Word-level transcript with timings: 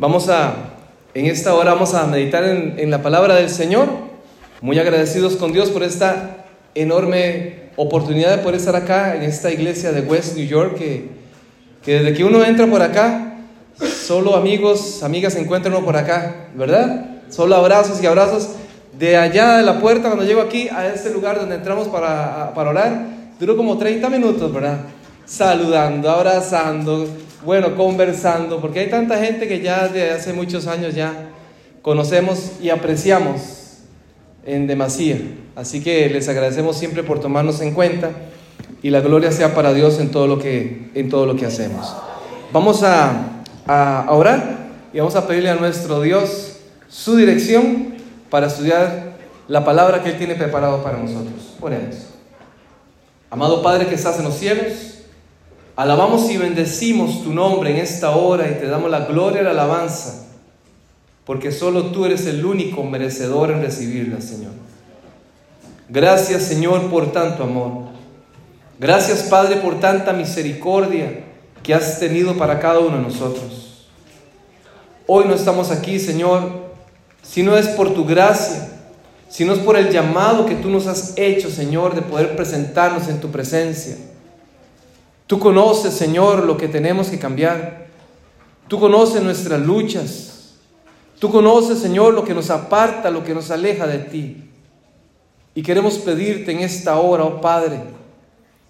Vamos 0.00 0.28
a, 0.28 0.54
en 1.12 1.26
esta 1.26 1.56
hora 1.56 1.74
vamos 1.74 1.92
a 1.92 2.06
meditar 2.06 2.44
en, 2.44 2.88
la 2.88 3.02
palabra 3.02 3.34
del 3.34 3.50
Señor, 3.50 3.88
muy 4.60 4.78
agradecidos 4.78 5.34
con 5.34 5.52
Dios 5.52 5.70
por 5.70 5.82
esta 5.82 6.44
enorme 6.76 7.70
oportunidad 7.74 8.36
de 8.36 8.38
poder 8.38 8.60
estar 8.60 8.76
acá 8.76 9.16
en 9.16 9.24
esta 9.24 9.50
iglesia 9.50 9.90
de 9.90 10.02
West 10.02 10.36
New 10.36 10.46
York, 10.46 10.76
que, 10.76 11.08
que 11.84 11.98
desde 11.98 12.16
que 12.16 12.22
uno 12.22 12.44
entra 12.44 12.68
por 12.68 12.80
acá, 12.80 13.38
solo 13.82 14.36
amigos, 14.36 15.02
amigas 15.02 15.32
se 15.32 15.40
encuentran 15.40 15.74
uno 15.74 15.84
por 15.84 15.96
acá, 15.96 16.46
¿verdad? 16.54 17.22
Solo 17.28 17.56
abrazos 17.56 18.00
y 18.00 18.06
abrazos. 18.06 18.50
De 18.96 19.16
allá 19.16 19.56
de 19.56 19.64
la 19.64 19.80
puerta, 19.80 20.10
cuando 20.10 20.24
llego 20.24 20.42
aquí, 20.42 20.68
a 20.68 20.86
este 20.86 21.10
lugar 21.10 21.40
donde 21.40 21.56
entramos 21.56 21.88
para, 21.88 22.54
para 22.54 22.70
orar, 22.70 23.06
duró 23.40 23.56
como 23.56 23.76
30 23.76 24.08
minutos, 24.10 24.52
¿verdad? 24.52 24.78
Saludando, 25.26 26.08
abrazando, 26.08 27.04
bueno, 27.44 27.76
conversando, 27.76 28.60
porque 28.60 28.80
hay 28.80 28.90
tanta 28.90 29.18
gente 29.18 29.46
que 29.46 29.60
ya 29.60 29.88
de 29.88 30.10
hace 30.10 30.32
muchos 30.32 30.66
años 30.66 30.94
ya 30.94 31.30
conocemos 31.82 32.52
y 32.60 32.70
apreciamos 32.70 33.78
en 34.44 34.66
demasía. 34.66 35.20
Así 35.54 35.82
que 35.82 36.08
les 36.08 36.28
agradecemos 36.28 36.76
siempre 36.76 37.02
por 37.02 37.20
tomarnos 37.20 37.60
en 37.60 37.74
cuenta 37.74 38.10
y 38.82 38.90
la 38.90 39.00
gloria 39.00 39.32
sea 39.32 39.54
para 39.54 39.72
Dios 39.72 40.00
en 40.00 40.10
todo 40.10 40.26
lo 40.26 40.38
que, 40.38 40.90
en 40.94 41.08
todo 41.08 41.26
lo 41.26 41.36
que 41.36 41.46
hacemos. 41.46 41.94
Vamos 42.52 42.82
a, 42.82 43.42
a 43.66 44.06
orar 44.10 44.68
y 44.92 44.98
vamos 44.98 45.16
a 45.16 45.26
pedirle 45.26 45.50
a 45.50 45.56
nuestro 45.56 46.00
Dios 46.00 46.56
su 46.88 47.16
dirección 47.16 47.94
para 48.30 48.46
estudiar 48.46 49.16
la 49.48 49.64
palabra 49.64 50.02
que 50.02 50.10
Él 50.10 50.18
tiene 50.18 50.34
preparado 50.34 50.82
para 50.82 50.98
nosotros. 50.98 51.54
Oremos. 51.60 51.96
Amado 53.30 53.62
Padre 53.62 53.86
que 53.86 53.94
estás 53.94 54.18
en 54.18 54.24
los 54.24 54.34
cielos, 54.34 54.97
alabamos 55.78 56.28
y 56.28 56.36
bendecimos 56.36 57.22
tu 57.22 57.32
nombre 57.32 57.70
en 57.70 57.76
esta 57.76 58.10
hora 58.10 58.50
y 58.50 58.54
te 58.54 58.66
damos 58.66 58.90
la 58.90 59.04
gloria 59.04 59.42
y 59.42 59.44
la 59.44 59.52
alabanza, 59.52 60.26
porque 61.24 61.52
solo 61.52 61.92
tú 61.92 62.04
eres 62.04 62.26
el 62.26 62.44
único 62.44 62.82
merecedor 62.82 63.52
en 63.52 63.62
recibirla, 63.62 64.20
Señor. 64.20 64.50
Gracias, 65.88 66.42
Señor, 66.42 66.90
por 66.90 67.12
tanto 67.12 67.44
amor. 67.44 67.90
Gracias, 68.80 69.22
Padre, 69.28 69.58
por 69.58 69.78
tanta 69.78 70.12
misericordia 70.12 71.26
que 71.62 71.74
has 71.74 72.00
tenido 72.00 72.36
para 72.36 72.58
cada 72.58 72.80
uno 72.80 72.96
de 72.96 73.02
nosotros. 73.04 73.86
Hoy 75.06 75.26
no 75.28 75.34
estamos 75.34 75.70
aquí, 75.70 76.00
Señor, 76.00 76.72
si 77.22 77.44
no 77.44 77.56
es 77.56 77.68
por 77.68 77.94
tu 77.94 78.04
gracia, 78.04 78.68
si 79.28 79.44
no 79.44 79.52
es 79.52 79.60
por 79.60 79.76
el 79.76 79.92
llamado 79.92 80.44
que 80.44 80.56
tú 80.56 80.70
nos 80.70 80.88
has 80.88 81.16
hecho, 81.16 81.48
Señor, 81.48 81.94
de 81.94 82.02
poder 82.02 82.34
presentarnos 82.34 83.06
en 83.06 83.20
tu 83.20 83.30
presencia. 83.30 83.94
Tú 85.28 85.38
conoces, 85.38 85.92
Señor, 85.92 86.44
lo 86.44 86.56
que 86.56 86.68
tenemos 86.68 87.08
que 87.08 87.18
cambiar. 87.18 87.86
Tú 88.66 88.80
conoces 88.80 89.22
nuestras 89.22 89.60
luchas. 89.60 90.54
Tú 91.18 91.30
conoces, 91.30 91.78
Señor, 91.78 92.14
lo 92.14 92.24
que 92.24 92.32
nos 92.32 92.48
aparta, 92.48 93.10
lo 93.10 93.22
que 93.22 93.34
nos 93.34 93.50
aleja 93.50 93.86
de 93.86 93.98
ti. 93.98 94.50
Y 95.54 95.62
queremos 95.62 95.98
pedirte 95.98 96.50
en 96.52 96.60
esta 96.60 96.96
hora, 96.96 97.24
oh 97.24 97.42
Padre, 97.42 97.78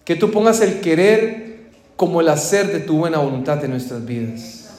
que 0.05 0.17
tú 0.17 0.33
pongas 0.33 0.61
el 0.61 0.81
querer 0.81 1.71
como 1.95 2.21
el 2.21 2.29
hacer 2.29 2.73
de 2.73 2.81
tu 2.81 2.99
buena 2.99 3.19
voluntad 3.19 3.65
en 3.65 3.71
nuestras 3.71 4.05
vidas. 4.05 4.71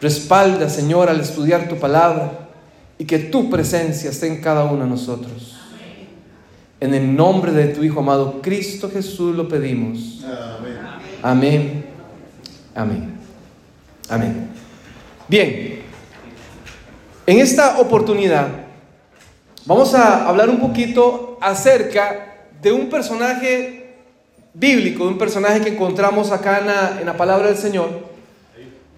Respalda, 0.00 0.68
Señor, 0.68 1.08
al 1.08 1.20
estudiar 1.20 1.68
tu 1.68 1.76
palabra 1.76 2.48
y 2.98 3.04
que 3.04 3.20
tu 3.20 3.48
presencia 3.48 4.10
esté 4.10 4.26
en 4.26 4.40
cada 4.40 4.64
uno 4.64 4.82
de 4.82 4.90
nosotros. 4.90 5.59
En 6.80 6.94
el 6.94 7.14
nombre 7.14 7.52
de 7.52 7.68
tu 7.68 7.84
Hijo 7.84 8.00
amado 8.00 8.40
Cristo 8.40 8.90
Jesús 8.90 9.36
lo 9.36 9.46
pedimos. 9.48 10.24
Amén. 11.22 11.84
Amén. 12.74 13.14
Amén. 14.08 14.48
Bien, 15.28 15.82
en 17.26 17.38
esta 17.38 17.78
oportunidad 17.78 18.48
vamos 19.66 19.94
a 19.94 20.26
hablar 20.26 20.48
un 20.48 20.58
poquito 20.58 21.38
acerca 21.40 22.46
de 22.60 22.72
un 22.72 22.88
personaje 22.88 23.94
bíblico, 24.54 25.04
de 25.04 25.10
un 25.10 25.18
personaje 25.18 25.60
que 25.60 25.68
encontramos 25.68 26.32
acá 26.32 26.58
en 26.58 26.66
la, 26.66 26.98
en 27.00 27.06
la 27.06 27.16
palabra 27.16 27.48
del 27.48 27.56
Señor 27.56 28.10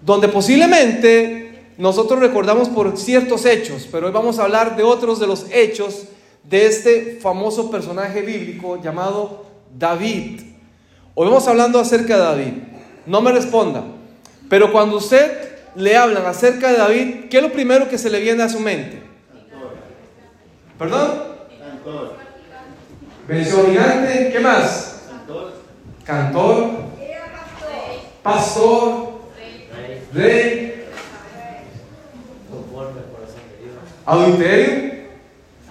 donde 0.05 0.27
posiblemente 0.27 1.65
nosotros 1.77 2.19
recordamos 2.19 2.69
por 2.69 2.97
ciertos 2.97 3.45
hechos, 3.45 3.87
pero 3.91 4.07
hoy 4.07 4.13
vamos 4.13 4.37
a 4.37 4.43
hablar 4.43 4.75
de 4.75 4.83
otros 4.83 5.19
de 5.19 5.27
los 5.27 5.45
hechos 5.51 6.03
de 6.43 6.65
este 6.65 7.19
famoso 7.21 7.71
personaje 7.71 8.21
bíblico 8.21 8.81
llamado 8.81 9.45
David. 9.77 10.41
Hoy 11.15 11.27
vamos 11.27 11.47
hablando 11.47 11.79
acerca 11.79 12.15
de 12.15 12.23
David. 12.23 12.53
No 13.05 13.21
me 13.21 13.31
responda, 13.31 13.83
pero 14.49 14.71
cuando 14.71 14.97
usted 14.97 15.57
le 15.75 15.97
hablan 15.97 16.25
acerca 16.25 16.71
de 16.71 16.77
David, 16.77 17.29
¿qué 17.29 17.37
es 17.37 17.43
lo 17.43 17.51
primero 17.51 17.89
que 17.89 17.97
se 17.97 18.09
le 18.09 18.19
viene 18.19 18.43
a 18.43 18.49
su 18.49 18.59
mente? 18.59 19.01
¿Perdón? 20.77 21.11
Cantor. 21.59 22.17
¿qué 23.27 24.39
más? 24.41 25.01
Cantor. 25.09 25.53
Cantor. 26.05 26.69
Pastor 28.21 29.13
rey, 30.13 30.85
adulterio, 34.05 34.91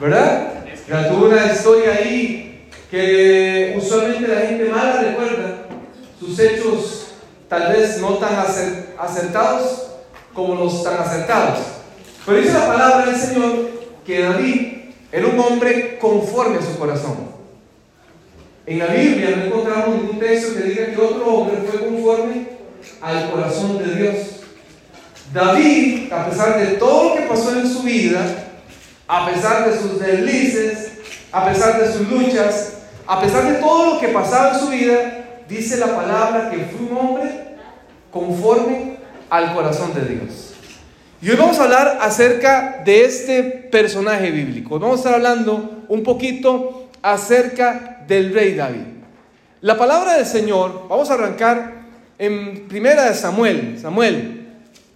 ¿verdad? 0.01 0.62
Ya 0.93 1.09
tuvo 1.09 1.25
una 1.25 1.51
historia 1.51 1.95
ahí 1.95 2.69
que 2.91 3.75
usualmente 3.79 4.29
la 4.29 4.41
gente 4.43 4.65
mala 4.67 5.01
recuerda 5.01 5.65
sus 6.21 6.39
hechos 6.39 7.07
tal 7.49 7.73
vez 7.73 7.97
no 7.97 8.19
tan 8.19 8.37
acertados 8.99 9.87
como 10.35 10.55
los 10.55 10.85
tan 10.85 10.99
acertados. 10.99 11.61
Pero 12.27 12.37
dice 12.37 12.53
la 12.53 12.67
palabra 12.67 13.07
del 13.07 13.17
Señor 13.17 13.71
que 14.05 14.21
David 14.21 14.67
era 15.11 15.29
un 15.29 15.41
hombre 15.41 15.97
conforme 15.99 16.59
a 16.59 16.63
su 16.63 16.79
corazón. 16.79 17.17
En 18.67 18.79
la 18.79 18.89
Biblia 18.89 19.35
no 19.35 19.45
encontramos 19.45 19.97
ningún 19.97 20.19
texto 20.19 20.53
que 20.53 20.69
diga 20.69 20.87
que 20.91 21.01
otro 21.01 21.27
hombre 21.27 21.57
fue 21.71 21.89
conforme 21.89 22.49
al 23.01 23.31
corazón 23.31 23.79
de 23.79 23.95
Dios. 23.95 24.17
David, 25.33 26.13
a 26.13 26.29
pesar 26.29 26.59
de 26.61 26.77
todo 26.77 27.09
lo 27.09 27.15
que 27.15 27.23
pasó 27.23 27.59
en 27.59 27.67
su 27.67 27.83
vida, 27.83 28.51
a 29.09 29.31
pesar 29.31 29.71
de 29.71 29.79
sus 29.79 29.99
deslices, 29.99 30.82
a 31.33 31.47
pesar 31.47 31.81
de 31.81 31.91
sus 31.91 32.09
luchas, 32.09 32.75
a 33.07 33.21
pesar 33.21 33.45
de 33.45 33.55
todo 33.55 33.95
lo 33.95 34.01
que 34.01 34.09
pasaba 34.09 34.53
en 34.53 34.61
su 34.61 34.69
vida, 34.69 35.25
dice 35.49 35.79
la 35.79 35.97
palabra 35.97 36.51
que 36.51 36.59
fue 36.59 36.87
un 36.87 36.97
hombre 36.97 37.57
conforme 38.11 38.99
al 39.31 39.55
corazón 39.55 39.95
de 39.95 40.03
Dios. 40.03 40.55
Y 41.23 41.31
hoy 41.31 41.37
vamos 41.37 41.59
a 41.59 41.65
hablar 41.65 41.99
acerca 42.01 42.83
de 42.85 43.05
este 43.05 43.43
personaje 43.43 44.31
bíblico. 44.31 44.79
vamos 44.79 44.97
a 44.97 44.99
estar 44.99 45.15
hablando 45.15 45.85
un 45.89 46.03
poquito 46.03 46.89
acerca 47.01 48.05
del 48.07 48.35
rey 48.35 48.55
David. 48.55 48.87
La 49.61 49.79
palabra 49.79 50.17
del 50.17 50.27
Señor, 50.27 50.87
vamos 50.89 51.11
a 51.11 51.15
arrancar 51.15 51.83
en 52.19 52.67
primera 52.69 53.05
de 53.05 53.15
Samuel, 53.15 53.79
Samuel, 53.81 54.49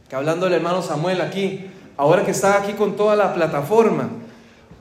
que 0.08 0.16
hablando 0.16 0.46
del 0.46 0.54
hermano 0.54 0.82
Samuel 0.82 1.20
aquí, 1.20 1.66
ahora 1.96 2.24
que 2.24 2.32
está 2.32 2.58
aquí 2.58 2.72
con 2.72 2.96
toda 2.96 3.16
la 3.16 3.32
plataforma, 3.32 4.10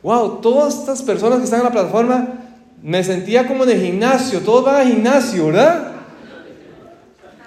wow, 0.05 0.39
todas 0.39 0.75
estas 0.75 1.01
personas 1.01 1.39
que 1.39 1.45
están 1.45 1.61
en 1.61 1.65
la 1.65 1.71
plataforma, 1.71 2.27
me 2.83 3.03
sentía 3.03 3.47
como 3.47 3.63
en 3.63 3.71
el 3.71 3.81
gimnasio, 3.81 4.41
todos 4.41 4.63
van 4.63 4.75
al 4.75 4.87
gimnasio, 4.87 5.47
¿verdad? 5.47 5.93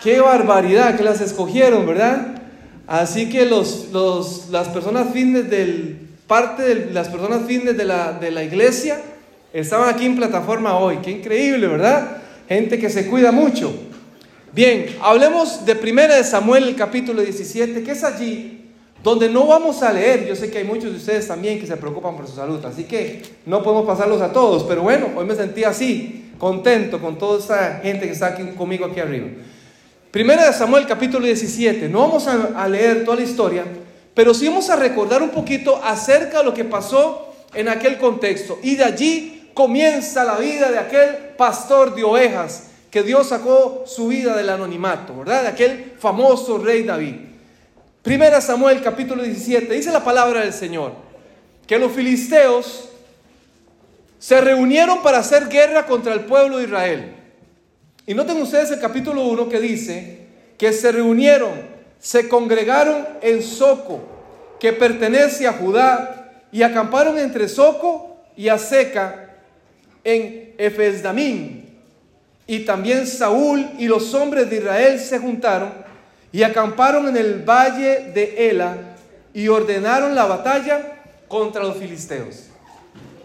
Qué 0.03 0.19
barbaridad 0.19 0.97
que 0.97 1.05
las 1.05 1.21
escogieron, 1.21 1.87
¿verdad? 1.87 2.43
Así 2.89 3.29
que 3.29 3.47
los, 3.47 3.91
los, 3.93 4.49
las 4.51 4.67
personas 4.71 5.13
fines 5.13 5.49
del, 5.49 6.01
parte 6.27 6.65
de 6.65 6.93
las 6.93 7.09
personas 7.09 7.47
de 7.47 7.85
la, 7.85 8.15
de 8.15 8.33
la 8.33 8.43
iglesia 8.43 9.03
estaban 9.53 9.89
aquí 9.89 10.07
en 10.07 10.17
plataforma 10.17 10.77
hoy. 10.79 10.99
Qué 11.01 11.13
increíble, 11.13 11.69
¿verdad? 11.69 12.17
Gente 12.49 12.77
que 12.81 12.91
se 12.91 13.07
cuida 13.07 13.31
mucho. 13.31 13.73
Bien, 14.53 14.97
hablemos 15.01 15.65
de 15.65 15.77
Primera 15.77 16.17
de 16.17 16.25
Samuel, 16.25 16.65
el 16.65 16.75
capítulo 16.75 17.23
17, 17.23 17.85
que 17.85 17.93
es 17.93 18.03
allí 18.03 18.58
donde 19.03 19.29
no 19.29 19.47
vamos 19.47 19.83
a 19.83 19.93
leer. 19.93 20.27
Yo 20.27 20.35
sé 20.35 20.51
que 20.51 20.59
hay 20.59 20.65
muchos 20.65 20.91
de 20.91 20.97
ustedes 20.97 21.29
también 21.29 21.61
que 21.61 21.67
se 21.67 21.77
preocupan 21.77 22.17
por 22.17 22.27
su 22.27 22.35
salud, 22.35 22.65
así 22.65 22.85
que 22.85 23.23
no 23.47 23.63
podemos 23.63 23.87
pasarlos 23.87 24.21
a 24.21 24.33
todos, 24.33 24.65
pero 24.65 24.83
bueno, 24.83 25.09
hoy 25.17 25.25
me 25.25 25.35
sentí 25.35 25.65
así, 25.65 26.33
contento 26.39 27.01
con 27.01 27.19
toda 27.19 27.39
esta 27.39 27.81
gente 27.83 28.07
que 28.07 28.13
está 28.13 28.29
aquí 28.29 28.45
conmigo 28.57 28.85
aquí 28.87 29.01
arriba. 29.01 29.29
Primera 30.11 30.47
de 30.47 30.53
Samuel, 30.53 30.87
capítulo 30.87 31.27
17. 31.27 31.89
No 31.89 32.01
vamos 32.01 32.27
a, 32.27 32.63
a 32.63 32.69
leer 32.69 33.05
toda 33.05 33.19
la 33.19 33.25
historia, 33.25 33.65
pero 34.15 34.33
sí 34.33 34.49
vamos 34.49 34.71
a 34.71 34.77
recordar 34.77 35.23
un 35.23 35.31
poquito 35.31 35.81
acerca 35.83 36.39
de 36.39 36.45
lo 36.45 36.55
que 36.55 36.65
pasó 36.65 37.35
en 37.55 37.69
aquel 37.69 37.99
contexto. 37.99 38.59
Y 38.63 38.77
de 38.77 38.85
allí 38.85 39.51
comienza 39.55 40.25
la 40.25 40.39
vida 40.39 40.71
de 40.71 40.79
aquel 40.79 41.15
pastor 41.37 41.95
de 41.95 42.05
ovejas 42.05 42.69
que 42.91 43.03
Dios 43.03 43.29
sacó 43.29 43.85
su 43.87 44.09
vida 44.09 44.37
del 44.37 44.49
anonimato, 44.49 45.15
¿verdad? 45.19 45.43
De 45.43 45.49
aquel 45.49 45.93
famoso 45.99 46.59
rey 46.59 46.85
David. 46.85 47.28
Primera 48.09 48.41
Samuel 48.41 48.81
capítulo 48.81 49.23
17, 49.23 49.71
dice 49.71 49.93
la 49.93 50.03
palabra 50.03 50.41
del 50.41 50.55
Señor, 50.55 50.95
que 51.67 51.79
los 51.79 51.93
filisteos 51.93 52.89
se 54.19 54.41
reunieron 54.41 55.03
para 55.03 55.19
hacer 55.19 55.47
guerra 55.51 55.85
contra 55.85 56.15
el 56.15 56.21
pueblo 56.21 56.57
de 56.57 56.65
Israel. 56.65 57.13
Y 58.07 58.15
noten 58.15 58.41
ustedes 58.41 58.71
el 58.71 58.81
capítulo 58.81 59.25
1 59.25 59.51
que 59.51 59.61
dice 59.61 60.21
que 60.57 60.73
se 60.73 60.91
reunieron 60.91 61.51
se 62.01 62.31
congregaron 62.31 63.07
en 63.21 63.43
Soco, 63.43 64.01
que 64.59 64.73
pertenece 64.73 65.47
a 65.47 65.53
Judá, 65.53 66.47
y 66.51 66.63
acamparon 66.63 67.19
entre 67.19 67.47
Soco 67.47 68.17
y 68.39 68.49
Aseca 68.49 69.35
en 70.03 70.55
Efesdamín. 70.57 71.77
Y 72.47 72.61
también 72.61 73.07
Saúl 73.07 73.69
y 73.79 73.87
los 73.87 74.15
hombres 74.15 74.49
de 74.49 74.57
Israel 74.57 74.99
se 74.99 75.19
juntaron 75.19 75.88
y 76.33 76.43
acamparon 76.43 77.09
en 77.09 77.17
el 77.17 77.43
valle 77.43 78.11
de 78.13 78.51
Ela 78.51 78.77
y 79.33 79.49
ordenaron 79.49 80.15
la 80.15 80.27
batalla 80.27 81.01
contra 81.29 81.63
los 81.63 81.77
filisteos. 81.77 82.47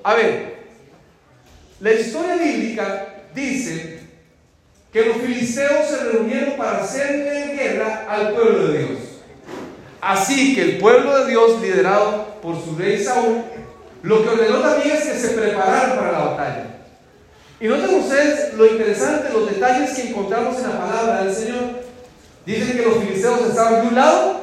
A 0.04 0.16
ver, 0.16 0.64
la 1.80 1.92
historia 1.94 2.36
bíblica 2.36 3.24
dice 3.34 4.00
que 4.92 5.06
los 5.06 5.18
filisteos 5.18 5.88
se 5.88 6.04
reunieron 6.12 6.56
para 6.56 6.84
hacerle 6.84 7.56
guerra 7.56 8.06
al 8.08 8.34
pueblo 8.34 8.68
de 8.68 8.78
Dios. 8.80 9.00
Así 10.00 10.54
que 10.54 10.62
el 10.62 10.78
pueblo 10.78 11.18
de 11.20 11.32
Dios, 11.32 11.62
liderado 11.62 12.36
por 12.42 12.62
su 12.64 12.76
rey 12.76 13.04
Saúl, 13.04 13.42
lo 14.02 14.22
que 14.22 14.30
ordenó 14.30 14.60
también 14.60 14.98
es 14.98 15.04
que 15.04 15.18
se 15.18 15.30
prepararan 15.30 15.98
para 15.98 16.12
la 16.12 16.20
batalla. 16.20 16.66
Y 17.60 17.68
noten 17.68 17.96
ustedes 17.96 18.54
lo 18.56 18.66
interesante, 18.66 19.32
los 19.32 19.50
detalles 19.50 19.92
que 19.92 20.10
encontramos 20.10 20.58
en 20.58 20.70
la 20.70 20.80
palabra 20.80 21.24
del 21.24 21.34
Señor. 21.34 21.83
Dicen 22.46 22.78
que 22.78 22.84
los 22.84 22.98
filisteos 22.98 23.42
estaban 23.50 23.82
de 23.82 23.88
un 23.88 23.96
lado, 23.96 24.42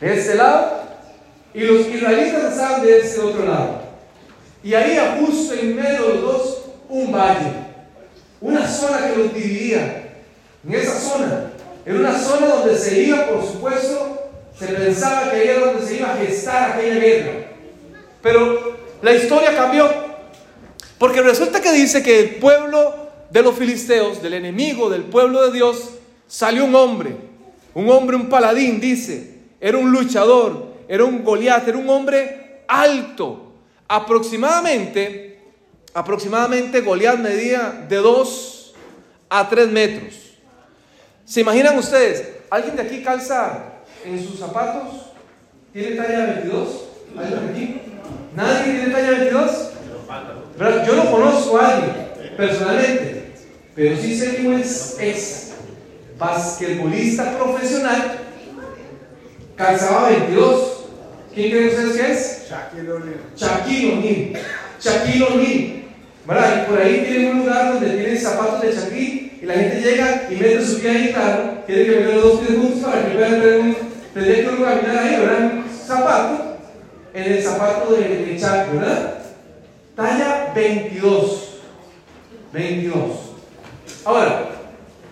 de 0.00 0.18
este 0.18 0.34
lado, 0.34 0.82
y 1.54 1.60
los 1.60 1.86
israelitas 1.86 2.52
estaban 2.52 2.82
de 2.82 2.98
ese 2.98 3.20
otro 3.20 3.44
lado. 3.44 3.82
Y 4.64 4.74
ahí, 4.74 4.98
justo 5.20 5.54
en 5.54 5.76
medio 5.76 6.02
de 6.02 6.14
los 6.14 6.22
dos, 6.22 6.62
un 6.88 7.12
valle, 7.12 7.52
una 8.40 8.66
zona 8.66 9.08
que 9.08 9.16
los 9.16 9.34
dividía. 9.34 9.98
En 10.66 10.74
esa 10.74 10.98
zona, 10.98 11.50
en 11.84 11.96
una 11.96 12.16
zona 12.16 12.46
donde 12.46 12.78
se 12.78 13.02
iba, 13.02 13.26
por 13.26 13.44
supuesto, 13.44 14.30
se 14.58 14.66
pensaba 14.66 15.30
que 15.30 15.50
era 15.50 15.66
donde 15.66 15.86
se 15.86 15.96
iba 15.96 16.12
a 16.12 16.16
gestar 16.16 16.72
aquella 16.72 16.94
guerra. 16.94 17.32
Pero 18.22 18.76
la 19.02 19.12
historia 19.12 19.56
cambió. 19.56 19.90
Porque 20.98 21.20
resulta 21.20 21.60
que 21.60 21.72
dice 21.72 22.02
que 22.02 22.20
el 22.20 22.36
pueblo 22.36 22.94
de 23.30 23.42
los 23.42 23.56
filisteos, 23.56 24.22
del 24.22 24.34
enemigo 24.34 24.88
del 24.88 25.02
pueblo 25.02 25.44
de 25.46 25.52
Dios, 25.52 25.90
salió 26.32 26.64
un 26.64 26.74
hombre. 26.74 27.14
Un 27.74 27.90
hombre, 27.90 28.16
un 28.16 28.30
paladín, 28.30 28.80
dice. 28.80 29.34
Era 29.60 29.76
un 29.76 29.92
luchador, 29.92 30.74
era 30.88 31.04
un 31.04 31.22
Goliat, 31.22 31.68
era 31.68 31.76
un 31.76 31.88
hombre 31.90 32.62
alto. 32.66 33.52
Aproximadamente, 33.86 35.38
aproximadamente 35.92 36.80
Goliat 36.80 37.18
medía 37.18 37.84
de 37.86 37.96
2 37.96 38.74
a 39.28 39.48
3 39.48 39.68
metros. 39.68 40.14
¿Se 41.26 41.42
imaginan 41.42 41.78
ustedes? 41.78 42.26
¿Alguien 42.48 42.76
de 42.76 42.82
aquí 42.82 43.02
calza 43.02 43.64
en 44.04 44.26
sus 44.26 44.38
zapatos? 44.38 45.12
¿Tiene 45.72 45.96
talla 45.96 46.26
22? 46.40 46.84
¿Alguien 47.16 47.54
de? 47.54 47.82
¿Nadie 48.34 48.72
tiene 48.72 48.90
talla 48.90 49.10
22? 49.10 49.50
Yo 50.86 50.96
no 50.96 51.10
conozco 51.10 51.58
a 51.58 51.76
alguien 51.76 51.94
personalmente, 52.36 53.34
pero 53.74 53.96
sí 53.96 54.18
sé 54.18 54.36
que 54.36 54.60
es, 54.60 54.96
es 54.98 55.51
basquetbolista 56.22 57.36
profesional, 57.36 58.18
calzaba 59.56 60.08
22. 60.08 60.84
¿Quién 61.34 61.50
creen 61.50 61.68
ustedes 61.68 61.96
que 61.96 62.12
es? 62.12 62.46
Shaquille 62.48 62.92
O'Neal. 62.92 63.20
Shaquille 63.36 63.92
O'Neal. 63.92 64.42
Shaquille 64.80 65.24
O'Neal. 65.24 65.82
¿Verdad? 66.24 66.62
Y 66.62 66.70
por 66.70 66.80
ahí 66.80 67.04
tienen 67.04 67.30
un 67.30 67.38
lugar 67.38 67.72
donde 67.72 67.90
tienen 67.90 68.20
zapatos 68.20 68.62
de 68.62 68.72
Shaquille 68.72 69.38
y 69.42 69.46
la 69.46 69.54
gente 69.54 69.80
llega 69.80 70.28
y 70.30 70.34
mete 70.36 70.64
su 70.64 70.78
pie 70.78 70.90
ahí, 70.90 71.12
claro, 71.12 71.64
tiene 71.66 71.84
que 71.84 71.90
meter 71.90 72.14
los 72.14 72.22
dos 72.22 72.40
pies 72.40 72.58
juntos 72.58 72.80
para 72.84 73.04
que 73.04 73.14
puedan 73.14 73.40
tener 73.40 73.60
un, 73.60 73.76
tendría 74.14 74.36
que 74.36 74.48
uno 74.48 74.64
caminar 74.64 74.98
ahí, 74.98 75.16
¿verdad? 75.16 75.52
Un 75.54 75.64
zapato, 75.68 76.56
en 77.12 77.32
el 77.32 77.42
zapato 77.42 77.92
de, 77.92 78.02
de 78.02 78.40
¿verdad? 78.72 79.18
Talla 79.96 80.52
22. 80.54 81.48
22. 82.52 83.00
Ahora, 84.04 84.51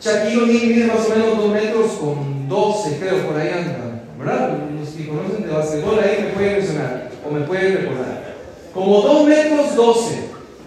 Shaquille 0.00 0.42
O'Neal 0.42 0.66
mide 0.66 0.86
más 0.86 1.06
o 1.06 1.10
menos 1.10 1.36
2 1.36 1.52
metros 1.52 1.92
con 1.92 2.48
12, 2.48 2.98
creo, 2.98 3.26
por 3.26 3.36
ahí 3.38 3.50
anda. 3.50 3.90
¿verdad? 4.20 4.58
Los 4.78 4.90
que 4.90 5.08
conocen 5.08 5.46
de 5.46 5.52
básquetbol 5.52 5.98
ahí 5.98 6.24
me 6.24 6.30
pueden 6.34 6.52
mencionar 6.58 7.10
o 7.26 7.30
me 7.30 7.40
pueden 7.40 7.76
recordar. 7.78 8.34
Como 8.74 9.00
2 9.00 9.28
metros 9.28 9.76
12 9.76 10.14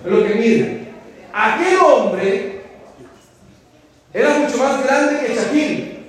es 0.06 0.12
lo 0.12 0.24
que 0.28 0.36
mide. 0.36 0.88
Aquel 1.32 1.78
hombre 1.78 2.62
era 4.14 4.38
mucho 4.38 4.58
más 4.58 4.84
grande 4.84 5.26
que 5.26 5.36
Shaquille. 5.36 6.00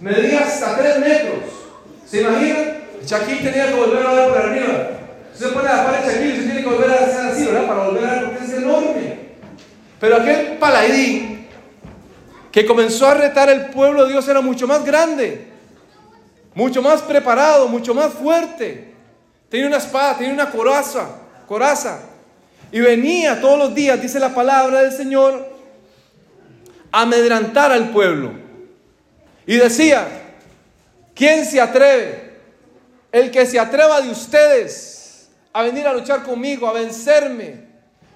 Medía 0.00 0.40
hasta 0.40 0.78
3 0.78 0.98
metros. 1.00 1.44
¿Se 2.06 2.22
imaginan? 2.22 2.78
Shaquille 3.04 3.50
tenía 3.50 3.68
que 3.68 3.74
volver 3.74 4.06
a 4.06 4.14
dar 4.14 4.28
por 4.28 4.38
arriba. 4.38 4.90
Se 5.34 5.48
pone 5.48 5.68
a 5.68 5.76
la 5.76 5.84
par 5.84 6.02
de 6.02 6.10
Shaquille, 6.10 6.36
se 6.36 6.42
tiene 6.42 6.62
que 6.62 6.68
volver 6.68 6.90
a 6.90 6.94
hacer 6.94 7.26
así, 7.26 7.44
¿verdad? 7.46 7.66
Para 7.66 7.84
volver 7.84 8.04
a 8.04 8.14
dar 8.14 8.24
porque 8.24 8.44
es 8.44 8.52
enorme. 8.52 9.18
Pero 10.00 10.16
aquel 10.16 10.58
paladín 10.58 11.17
que 12.62 12.66
comenzó 12.66 13.06
a 13.06 13.14
retar 13.14 13.48
el 13.48 13.66
pueblo 13.66 14.04
de 14.04 14.12
Dios 14.12 14.26
era 14.28 14.40
mucho 14.40 14.66
más 14.66 14.84
grande 14.84 15.58
mucho 16.58 16.82
más 16.82 17.02
preparado, 17.02 17.68
mucho 17.68 17.94
más 17.94 18.12
fuerte. 18.14 18.92
Tenía 19.48 19.68
una 19.68 19.76
espada, 19.76 20.18
tenía 20.18 20.32
una 20.32 20.50
coraza, 20.50 21.08
coraza. 21.46 22.00
Y 22.72 22.80
venía 22.80 23.40
todos 23.40 23.60
los 23.60 23.74
días, 23.76 24.02
dice 24.02 24.18
la 24.18 24.34
palabra 24.34 24.82
del 24.82 24.90
Señor, 24.90 25.48
a 26.90 27.02
amedrantar 27.02 27.70
al 27.70 27.90
pueblo. 27.90 28.32
Y 29.46 29.54
decía, 29.54 30.08
¿quién 31.14 31.44
se 31.44 31.60
atreve? 31.60 32.38
El 33.12 33.30
que 33.30 33.46
se 33.46 33.60
atreva 33.60 34.00
de 34.00 34.10
ustedes 34.10 35.28
a 35.52 35.62
venir 35.62 35.86
a 35.86 35.92
luchar 35.92 36.24
conmigo, 36.24 36.66
a 36.66 36.72
vencerme. 36.72 37.68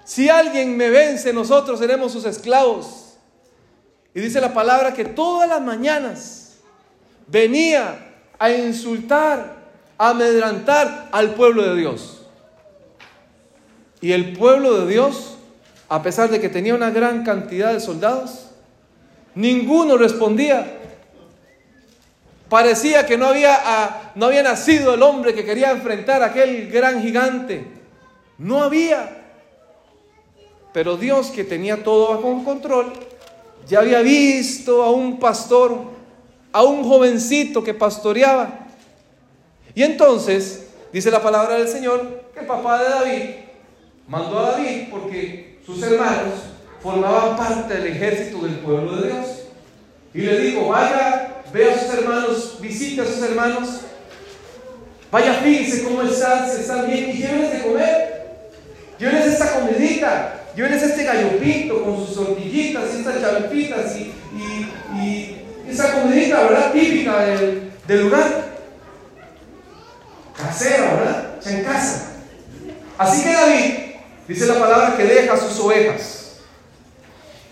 Si 0.05 0.29
alguien 0.29 0.77
me 0.77 0.91
vence, 0.91 1.33
nosotros 1.33 1.79
seremos 1.79 2.11
sus 2.11 2.25
esclavos. 2.25 3.02
Y 4.15 4.21
dice 4.21 4.41
la 4.41 4.53
palabra 4.53 4.93
que 4.93 5.05
todas 5.05 5.49
las 5.49 5.61
mañanas 5.61 6.59
venía 7.27 8.13
a 8.39 8.51
insultar, 8.51 9.57
a 9.97 10.11
amedrantar 10.11 11.09
al 11.13 11.35
pueblo 11.35 11.63
de 11.63 11.81
Dios. 11.81 12.27
Y 14.01 14.13
el 14.13 14.37
pueblo 14.37 14.81
de 14.81 14.93
Dios, 14.93 15.37
a 15.89 16.03
pesar 16.03 16.29
de 16.29 16.41
que 16.41 16.49
tenía 16.49 16.75
una 16.75 16.91
gran 16.91 17.25
cantidad 17.25 17.73
de 17.73 17.81
soldados, 17.81 18.51
ninguno 19.35 19.97
respondía. 19.97 20.79
Parecía 22.49 23.07
que 23.07 23.17
no 23.17 23.29
había, 23.29 23.57
ah, 23.65 24.13
no 24.15 24.27
había 24.27 24.43
nacido 24.43 24.95
el 24.95 25.03
hombre 25.03 25.35
que 25.35 25.45
quería 25.45 25.71
enfrentar 25.71 26.23
a 26.23 26.27
aquel 26.27 26.71
gran 26.71 27.01
gigante. 27.01 27.65
No 28.37 28.63
había. 28.63 29.23
Pero 30.75 30.97
Dios, 30.97 31.31
que 31.31 31.45
tenía 31.45 31.83
todo 31.83 32.15
bajo 32.15 32.45
control, 32.45 32.93
ya 33.69 33.81
había 33.81 34.01
visto 34.01 34.83
a 34.83 34.91
un 34.91 35.19
pastor 35.19 35.93
a 36.53 36.63
un 36.63 36.85
jovencito 36.85 37.65
que 37.65 37.75
pastoreaba. 37.75 38.67
Y 39.75 39.83
entonces, 39.83 40.67
dice 40.93 41.11
la 41.11 41.23
palabra 41.23 41.57
del 41.57 41.69
Señor, 41.69 42.25
que 42.35 42.41
el 42.41 42.47
papá 42.47 42.83
de 42.83 42.89
David 42.91 43.31
mandó 44.07 44.39
a 44.39 44.51
David 44.53 44.89
porque 44.91 45.59
sus 45.65 45.83
hermanos 45.83 46.35
formaban 46.83 47.37
parte 47.37 47.75
del 47.75 47.87
ejército 47.87 48.45
del 48.45 48.59
pueblo 48.59 48.97
de 48.97 49.09
Dios. 49.09 49.27
Y 50.13 50.21
le 50.21 50.39
dijo, 50.41 50.69
vaya, 50.69 51.43
ve 51.53 51.73
a 51.73 51.79
sus 51.79 51.95
hermanos, 51.95 52.59
visite 52.61 53.01
a 53.01 53.07
sus 53.07 53.23
hermanos, 53.23 53.81
vaya, 55.11 55.35
fíjense 55.35 55.85
cómo 55.85 56.03
están, 56.03 56.51
si 56.51 56.61
están 56.61 56.87
bien, 56.87 57.11
y 57.11 57.13
llévenles 57.15 57.53
de 57.53 57.63
comer. 57.63 58.13
Llévenles 58.99 59.27
esta 59.29 59.59
comidita, 59.59 60.42
llévenles 60.57 60.83
este 60.83 61.05
gallopito 61.05 61.83
con 61.83 61.97
sus 62.07 62.15
tortillitas 62.15 62.85
y 62.95 62.99
estas 62.99 63.21
chalupitas 63.21 63.97
y, 63.97 65.37
esa 65.69 65.93
comidita, 65.93 66.43
¿verdad? 66.43 66.73
Típica 66.73 67.19
del, 67.25 68.03
lugar. 68.03 68.53
Casera, 70.37 70.95
¿verdad? 70.95 71.33
en 71.47 71.65
casa. 71.65 72.13
Así 72.99 73.23
que 73.23 73.33
David, 73.33 73.75
dice 74.29 74.47
la 74.47 74.59
palabra 74.59 74.97
que 74.97 75.05
deja 75.05 75.37
sus 75.37 75.59
ovejas. 75.61 76.41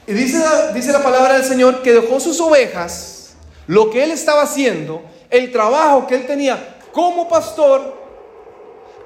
Y 0.07 0.12
dice, 0.12 0.42
dice 0.75 0.92
la 0.92 1.02
palabra 1.02 1.35
del 1.35 1.45
Señor 1.45 1.83
que 1.83 1.92
dejó 1.92 2.21
sus 2.21 2.40
ovejas, 2.40 3.35
lo 3.66 3.90
que 3.90 4.02
él 4.02 4.11
estaba 4.11 4.42
haciendo, 4.42 5.02
el 5.30 5.52
trabajo 5.52 6.07
que 6.07 6.16
él 6.16 6.26
tenía 6.26 6.78
como 6.92 7.28
pastor, 7.28 7.99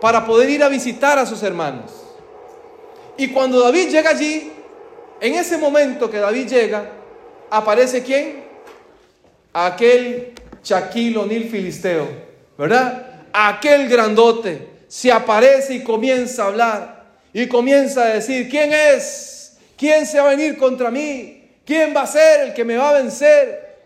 para 0.01 0.27
poder 0.27 0.51
ir 0.51 0.65
a 0.65 0.69
visitar 0.69 1.19
a 1.19 1.27
sus 1.27 1.43
hermanos. 1.43 2.04
Y 3.17 3.29
cuando 3.29 3.61
David 3.61 3.89
llega 3.89 4.11
allí, 4.11 4.53
en 5.21 5.35
ese 5.35 5.57
momento 5.57 6.11
que 6.11 6.19
David 6.19 6.49
llega, 6.49 6.91
aparece 7.51 8.03
quién? 8.03 8.45
aquel 9.55 10.33
Shaquille 10.63 11.17
O'Neal 11.17 11.45
filisteo, 11.45 12.09
¿verdad? 12.59 13.23
Aquel 13.33 13.89
grandote 13.89 14.69
se 14.89 15.11
aparece 15.11 15.75
y 15.75 15.83
comienza 15.83 16.45
a 16.45 16.47
hablar 16.49 17.05
y 17.33 17.47
comienza 17.47 18.03
a 18.03 18.15
decir, 18.15 18.49
¿quién 18.49 18.73
es? 18.73 19.57
¿Quién 19.77 20.07
se 20.07 20.21
va 20.21 20.27
a 20.27 20.37
venir 20.37 20.57
contra 20.57 20.91
mí? 20.91 21.53
¿Quién 21.65 21.95
va 21.97 22.03
a 22.03 22.07
ser 22.07 22.49
el 22.49 22.55
que 22.55 22.65
me 22.65 22.77
va 22.77 22.91
a 22.91 22.95
vencer? 22.95 23.79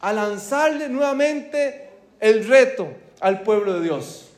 A 0.00 0.12
lanzarle 0.12 0.88
nuevamente 0.88 1.88
el 2.20 2.46
reto 2.46 2.88
al 3.20 3.42
pueblo 3.42 3.74
de 3.74 3.82
Dios. 3.82 4.28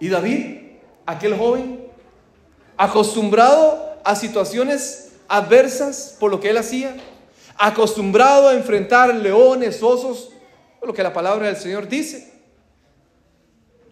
Y 0.00 0.08
David, 0.08 0.58
aquel 1.06 1.36
joven, 1.36 1.85
acostumbrado 2.76 3.98
a 4.04 4.14
situaciones 4.14 5.12
adversas 5.28 6.16
por 6.18 6.30
lo 6.30 6.40
que 6.40 6.50
él 6.50 6.56
hacía, 6.58 6.96
acostumbrado 7.58 8.48
a 8.48 8.54
enfrentar 8.54 9.14
leones, 9.14 9.82
osos, 9.82 10.30
por 10.78 10.88
lo 10.88 10.94
que 10.94 11.02
la 11.02 11.12
palabra 11.12 11.46
del 11.46 11.56
Señor 11.56 11.88
dice. 11.88 12.32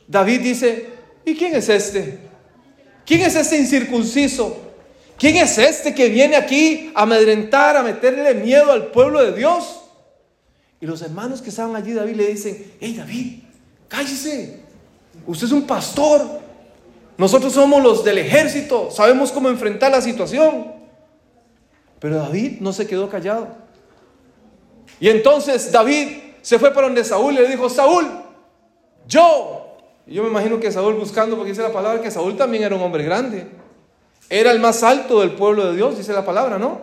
David 0.07 0.41
dice, 0.41 0.89
¿y 1.25 1.35
quién 1.35 1.55
es 1.55 1.69
este? 1.69 2.19
¿Quién 3.07 3.23
es 3.23 3.35
este 3.35 3.59
incircunciso? 3.59 4.57
¿Quién 5.19 5.37
es 5.37 5.59
este 5.59 5.95
que 5.95 6.09
viene 6.09 6.37
aquí 6.37 6.93
a 6.95 7.03
amedrentar, 7.03 7.77
a 7.77 7.83
meterle 7.83 8.35
miedo 8.35 8.73
al 8.73 8.87
pueblo 8.89 9.23
de 9.23 9.33
Dios? 9.33 9.81
Y 10.81 10.87
los 10.87 11.01
hermanos 11.03 11.41
que 11.41 11.51
estaban 11.51 11.77
allí, 11.77 11.93
David 11.93 12.17
le 12.17 12.27
dicen, 12.27 12.73
hey 12.81 12.95
David, 12.97 13.39
cállese, 13.89 14.61
usted 15.27 15.47
es 15.47 15.53
un 15.53 15.67
pastor, 15.67 16.41
nosotros 17.17 17.53
somos 17.53 17.83
los 17.83 18.05
del 18.05 18.19
ejército, 18.19 18.91
sabemos 18.91 19.31
cómo 19.31 19.49
enfrentar 19.49 19.91
la 19.91 20.01
situación. 20.01 20.73
Pero 22.01 22.17
David 22.17 22.61
no 22.61 22.73
se 22.73 22.87
quedó 22.87 23.09
callado. 23.09 23.49
Y 25.01 25.09
entonces 25.09 25.71
David 25.71 26.19
se 26.43 26.59
fue 26.59 26.73
para 26.73 26.87
donde 26.87 27.05
Saúl 27.05 27.35
y 27.35 27.39
le 27.39 27.49
dijo, 27.49 27.71
Saúl, 27.71 28.07
yo, 29.07 29.79
y 30.07 30.15
yo 30.15 30.23
me 30.23 30.29
imagino 30.29 30.61
que 30.61 30.71
Saúl 30.73 30.95
buscando, 30.95 31.37
porque 31.37 31.53
dice 31.53 31.63
la 31.63 31.73
palabra 31.73 32.03
que 32.03 32.11
Saúl 32.11 32.37
también 32.37 32.65
era 32.65 32.75
un 32.75 32.83
hombre 32.83 33.05
grande, 33.05 33.47
era 34.29 34.51
el 34.51 34.61
más 34.61 34.83
alto 34.83 35.21
del 35.21 35.33
pueblo 35.33 35.67
de 35.67 35.77
Dios, 35.77 35.97
dice 35.97 36.13
la 36.13 36.25
palabra, 36.25 36.59
¿no? 36.59 36.81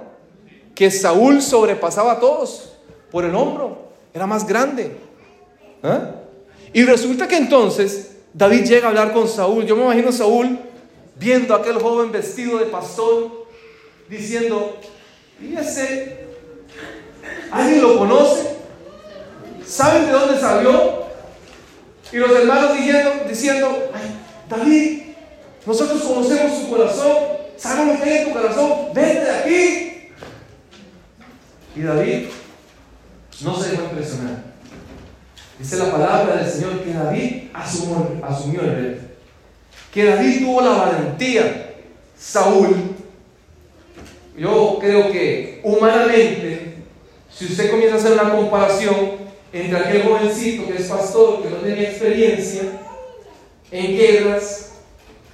Que 0.73 0.89
Saúl 0.89 1.41
sobrepasaba 1.41 2.13
a 2.13 2.19
todos 2.19 2.73
por 3.11 3.25
el 3.25 3.35
hombro, 3.35 3.89
era 4.13 4.25
más 4.25 4.47
grande. 4.47 4.95
¿eh? 5.83 5.99
Y 6.73 6.83
resulta 6.83 7.27
que 7.27 7.37
entonces 7.37 8.10
David 8.33 8.65
llega 8.65 8.87
a 8.87 8.89
hablar 8.89 9.13
con 9.13 9.27
Saúl. 9.27 9.65
Yo 9.65 9.75
me 9.75 9.83
imagino 9.83 10.09
a 10.09 10.13
Saúl 10.13 10.59
viendo 11.15 11.53
a 11.53 11.57
aquel 11.57 11.77
joven 11.79 12.11
vestido 12.11 12.57
de 12.57 12.65
pastor, 12.65 13.45
diciendo, 14.09 14.77
¿y 15.39 15.55
ese? 15.55 16.25
¿Alguien 17.51 17.81
lo 17.81 17.99
conoce? 17.99 18.55
¿Saben 19.65 20.05
de 20.07 20.11
dónde 20.11 20.39
salió? 20.39 21.01
Y 22.11 22.17
los 22.17 22.31
hermanos 22.31 22.75
diciendo, 22.75 23.11
diciendo 23.27 23.89
Ay, 23.93 24.17
David, 24.49 25.01
nosotros 25.65 26.01
conocemos 26.01 26.59
su 26.59 26.69
corazón, 26.69 27.17
sabemos 27.55 27.99
lo 27.99 28.03
que 28.03 28.09
hay 28.09 28.17
en 28.17 28.25
tu 28.25 28.33
corazón, 28.33 28.71
vete 28.93 29.23
de 29.23 29.31
aquí. 29.31 30.11
Y 31.75 31.81
David 31.81 32.27
no 33.41 33.59
se 33.59 33.69
dejó 33.69 33.83
impresionar. 33.83 34.50
Dice 35.61 35.77
la 35.77 35.91
palabra 35.91 36.37
del 36.37 36.51
Señor 36.51 36.79
que 36.79 36.91
David 36.91 37.43
asumió, 37.53 38.61
el 38.61 38.75
reto. 38.75 39.01
Que 39.93 40.05
David 40.05 40.39
tuvo 40.39 40.61
la 40.61 40.71
valentía. 40.71 41.75
Saúl, 42.17 42.95
yo 44.35 44.79
creo 44.81 45.11
que 45.11 45.61
humanamente, 45.63 46.77
si 47.31 47.45
usted 47.45 47.69
comienza 47.69 47.95
a 47.95 47.99
hacer 47.99 48.13
una 48.13 48.35
comparación 48.35 48.95
entre 49.53 49.77
aquel 49.77 50.03
jovencito 50.03 50.65
que 50.65 50.81
es 50.81 50.87
pastor, 50.87 51.43
que 51.43 51.49
no 51.51 51.57
tenía 51.57 51.89
experiencia 51.89 52.63
en 53.69 53.97
guerras, 53.97 54.71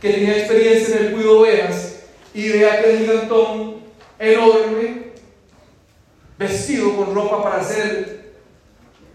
que 0.02 0.12
tenía 0.12 0.40
experiencia 0.40 0.98
en 0.98 1.06
el 1.06 1.12
cuidado 1.14 1.34
de 1.36 1.40
ovejas, 1.40 1.96
y 2.34 2.48
de 2.50 2.70
aquel 2.70 3.00
gigantón 3.00 3.76
enorme, 4.20 5.04
vestido 6.38 6.98
con 6.98 7.16
ropa 7.16 7.44
para 7.44 7.62
hacer 7.62 8.17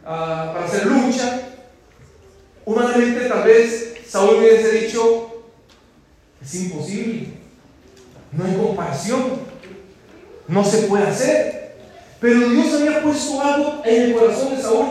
Para 0.05 0.65
hacer 0.65 0.87
lucha. 0.87 1.41
Humanamente 2.65 3.29
tal 3.29 3.43
vez 3.43 3.95
Saúl 4.09 4.37
hubiese 4.37 4.71
dicho, 4.73 5.43
es 6.41 6.55
imposible, 6.55 7.29
no 8.31 8.45
hay 8.45 8.55
comparación, 8.55 9.41
no 10.47 10.65
se 10.65 10.83
puede 10.83 11.05
hacer. 11.05 11.77
Pero 12.21 12.49
Dios 12.49 12.73
había 12.75 13.03
puesto 13.03 13.41
algo 13.43 13.83
en 13.85 14.03
el 14.03 14.15
corazón 14.15 14.55
de 14.55 14.63
Saúl, 14.63 14.87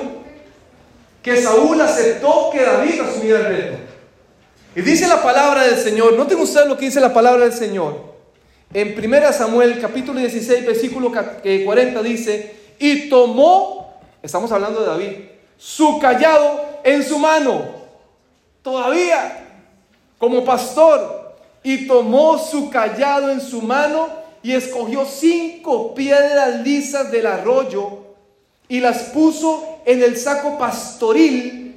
que 1.22 1.42
Saúl 1.42 1.80
aceptó 1.80 2.50
que 2.52 2.62
David 2.62 3.00
asumiera 3.00 3.40
el 3.40 3.46
reto. 3.46 3.78
Y 4.76 4.82
dice 4.82 5.08
la 5.08 5.24
palabra 5.24 5.64
del 5.64 5.78
Señor, 5.78 6.14
noten 6.14 6.40
ustedes 6.40 6.68
lo 6.68 6.78
que 6.78 6.86
dice 6.86 7.00
la 7.00 7.14
palabra 7.14 7.46
del 7.46 7.54
Señor. 7.54 8.12
En 8.74 8.98
1 8.98 9.34
Samuel 9.34 9.80
capítulo 9.80 10.20
16, 10.20 10.66
versículo 10.66 11.12
40 11.12 12.02
dice, 12.04 12.56
y 12.80 13.08
tomó 13.10 13.81
Estamos 14.22 14.52
hablando 14.52 14.82
de 14.82 14.88
David. 14.88 15.12
Su 15.58 16.00
callado 16.00 16.80
en 16.84 17.04
su 17.04 17.18
mano. 17.18 17.64
Todavía. 18.62 19.48
Como 20.18 20.46
pastor. 20.46 21.36
Y 21.64 21.88
tomó 21.88 22.38
su 22.38 22.70
callado 22.70 23.32
en 23.32 23.42
su 23.42 23.62
mano 23.62 24.10
y 24.44 24.54
escogió 24.54 25.06
cinco 25.06 25.94
piedras 25.94 26.62
lisas 26.62 27.12
del 27.12 27.28
arroyo 27.28 28.00
y 28.68 28.80
las 28.80 29.04
puso 29.10 29.82
en 29.86 30.02
el 30.02 30.18
saco 30.18 30.58
pastoril 30.58 31.76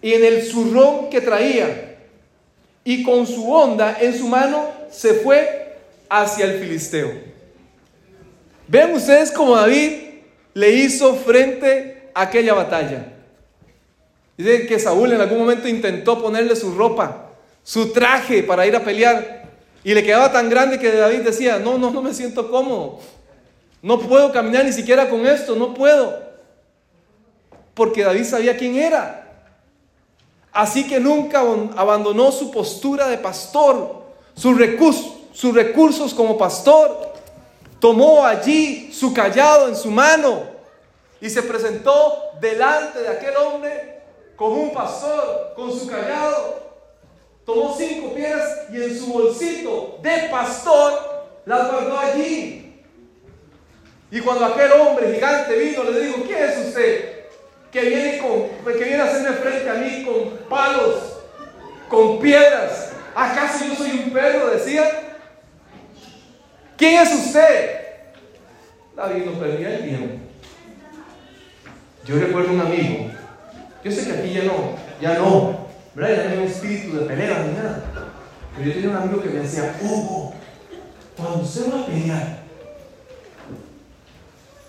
y 0.00 0.12
en 0.12 0.24
el 0.24 0.42
zurrón 0.44 1.10
que 1.10 1.20
traía. 1.20 1.96
Y 2.84 3.02
con 3.02 3.26
su 3.26 3.52
onda 3.52 3.96
en 4.00 4.16
su 4.16 4.28
mano 4.28 4.68
se 4.90 5.14
fue 5.14 5.78
hacia 6.08 6.44
el 6.44 6.60
filisteo. 6.60 7.10
Ven 8.68 8.94
ustedes 8.94 9.32
como 9.32 9.56
David 9.56 10.07
le 10.58 10.72
hizo 10.72 11.14
frente 11.14 12.10
a 12.12 12.22
aquella 12.22 12.52
batalla. 12.52 13.12
Dice 14.36 14.66
que 14.66 14.80
Saúl 14.80 15.12
en 15.12 15.20
algún 15.20 15.38
momento 15.38 15.68
intentó 15.68 16.20
ponerle 16.20 16.56
su 16.56 16.74
ropa, 16.74 17.28
su 17.62 17.92
traje 17.92 18.42
para 18.42 18.66
ir 18.66 18.74
a 18.74 18.82
pelear. 18.82 19.44
Y 19.84 19.94
le 19.94 20.02
quedaba 20.02 20.32
tan 20.32 20.50
grande 20.50 20.80
que 20.80 20.90
David 20.90 21.20
decía, 21.20 21.60
no, 21.60 21.78
no, 21.78 21.92
no 21.92 22.02
me 22.02 22.12
siento 22.12 22.50
cómodo. 22.50 22.98
No 23.82 24.00
puedo 24.00 24.32
caminar 24.32 24.64
ni 24.64 24.72
siquiera 24.72 25.08
con 25.08 25.24
esto, 25.26 25.54
no 25.54 25.74
puedo. 25.74 26.20
Porque 27.74 28.02
David 28.02 28.24
sabía 28.24 28.56
quién 28.56 28.74
era. 28.74 29.30
Así 30.50 30.88
que 30.88 30.98
nunca 30.98 31.44
abandonó 31.76 32.32
su 32.32 32.50
postura 32.50 33.06
de 33.06 33.18
pastor, 33.18 34.06
sus 34.34 34.58
recursos, 34.58 35.12
sus 35.32 35.54
recursos 35.54 36.12
como 36.14 36.36
pastor 36.36 37.07
tomó 37.80 38.24
allí 38.24 38.92
su 38.92 39.12
callado 39.14 39.68
en 39.68 39.76
su 39.76 39.90
mano 39.90 40.44
y 41.20 41.30
se 41.30 41.42
presentó 41.42 42.30
delante 42.40 43.00
de 43.00 43.08
aquel 43.08 43.36
hombre 43.36 44.02
como 44.36 44.54
un 44.62 44.72
pastor 44.72 45.52
con 45.56 45.72
su 45.72 45.88
callado. 45.88 46.68
Tomó 47.44 47.74
cinco 47.76 48.14
piedras 48.14 48.66
y 48.70 48.76
en 48.76 48.98
su 48.98 49.12
bolsito 49.12 49.98
de 50.02 50.28
pastor 50.30 51.26
las 51.44 51.70
guardó 51.70 51.98
allí. 51.98 52.82
Y 54.10 54.20
cuando 54.20 54.44
aquel 54.46 54.72
hombre 54.72 55.14
gigante 55.14 55.56
vino, 55.56 55.84
le 55.84 56.00
dijo, 56.00 56.22
¿quién 56.26 56.42
es 56.42 56.66
usted? 56.66 57.24
Que 57.70 57.82
viene, 57.82 58.18
con, 58.18 58.72
que 58.72 58.84
viene 58.84 59.02
a 59.02 59.04
hacerme 59.04 59.36
frente 59.36 59.68
a 59.68 59.74
mí 59.74 60.04
con 60.04 60.38
palos, 60.48 60.94
con 61.88 62.18
piedras. 62.18 62.90
¿Acaso 63.14 63.64
yo 63.66 63.74
soy 63.74 64.04
un 64.04 64.10
perro? 64.12 64.50
Decía. 64.50 65.07
¿Quién 66.78 67.02
es 67.02 67.12
usted? 67.12 67.70
David 68.94 69.24
no 69.24 69.32
perdía 69.32 69.74
el 69.74 69.82
tiempo. 69.82 70.14
Yo 72.06 72.20
recuerdo 72.20 72.52
un 72.52 72.60
amigo, 72.60 73.10
yo 73.82 73.90
sé 73.92 74.06
que 74.06 74.12
aquí 74.12 74.32
ya 74.32 74.44
no, 74.44 74.76
ya 75.00 75.14
no, 75.18 75.66
¿verdad? 75.94 76.16
Ya 76.16 76.24
no 76.24 76.30
hay 76.30 76.38
un 76.38 76.44
espíritu 76.44 76.96
de 76.96 77.06
pelea 77.06 77.44
ni 77.44 77.52
nada. 77.54 77.82
Pero 78.54 78.68
yo 78.68 78.74
tenía 78.74 78.90
un 78.90 78.96
amigo 78.96 79.20
que 79.20 79.28
me 79.28 79.40
decía, 79.40 79.74
Hugo, 79.82 80.34
cuando 81.16 81.42
usted 81.42 81.72
va 81.72 81.80
a 81.80 81.86
pelear, 81.86 82.38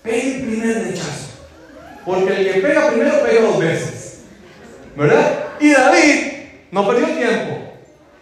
pegue 0.02 0.36
el 0.36 0.42
primer 0.42 0.82
rechazo. 0.88 1.28
Porque 2.04 2.36
el 2.36 2.52
que 2.52 2.60
pega 2.60 2.90
primero 2.90 3.22
pega 3.22 3.42
dos 3.42 3.58
veces. 3.60 4.22
¿Verdad? 4.96 5.44
Y 5.60 5.70
David 5.70 6.32
no 6.72 6.88
perdió 6.88 7.06
tiempo. 7.06 7.56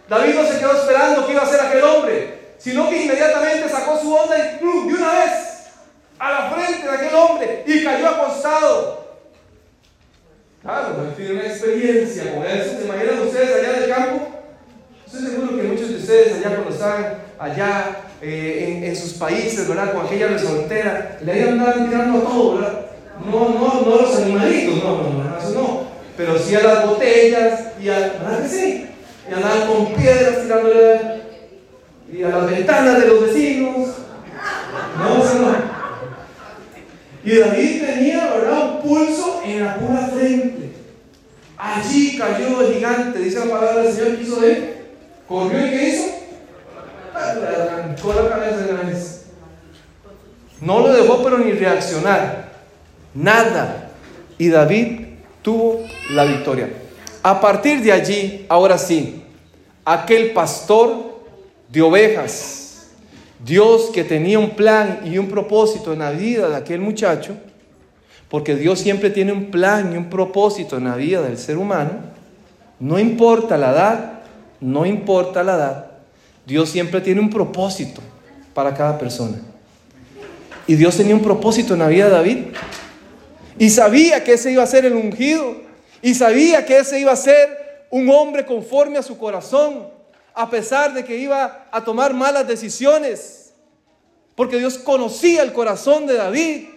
David 0.07 0.35
no 0.35 0.45
se 0.45 0.59
quedó 0.59 0.73
esperando 0.73 1.25
que 1.25 1.33
iba 1.33 1.41
a 1.41 1.49
ser 1.49 1.61
aquel 1.61 1.83
hombre 1.83 2.38
sino 2.59 2.89
que 2.89 3.03
inmediatamente 3.03 3.69
sacó 3.69 3.99
su 3.99 4.13
onda 4.13 4.37
y 4.37 4.59
de 4.59 4.93
una 4.93 5.13
vez 5.13 5.31
a 6.19 6.31
la 6.31 6.51
frente 6.51 6.85
de 6.85 6.93
aquel 6.93 7.15
hombre 7.15 7.63
y 7.65 7.83
cayó 7.83 8.09
acostado. 8.09 8.99
Claro, 10.61 11.13
tiene 11.15 11.33
una 11.35 11.45
experiencia 11.45 12.35
con 12.35 12.45
eso. 12.45 12.77
¿Se 12.77 12.85
imaginan 12.85 13.19
ustedes 13.21 13.63
allá 13.63 13.79
del 13.79 13.89
campo? 13.89 14.27
Estoy 15.05 15.21
seguro 15.21 15.55
que 15.55 15.63
muchos 15.63 15.89
de 15.89 15.95
ustedes 15.95 16.33
allá 16.33 16.55
cuando 16.55 16.73
están 16.73 17.17
allá 17.39 17.97
eh, 18.21 18.81
en, 18.83 18.95
sus 18.95 19.13
países, 19.13 19.67
¿verdad? 19.67 19.93
Con 19.93 20.05
aquella 20.05 20.27
resoltera, 20.27 21.17
le 21.23 21.43
andaban 21.43 21.89
tirando 21.89 22.19
a 22.19 22.21
todo, 22.23 22.55
¿verdad? 22.55 22.85
No, 23.25 23.49
no, 23.49 23.81
no 23.81 24.01
los 24.01 24.17
animalitos, 24.17 24.83
no, 24.83 24.97
no, 24.97 25.23
no, 25.23 25.37
eso 25.37 25.51
no. 25.51 25.83
Pero 26.17 26.37
sí 26.37 26.53
a 26.55 26.63
las 26.63 26.85
botellas 26.85 27.61
y 27.81 27.87
a, 27.87 27.99
¿verdad 27.99 28.43
que 28.43 28.49
sí? 28.49 28.87
Y 29.29 29.33
andaban 29.33 29.67
con 29.67 29.93
piedras 29.93 30.43
tirándole 30.43 31.18
y 32.11 32.23
a 32.23 32.29
las 32.29 32.49
ventanas 32.49 32.99
de 32.99 33.07
los 33.07 33.21
vecinos. 33.21 33.87
No, 34.97 35.17
no. 35.17 35.79
Y 37.23 37.37
David 37.37 37.83
tenía, 37.85 38.33
¿verdad? 38.33 38.75
un 38.75 38.81
pulso 38.81 39.41
en 39.43 39.65
la 39.65 39.75
pura 39.75 40.07
frente. 40.07 40.71
Allí 41.57 42.17
cayó 42.17 42.61
el 42.61 42.73
gigante, 42.75 43.19
dice 43.19 43.45
la 43.45 43.51
palabra 43.51 43.83
del 43.83 43.93
Señor, 43.93 44.15
¿qué 44.15 44.23
hizo 44.23 44.39
de 44.39 44.51
él? 44.51 44.75
¿Corrió 45.27 45.67
y 45.67 45.69
qué 45.69 45.89
hizo? 45.89 46.05
Arrancó 47.13 48.13
la 48.13 48.29
cabeza 48.29 48.57
de 48.57 48.73
la 48.73 48.81
vez. 48.81 49.25
No 50.61 50.79
lo 50.79 50.93
dejó 50.93 51.23
pero 51.23 51.37
ni 51.37 51.51
reaccionar. 51.51 52.49
Nada. 53.13 53.89
Y 54.37 54.49
David 54.49 55.01
tuvo 55.41 55.83
la 56.11 56.23
victoria. 56.23 56.69
A 57.21 57.41
partir 57.41 57.81
de 57.81 57.91
allí, 57.91 58.45
ahora 58.47 58.77
sí, 58.77 59.23
aquel 59.83 60.31
pastor 60.31 61.08
de 61.71 61.81
ovejas, 61.81 62.87
Dios 63.43 63.91
que 63.93 64.03
tenía 64.03 64.39
un 64.39 64.51
plan 64.51 65.01
y 65.05 65.17
un 65.17 65.29
propósito 65.29 65.93
en 65.93 65.99
la 65.99 66.11
vida 66.11 66.49
de 66.49 66.55
aquel 66.55 66.81
muchacho, 66.81 67.37
porque 68.27 68.55
Dios 68.55 68.79
siempre 68.79 69.09
tiene 69.09 69.31
un 69.31 69.49
plan 69.49 69.93
y 69.93 69.97
un 69.97 70.09
propósito 70.09 70.77
en 70.77 70.85
la 70.85 70.95
vida 70.95 71.21
del 71.21 71.37
ser 71.37 71.57
humano, 71.57 71.91
no 72.79 72.99
importa 72.99 73.57
la 73.57 73.71
edad, 73.71 74.19
no 74.59 74.85
importa 74.85 75.43
la 75.43 75.55
edad, 75.55 75.91
Dios 76.45 76.69
siempre 76.69 77.01
tiene 77.01 77.21
un 77.21 77.29
propósito 77.29 78.01
para 78.53 78.73
cada 78.73 78.97
persona. 78.97 79.37
Y 80.69 80.75
Dios 80.75 80.97
tenía 80.97 81.15
un 81.15 81.21
propósito 81.21 81.73
en 81.73 81.79
la 81.79 81.87
vida 81.87 82.05
de 82.05 82.11
David. 82.11 82.37
Y 83.57 83.69
sabía 83.69 84.23
que 84.23 84.33
ese 84.33 84.51
iba 84.51 84.61
a 84.61 84.67
ser 84.67 84.85
el 84.85 84.93
ungido. 84.93 85.55
Y 86.01 86.13
sabía 86.13 86.63
que 86.65 86.77
ese 86.77 86.99
iba 86.99 87.11
a 87.11 87.15
ser 87.15 87.85
un 87.89 88.09
hombre 88.09 88.45
conforme 88.45 88.99
a 88.99 89.01
su 89.01 89.17
corazón. 89.17 89.87
A 90.39 90.49
pesar 90.49 90.93
de 90.93 91.03
que 91.03 91.17
iba 91.17 91.67
a 91.69 91.83
tomar 91.83 92.13
malas 92.13 92.47
decisiones. 92.47 93.53
Porque 94.35 94.57
Dios 94.57 94.77
conocía 94.77 95.43
el 95.43 95.51
corazón 95.51 96.07
de 96.07 96.13
David. 96.13 96.69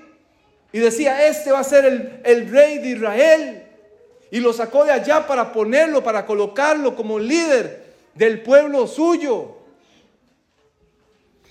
Y 0.72 0.80
decía, 0.80 1.28
este 1.28 1.52
va 1.52 1.60
a 1.60 1.64
ser 1.64 1.84
el, 1.84 2.20
el 2.24 2.50
rey 2.50 2.78
de 2.78 2.88
Israel. 2.88 3.62
Y 4.32 4.40
lo 4.40 4.52
sacó 4.52 4.84
de 4.84 4.90
allá 4.90 5.28
para 5.28 5.52
ponerlo, 5.52 6.02
para 6.02 6.26
colocarlo 6.26 6.96
como 6.96 7.20
líder 7.20 7.84
del 8.14 8.42
pueblo 8.42 8.88
suyo. 8.88 9.58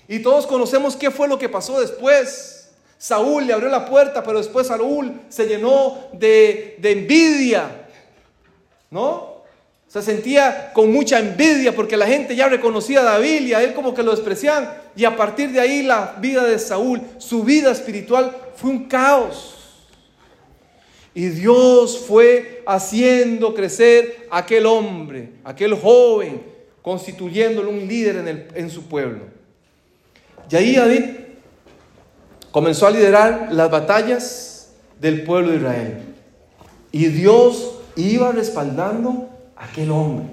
Y 0.06 0.18
todos 0.18 0.46
conocemos 0.46 0.96
qué 0.96 1.10
fue 1.10 1.28
lo 1.28 1.38
que 1.38 1.48
pasó 1.48 1.80
después. 1.80 2.72
Saúl 2.98 3.46
le 3.46 3.54
abrió 3.54 3.70
la 3.70 3.86
puerta, 3.86 4.22
pero 4.22 4.36
después 4.36 4.66
Saúl 4.66 5.18
se 5.30 5.46
llenó 5.46 6.08
de, 6.12 6.76
de 6.78 6.92
envidia. 6.92 7.88
¿No? 8.90 9.31
Se 9.92 10.00
sentía 10.00 10.72
con 10.72 10.90
mucha 10.90 11.18
envidia 11.18 11.76
porque 11.76 11.98
la 11.98 12.06
gente 12.06 12.34
ya 12.34 12.48
reconocía 12.48 13.00
a 13.00 13.04
David 13.04 13.42
y 13.42 13.52
a 13.52 13.62
él 13.62 13.74
como 13.74 13.92
que 13.92 14.02
lo 14.02 14.12
despreciaban. 14.12 14.72
Y 14.96 15.04
a 15.04 15.14
partir 15.14 15.52
de 15.52 15.60
ahí 15.60 15.82
la 15.82 16.16
vida 16.18 16.44
de 16.44 16.58
Saúl, 16.58 17.02
su 17.18 17.44
vida 17.44 17.70
espiritual 17.70 18.34
fue 18.56 18.70
un 18.70 18.84
caos. 18.86 19.54
Y 21.12 21.26
Dios 21.28 22.06
fue 22.08 22.62
haciendo 22.66 23.52
crecer 23.52 24.28
a 24.30 24.38
aquel 24.38 24.64
hombre, 24.64 25.34
aquel 25.44 25.74
joven, 25.74 26.42
constituyéndolo 26.80 27.68
un 27.68 27.86
líder 27.86 28.16
en, 28.16 28.28
el, 28.28 28.48
en 28.54 28.70
su 28.70 28.84
pueblo. 28.84 29.26
Y 30.50 30.56
ahí 30.56 30.74
David 30.74 31.04
comenzó 32.50 32.86
a 32.86 32.90
liderar 32.90 33.48
las 33.50 33.70
batallas 33.70 34.72
del 34.98 35.22
pueblo 35.24 35.50
de 35.50 35.58
Israel. 35.58 35.98
Y 36.92 37.08
Dios 37.08 37.74
iba 37.94 38.32
respaldando 38.32 39.28
a 39.28 39.31
aquel 39.62 39.90
hombre. 39.90 40.26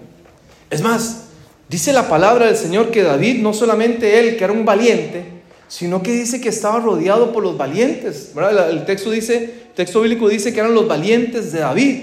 Es 0.69 0.81
más, 0.81 1.25
dice 1.69 1.93
la 1.93 2.09
palabra 2.09 2.47
del 2.47 2.57
Señor 2.57 2.91
que 2.91 3.03
David, 3.03 3.41
no 3.41 3.53
solamente 3.53 4.19
él, 4.19 4.37
que 4.37 4.43
era 4.43 4.53
un 4.53 4.65
valiente, 4.65 5.23
sino 5.67 6.01
que 6.01 6.11
dice 6.11 6.41
que 6.41 6.49
estaba 6.49 6.79
rodeado 6.79 7.31
por 7.31 7.43
los 7.43 7.57
valientes. 7.57 8.33
El 8.35 8.85
texto, 8.85 9.11
dice, 9.11 9.37
el 9.37 9.73
texto 9.75 10.01
bíblico 10.01 10.27
dice 10.27 10.51
que 10.51 10.59
eran 10.59 10.73
los 10.73 10.87
valientes 10.87 11.51
de 11.51 11.59
David. 11.59 12.01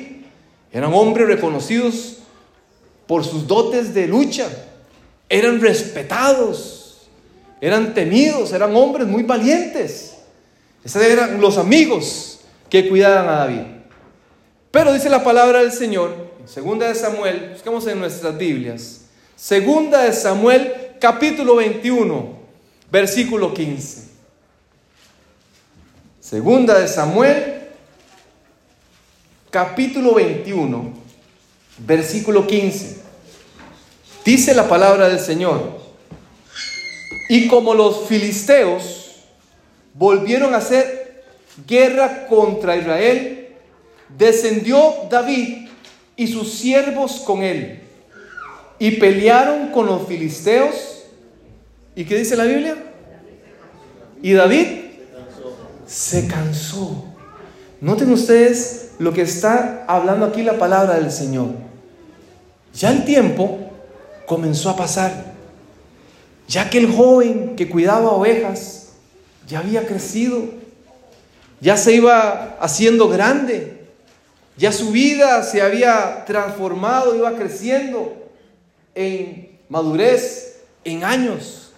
Eran 0.73 0.95
hombres 0.95 1.27
reconocidos 1.27 2.19
por 3.07 3.25
sus 3.25 3.47
dotes 3.47 3.93
de 3.93 4.07
lucha. 4.07 4.49
Eran 5.29 5.61
respetados. 5.61 7.09
Eran 7.61 7.93
temidos. 7.93 8.53
Eran 8.53 8.75
hombres 8.77 9.09
muy 9.09 9.25
valientes. 9.25 10.15
Esos 10.85 11.03
eran 11.03 11.41
los 11.41 11.59
amigos 11.59 12.41
que 12.71 12.89
cuidaban 12.89 13.29
a 13.29 13.39
David. 13.39 13.63
Pero 14.71 14.93
dice 14.93 15.11
la 15.11 15.25
palabra 15.25 15.61
del 15.61 15.73
Señor, 15.73 16.26
segunda 16.47 16.87
de 16.87 16.95
Samuel, 16.95 17.51
buscamos 17.53 17.87
en 17.89 17.99
nuestras 17.99 18.39
Biblias, 18.39 19.01
segunda 19.35 20.03
de 20.05 20.13
Samuel, 20.13 20.93
capítulo 21.01 21.57
21, 21.57 22.37
versículo 22.91 23.53
15. 23.53 24.07
Segunda 26.21 26.79
de 26.79 26.89
Samuel, 26.89 27.69
capítulo 29.51 30.15
21, 30.15 30.93
versículo 31.79 32.47
15. 32.47 32.97
Dice 34.25 34.55
la 34.55 34.69
palabra 34.69 35.09
del 35.09 35.21
Señor. 35.21 35.85
Y 37.29 37.49
como 37.49 37.75
los 37.75 38.07
filisteos 38.07 39.25
volvieron 39.95 40.55
a 40.55 40.59
hacer 40.59 41.25
guerra 41.67 42.27
contra 42.29 42.77
Israel, 42.77 43.49
descendió 44.17 44.95
David 45.11 45.66
y 46.17 46.27
sus 46.27 46.53
siervos 46.53 47.21
con 47.21 47.43
él 47.43 47.81
y 48.79 48.93
pelearon 48.93 49.69
con 49.69 49.87
los 49.87 50.07
filisteos. 50.07 51.05
¿Y 51.95 52.05
qué 52.05 52.19
dice 52.19 52.37
la 52.37 52.45
Biblia? 52.45 52.77
Y 54.23 54.33
David 54.33 54.67
se 55.87 56.27
cansó. 56.27 57.05
Noten 57.81 58.13
ustedes 58.13 58.93
lo 58.99 59.13
que 59.13 59.23
está 59.23 59.85
hablando 59.87 60.27
aquí 60.27 60.43
la 60.43 60.59
palabra 60.59 60.95
del 60.95 61.11
Señor. 61.11 61.49
Ya 62.75 62.91
el 62.91 63.05
tiempo 63.05 63.59
comenzó 64.27 64.71
a 64.71 64.77
pasar. 64.77 65.35
Ya 66.49 66.71
que 66.71 66.79
el 66.79 66.93
joven 66.93 67.57
que 67.57 67.69
cuidaba 67.69 68.11
ovejas 68.11 68.93
ya 69.49 69.61
había 69.61 69.87
crecido, 69.87 70.45
ya 71.61 71.77
se 71.77 71.95
iba 71.95 72.57
haciendo 72.61 73.09
grande, 73.09 73.76
ya 74.57 74.73
su 74.73 74.91
vida 74.91 75.43
se 75.43 75.61
había 75.61 76.25
transformado, 76.25 77.15
iba 77.15 77.33
creciendo 77.33 78.31
en 78.95 79.59
madurez, 79.69 80.63
en 80.85 81.05
años. 81.05 81.73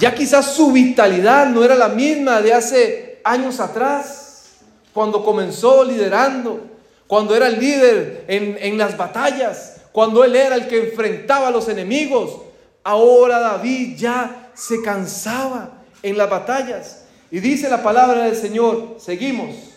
Ya 0.00 0.14
quizás 0.14 0.54
su 0.54 0.72
vitalidad 0.72 1.48
no 1.48 1.62
era 1.62 1.74
la 1.74 1.88
misma 1.88 2.40
de 2.40 2.54
hace 2.54 3.20
años 3.22 3.60
atrás, 3.60 4.54
cuando 4.94 5.22
comenzó 5.22 5.84
liderando, 5.84 6.60
cuando 7.06 7.36
era 7.36 7.48
el 7.48 7.60
líder 7.60 8.24
en, 8.28 8.56
en 8.60 8.78
las 8.78 8.96
batallas, 8.96 9.82
cuando 9.92 10.24
él 10.24 10.34
era 10.36 10.54
el 10.54 10.68
que 10.68 10.88
enfrentaba 10.88 11.48
a 11.48 11.50
los 11.50 11.68
enemigos. 11.68 12.40
Ahora 12.82 13.40
David 13.40 13.96
ya 13.96 14.50
se 14.54 14.80
cansaba 14.80 15.82
en 16.02 16.16
las 16.16 16.30
batallas. 16.30 17.04
Y 17.30 17.40
dice 17.40 17.68
la 17.68 17.82
palabra 17.82 18.24
del 18.24 18.36
Señor, 18.36 18.96
seguimos. 18.98 19.75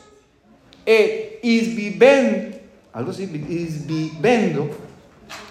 E 0.86 1.40
isbibendo, 1.44 2.60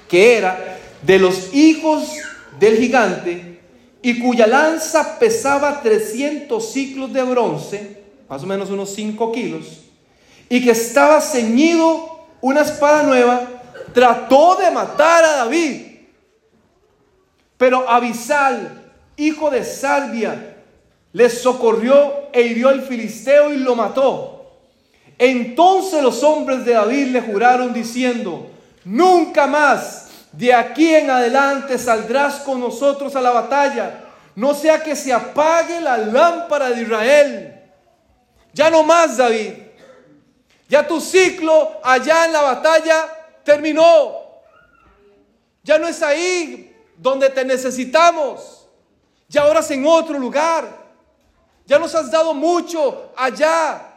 que 0.09 0.37
era 0.37 0.79
de 1.03 1.19
los 1.19 1.55
hijos 1.55 2.09
del 2.59 2.77
gigante 2.77 3.61
y 4.03 4.21
cuya 4.21 4.47
lanza 4.47 5.19
pesaba 5.19 5.83
300 5.83 6.73
ciclos 6.73 7.13
de 7.13 7.23
bronce, 7.23 7.99
más 8.29 8.43
o 8.43 8.47
menos 8.47 8.71
unos 8.71 8.91
5 8.95 9.33
kilos, 9.33 9.85
y 10.49 10.65
que 10.65 10.71
estaba 10.71 11.21
ceñido 11.21 12.27
una 12.41 12.63
espada 12.63 13.03
nueva, 13.03 13.47
trató 13.93 14.57
de 14.57 14.71
matar 14.71 15.25
a 15.25 15.37
David. 15.37 15.83
Pero 17.57 17.89
Abisal, 17.89 18.93
hijo 19.17 19.51
de 19.51 19.65
Salvia, 19.65 20.57
le 21.13 21.29
socorrió 21.29 22.29
e 22.33 22.43
hirió 22.43 22.69
al 22.69 22.83
filisteo 22.83 23.53
y 23.53 23.59
lo 23.59 23.75
mató. 23.75 24.38
Entonces 25.19 26.03
los 26.03 26.23
hombres 26.23 26.65
de 26.65 26.75
David 26.75 27.09
le 27.09 27.21
juraron 27.21 27.73
diciendo, 27.73 28.51
nunca 28.85 29.47
más 29.47 30.09
de 30.33 30.55
aquí 30.55 30.95
en 30.95 31.11
adelante 31.11 31.77
saldrás 31.79 32.37
con 32.41 32.61
nosotros 32.61 33.17
a 33.17 33.21
la 33.21 33.31
batalla, 33.31 34.05
no 34.37 34.55
sea 34.55 34.81
que 34.83 34.95
se 34.95 35.13
apague 35.13 35.81
la 35.81 35.99
lámpara 35.99 36.71
de 36.71 36.83
Israel. 36.83 37.63
Ya 38.53 38.71
no 38.71 38.85
más, 38.85 39.17
David. 39.17 39.55
Ya 40.69 40.87
tu 40.87 41.01
ciclo 41.01 41.81
allá 41.83 42.27
en 42.27 42.33
la 42.33 42.43
batalla 42.43 43.09
terminó. 43.43 44.29
Ya 45.65 45.79
no 45.79 45.89
es 45.89 46.03
ahí 46.03 46.77
donde 46.97 47.31
te 47.31 47.45
necesitamos. 47.45 48.69
Ya 49.29 49.43
ahora 49.43 49.61
es 49.61 49.71
en 49.71 49.85
otro 49.87 50.19
lugar. 50.19 50.69
Ya 51.67 51.79
nos 51.79 51.95
has 51.95 52.11
dado 52.11 52.33
mucho 52.33 53.13
allá. 53.17 53.88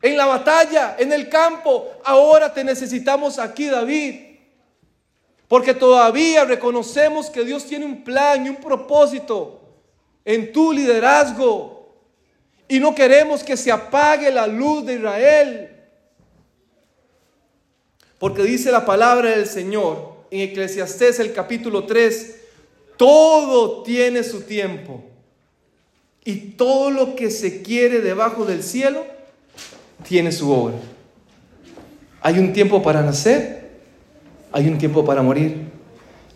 En 0.00 0.16
la 0.16 0.26
batalla, 0.26 0.96
en 0.98 1.12
el 1.12 1.28
campo. 1.28 1.88
Ahora 2.04 2.52
te 2.52 2.62
necesitamos 2.62 3.38
aquí, 3.38 3.66
David. 3.66 4.28
Porque 5.48 5.74
todavía 5.74 6.44
reconocemos 6.44 7.30
que 7.30 7.44
Dios 7.44 7.64
tiene 7.64 7.86
un 7.86 8.04
plan 8.04 8.44
y 8.44 8.50
un 8.50 8.56
propósito 8.56 9.60
en 10.24 10.52
tu 10.52 10.72
liderazgo. 10.72 11.96
Y 12.68 12.78
no 12.80 12.94
queremos 12.94 13.42
que 13.42 13.56
se 13.56 13.72
apague 13.72 14.30
la 14.30 14.46
luz 14.46 14.84
de 14.84 14.94
Israel. 14.94 15.70
Porque 18.18 18.42
dice 18.42 18.70
la 18.70 18.84
palabra 18.84 19.30
del 19.30 19.46
Señor 19.46 20.18
en 20.30 20.40
Eclesiastés 20.40 21.18
el 21.20 21.32
capítulo 21.32 21.86
3, 21.86 22.36
todo 22.96 23.82
tiene 23.82 24.22
su 24.22 24.42
tiempo. 24.42 25.02
Y 26.24 26.52
todo 26.52 26.90
lo 26.90 27.16
que 27.16 27.30
se 27.30 27.62
quiere 27.62 28.00
debajo 28.00 28.44
del 28.44 28.62
cielo 28.62 29.17
tiene 30.06 30.32
su 30.32 30.50
obra. 30.50 30.74
Hay 32.20 32.38
un 32.38 32.52
tiempo 32.52 32.82
para 32.82 33.02
nacer, 33.02 33.70
hay 34.52 34.68
un 34.68 34.78
tiempo 34.78 35.04
para 35.04 35.22
morir, 35.22 35.68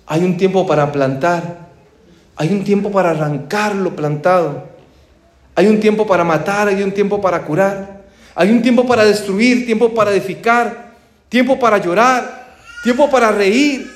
hay 0.06 0.24
un 0.24 0.36
tiempo 0.36 0.66
para 0.66 0.92
plantar, 0.92 1.68
hay 2.36 2.52
un 2.52 2.64
tiempo 2.64 2.90
para 2.90 3.10
arrancar 3.10 3.74
lo 3.74 3.94
plantado, 3.94 4.68
hay 5.54 5.66
un 5.66 5.80
tiempo 5.80 6.06
para 6.06 6.24
matar, 6.24 6.68
hay 6.68 6.82
un 6.82 6.92
tiempo 6.92 7.20
para 7.20 7.42
curar, 7.42 8.02
hay 8.34 8.50
un 8.50 8.62
tiempo 8.62 8.86
para 8.86 9.04
destruir, 9.04 9.66
tiempo 9.66 9.92
para 9.92 10.12
edificar, 10.12 10.92
tiempo 11.28 11.58
para 11.58 11.78
llorar, 11.78 12.56
tiempo 12.82 13.10
para 13.10 13.30
reír, 13.32 13.90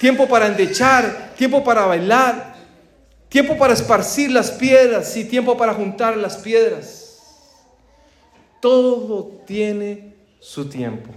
tiempo 0.00 0.26
para 0.28 0.46
endechar, 0.46 1.32
tiempo 1.36 1.64
para 1.64 1.86
bailar, 1.86 2.54
tiempo 3.28 3.56
para 3.56 3.74
esparcir 3.74 4.30
las 4.30 4.50
piedras 4.50 5.16
y 5.16 5.24
tiempo 5.24 5.56
para 5.56 5.74
juntar 5.74 6.16
las 6.16 6.36
piedras. 6.36 7.07
Todo 8.60 9.42
tiene 9.46 10.14
su 10.40 10.68
tiempo. 10.68 11.10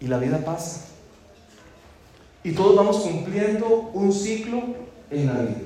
Y 0.00 0.06
la 0.06 0.18
vida 0.18 0.44
pasa. 0.44 0.86
Y 2.42 2.52
todos 2.52 2.76
vamos 2.76 2.98
cumpliendo 2.98 3.90
un 3.92 4.12
ciclo 4.12 4.62
en 5.10 5.26
la 5.26 5.32
vida. 5.34 5.60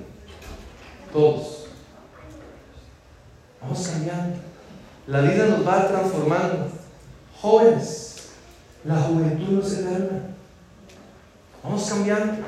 Todos. 1.13 1.67
Vamos 3.63 3.87
cambiando. 3.87 4.37
La 5.07 5.21
vida 5.21 5.47
nos 5.47 5.67
va 5.67 5.89
transformando. 5.89 6.69
Jóvenes, 7.41 8.31
la 8.85 9.01
juventud 9.03 9.51
no 9.51 9.63
se 9.63 9.81
eterna. 9.81 10.35
Vamos 11.63 11.85
cambiando. 11.89 12.45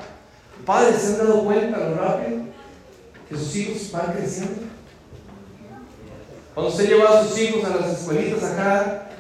Padres, 0.65 1.01
¿se 1.01 1.13
han 1.13 1.19
dado 1.19 1.45
cuenta 1.45 1.79
lo 1.79 1.95
rápido 1.95 2.41
que 3.29 3.37
sus 3.37 3.57
hijos 3.57 3.93
van 3.93 4.13
creciendo? 4.13 4.66
Cuando 6.57 6.73
usted 6.73 6.89
lleva 6.89 7.21
a 7.21 7.23
sus 7.23 7.39
hijos 7.39 7.63
a 7.67 7.77
las 7.77 8.01
escuelitas 8.01 8.43
acá, 8.43 9.11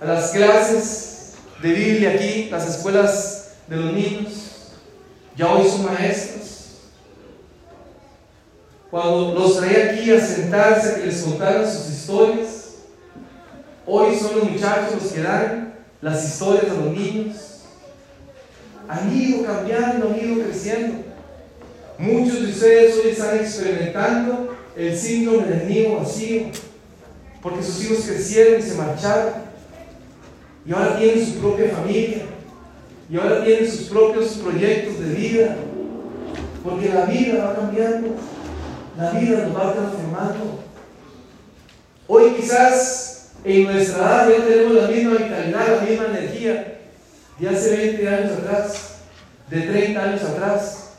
a 0.00 0.04
las 0.06 0.30
clases 0.30 1.32
de 1.60 1.68
Biblia 1.70 2.12
aquí, 2.12 2.48
las 2.50 2.66
escuelas 2.66 3.50
de 3.66 3.76
los 3.76 3.92
niños, 3.92 4.32
ya 5.36 5.52
hoy 5.52 5.68
son 5.68 5.84
maestros. 5.84 6.70
Cuando 8.90 9.34
los 9.34 9.58
traía 9.58 9.92
aquí 9.92 10.10
a 10.10 10.26
sentarse, 10.26 10.94
que 10.94 11.06
les 11.08 11.20
contaran 11.20 11.70
sus 11.70 11.86
historias, 11.90 12.76
hoy 13.84 14.16
son 14.16 14.38
los 14.38 14.50
muchachos 14.52 14.94
los 15.02 15.12
que 15.12 15.20
dan 15.20 15.74
las 16.00 16.24
historias 16.24 16.70
a 16.70 16.80
los 16.80 16.96
niños. 16.96 17.36
Han 18.88 19.14
ido 19.14 19.44
cambiando, 19.44 20.08
han 20.08 20.18
ido 20.18 20.46
creciendo. 20.46 21.04
Muchos 21.98 22.40
de 22.40 22.48
ustedes 22.52 22.94
hoy 22.96 23.10
están 23.10 23.36
experimentando 23.36 24.56
el 24.74 24.98
síndrome 24.98 25.46
del 25.46 25.68
niño 25.68 25.96
vacío, 25.96 26.44
porque 27.46 27.62
sus 27.62 27.84
hijos 27.84 28.04
crecieron 28.06 28.58
y 28.58 28.62
se 28.62 28.74
marcharon, 28.74 29.34
y 30.66 30.72
ahora 30.72 30.98
tienen 30.98 31.24
su 31.24 31.34
propia 31.34 31.70
familia, 31.70 32.22
y 33.08 33.16
ahora 33.16 33.44
tienen 33.44 33.70
sus 33.70 33.82
propios 33.82 34.26
proyectos 34.42 34.98
de 34.98 35.14
vida, 35.14 35.56
porque 36.64 36.88
la 36.88 37.04
vida 37.04 37.44
va 37.44 37.54
cambiando, 37.54 38.16
la 38.98 39.10
vida 39.12 39.46
nos 39.46 39.56
va 39.56 39.74
transformando. 39.74 40.58
Hoy 42.08 42.32
quizás 42.32 43.28
en 43.44 43.62
nuestra 43.62 43.96
edad 43.96 44.28
ya 44.28 44.44
tenemos 44.44 44.74
la 44.82 44.88
misma 44.88 45.10
vitalidad, 45.12 45.80
la 45.80 45.86
misma 45.88 46.06
energía 46.06 46.78
de 47.38 47.48
hace 47.48 47.76
20 47.76 48.08
años 48.08 48.32
atrás, 48.38 48.96
de 49.48 49.60
30 49.60 50.02
años 50.02 50.22
atrás. 50.24 50.90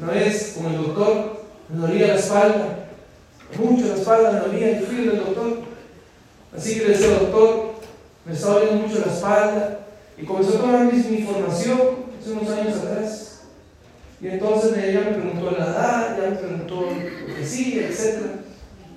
Una 0.00 0.12
vez 0.12 0.54
con 0.56 0.72
el 0.72 0.80
doctor 0.80 1.42
me 1.70 1.80
dolía 1.88 2.06
la 2.06 2.14
espalda, 2.14 2.87
mucho 3.56 3.86
la 3.86 3.94
espalda 3.94 4.32
me 4.32 4.40
dolía, 4.40 4.80
y 4.80 4.84
fui 4.84 4.96
del 5.06 5.18
doctor. 5.18 5.58
Así 6.56 6.74
que 6.74 6.80
le 6.80 6.88
decía, 6.90 7.18
doctor, 7.18 7.74
me 8.24 8.32
está 8.32 8.48
doliendo 8.52 8.86
mucho 8.86 9.00
la 9.04 9.12
espalda. 9.12 9.80
Y 10.20 10.24
comenzó 10.24 10.56
a 10.56 10.60
tomar 10.60 10.92
mi, 10.92 10.98
información 10.98 11.80
hace 12.20 12.32
unos 12.32 12.50
años 12.50 12.76
atrás. 12.78 13.42
Y 14.20 14.28
entonces 14.28 14.76
ella 14.76 15.00
me 15.00 15.16
preguntó 15.16 15.50
la 15.52 15.64
edad, 15.64 16.18
ya 16.18 16.30
me 16.30 16.36
preguntó 16.36 16.88
lo 17.28 17.34
que 17.34 17.46
sí, 17.46 17.78
etc. 17.78 18.22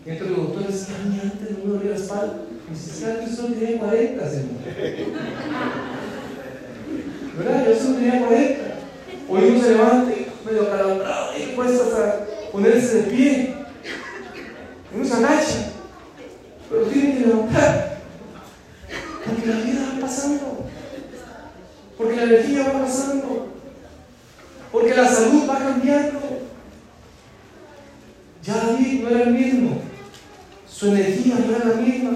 Y 0.03 0.09
entonces 0.09 0.35
el 0.35 0.43
doctor 0.43 0.67
decía, 0.67 0.95
a 0.95 1.01
antes 1.23 1.51
no 1.51 1.65
me 1.65 1.73
dolía 1.73 1.91
la 1.91 1.95
espalda. 1.95 2.33
Y 2.67 2.73
dice, 2.73 3.11
es 3.11 3.19
que 3.19 3.35
solo 3.35 3.53
tenía 3.53 3.79
40, 3.79 4.29
señor. 4.29 4.45
¿Verdad? 7.37 7.65
Yo 7.67 7.75
solo 7.75 7.95
tenía 7.95 8.25
40. 8.25 8.71
Hoy 9.29 9.41
uno 9.49 9.61
se 9.61 9.69
levanta 9.69 10.11
medio 10.45 10.69
calambrado 10.69 11.31
y 11.37 11.55
cuesta 11.55 11.83
hasta 11.83 12.25
ponerse 12.51 12.95
de 12.97 13.03
pie. 13.03 13.50
Pero 16.69 16.83
tiene 16.85 17.17
que 17.17 17.25
levantar. 17.25 17.97
Porque 19.25 19.45
la 19.45 19.55
vida 19.57 19.93
va 19.93 20.01
pasando. 20.01 20.65
Porque 21.97 22.15
la 22.15 22.23
energía 22.23 22.71
va 22.71 22.81
pasando. 22.83 23.47
Porque 24.71 24.93
la 24.93 25.07
salud 25.07 25.49
va 25.49 25.59
cambiando. 25.59 26.19
Ya 28.43 28.55
David 28.55 29.03
no 29.03 29.09
era 29.09 29.23
el 29.23 29.31
mismo. 29.31 29.81
Su 30.67 30.87
energía 30.87 31.35
no 31.45 31.55
era 31.55 31.65
la 31.65 31.75
misma. 31.75 32.11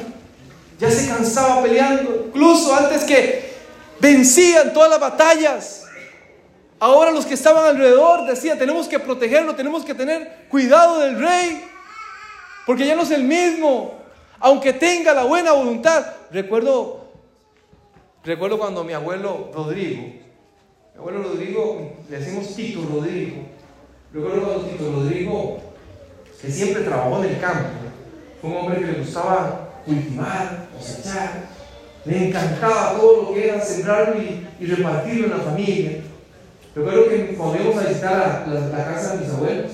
Ya 0.79 0.89
se 0.89 1.09
cansaba 1.09 1.61
peleando. 1.61 2.25
Incluso 2.27 2.73
antes 2.73 3.03
que 3.03 3.53
vencían 3.99 4.73
todas 4.73 4.89
las 4.89 4.99
batallas. 4.99 5.83
Ahora 6.79 7.11
los 7.11 7.25
que 7.25 7.33
estaban 7.33 7.65
alrededor 7.65 8.25
decían, 8.25 8.57
tenemos 8.57 8.87
que 8.87 8.99
protegerlo, 8.99 9.55
tenemos 9.55 9.85
que 9.85 9.93
tener 9.93 10.45
cuidado 10.49 10.99
del 10.99 11.19
rey. 11.19 11.74
Porque 12.65 12.85
ya 12.85 12.95
no 12.95 13.03
es 13.03 13.11
el 13.11 13.23
mismo. 13.23 13.99
Aunque 14.39 14.73
tenga 14.73 15.13
la 15.13 15.23
buena 15.23 15.53
voluntad. 15.53 16.05
Recuerdo 16.31 17.05
Recuerdo 18.25 18.57
cuando 18.57 18.83
mi 18.83 18.91
abuelo 18.91 19.51
Rodrigo, 19.53 20.01
mi 20.01 20.97
abuelo 20.97 21.21
Rodrigo, 21.21 21.93
le 22.09 22.17
decimos 22.17 22.55
Tito 22.55 22.81
Rodrigo, 22.91 23.43
recuerdo 24.11 24.41
cuando 24.41 24.63
Tito 24.63 24.91
Rodrigo, 24.91 25.59
que 26.41 26.49
siempre 26.49 26.81
trabajó 26.81 27.23
en 27.23 27.29
el 27.29 27.39
campo, 27.39 27.69
fue 28.41 28.49
un 28.49 28.57
hombre 28.57 28.79
que 28.79 28.85
le 28.87 28.97
gustaba 28.97 29.69
cultivar, 29.85 30.69
cosechar, 30.75 31.49
le 32.03 32.29
encantaba 32.29 32.97
todo 32.99 33.21
lo 33.21 33.33
que 33.35 33.47
era 33.47 33.61
sembrarlo 33.61 34.19
y, 34.19 34.65
repartirlo 34.65 35.25
en 35.25 35.31
la 35.31 35.43
familia. 35.43 35.91
Recuerdo 36.73 37.09
que 37.09 37.35
cuando 37.35 37.61
íbamos 37.61 37.83
a 37.83 37.87
visitar 37.87 38.47
la, 38.47 38.85
casa 38.85 39.17
de 39.17 39.25
mis 39.25 39.35
abuelos, 39.35 39.71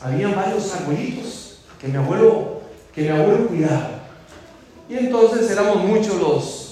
había 0.00 0.28
varios 0.34 0.74
arbolitos 0.74 1.41
que 1.82 1.88
mi 1.88 1.96
abuelo, 1.98 2.62
que 2.94 3.02
mi 3.02 3.08
abuelo 3.08 3.48
cuidaba. 3.48 3.90
Y 4.88 4.96
entonces 4.96 5.50
éramos 5.50 5.84
muchos 5.84 6.16
los 6.16 6.62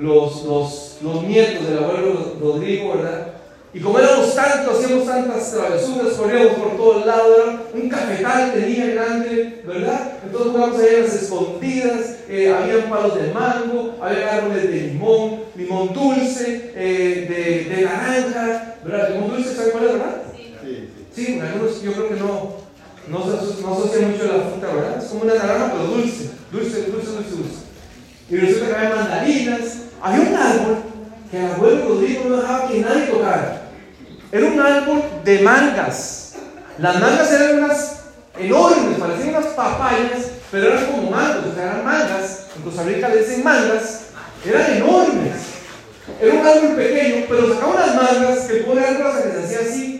los, 0.00 0.44
los, 0.44 0.98
los 1.02 1.22
nietos 1.24 1.68
del 1.68 1.78
abuelo 1.78 2.36
Rodrigo, 2.40 2.96
¿verdad? 2.96 3.34
Y 3.74 3.80
como 3.80 3.98
éramos 3.98 4.34
tantos, 4.34 4.78
hacíamos 4.78 5.06
tantas 5.06 5.52
travesuras, 5.52 6.14
corríamos 6.14 6.54
por 6.54 6.76
todos 6.76 7.06
lados, 7.06 7.36
era 7.36 7.62
un 7.74 7.88
cafetal 7.88 8.52
tenía 8.52 8.86
grande, 8.86 9.62
¿verdad? 9.66 10.12
Entonces 10.24 10.52
jugábamos 10.52 10.80
ahí 10.80 10.94
a 10.94 11.00
las 11.00 11.22
escondidas, 11.22 12.16
eh, 12.28 12.54
había 12.54 12.88
palos 12.88 13.14
de 13.16 13.32
mango, 13.32 13.96
había 14.00 14.36
árboles 14.36 14.70
de 14.70 14.80
limón, 14.80 15.40
limón 15.54 15.92
dulce, 15.92 16.72
eh, 16.74 17.26
de, 17.28 17.76
de, 17.76 17.82
naranja, 17.82 18.76
¿verdad? 18.84 19.10
Limón 19.10 19.30
dulce, 19.30 19.54
¿saben 19.54 19.72
cuál 19.72 19.84
es, 19.84 19.92
verdad? 19.92 20.22
Sí. 20.62 20.88
Sí, 21.14 21.40
algunos 21.40 21.82
yo 21.82 21.92
creo 21.92 22.08
que 22.08 22.14
no, 22.14 22.52
no, 23.10 23.24
se, 23.24 23.62
no 23.62 23.72
asocia 23.72 24.08
mucho 24.08 24.24
la 24.24 24.50
fruta, 24.50 24.74
¿verdad? 24.74 24.98
Es 24.98 25.04
como 25.04 25.22
una 25.22 25.34
naranja, 25.34 25.72
pero 25.72 25.84
dulce, 25.84 26.30
dulce, 26.52 26.82
dulce, 26.82 27.10
dulce, 27.10 27.30
dulce. 27.30 27.58
Y 28.30 28.36
resulta 28.36 28.66
que 28.68 28.74
había 28.74 28.96
mandarinas, 28.96 29.62
había 30.02 30.20
un 30.20 30.36
árbol 30.36 30.76
que 31.30 31.44
el 31.44 31.52
abuelo 31.52 31.88
Rodrigo 31.88 32.24
no 32.28 32.36
dejaba 32.36 32.68
que 32.68 32.80
nadie 32.80 33.06
tocara. 33.06 33.62
Era 34.30 34.46
un 34.46 34.60
árbol 34.60 35.02
de 35.24 35.38
mangas. 35.40 36.34
Las 36.78 37.00
mangas 37.00 37.32
eran 37.32 37.64
unas 37.64 38.00
enormes, 38.38 38.98
parecían 38.98 39.30
unas 39.30 39.46
papayas, 39.46 40.30
pero 40.50 40.68
eran 40.68 40.86
como 40.86 41.10
mangos, 41.10 41.46
o 41.50 41.54
sea, 41.54 41.64
eran 41.64 41.84
mangas. 41.84 42.46
En 42.56 42.62
Costa 42.62 42.82
Rica 42.82 43.08
le 43.08 43.24
dicen 43.24 43.42
mangas, 43.42 44.00
eran 44.44 44.76
enormes. 44.76 45.32
Era 46.20 46.34
un 46.34 46.46
árbol 46.46 46.76
pequeño, 46.76 47.26
pero 47.28 47.54
sacaba 47.54 47.74
unas 47.74 47.94
mangas 47.94 48.38
que 48.40 48.54
pone 48.54 48.84
algo 48.84 49.12
que 49.14 49.30
se 49.30 49.44
hacía 49.44 49.58
así. 49.68 49.97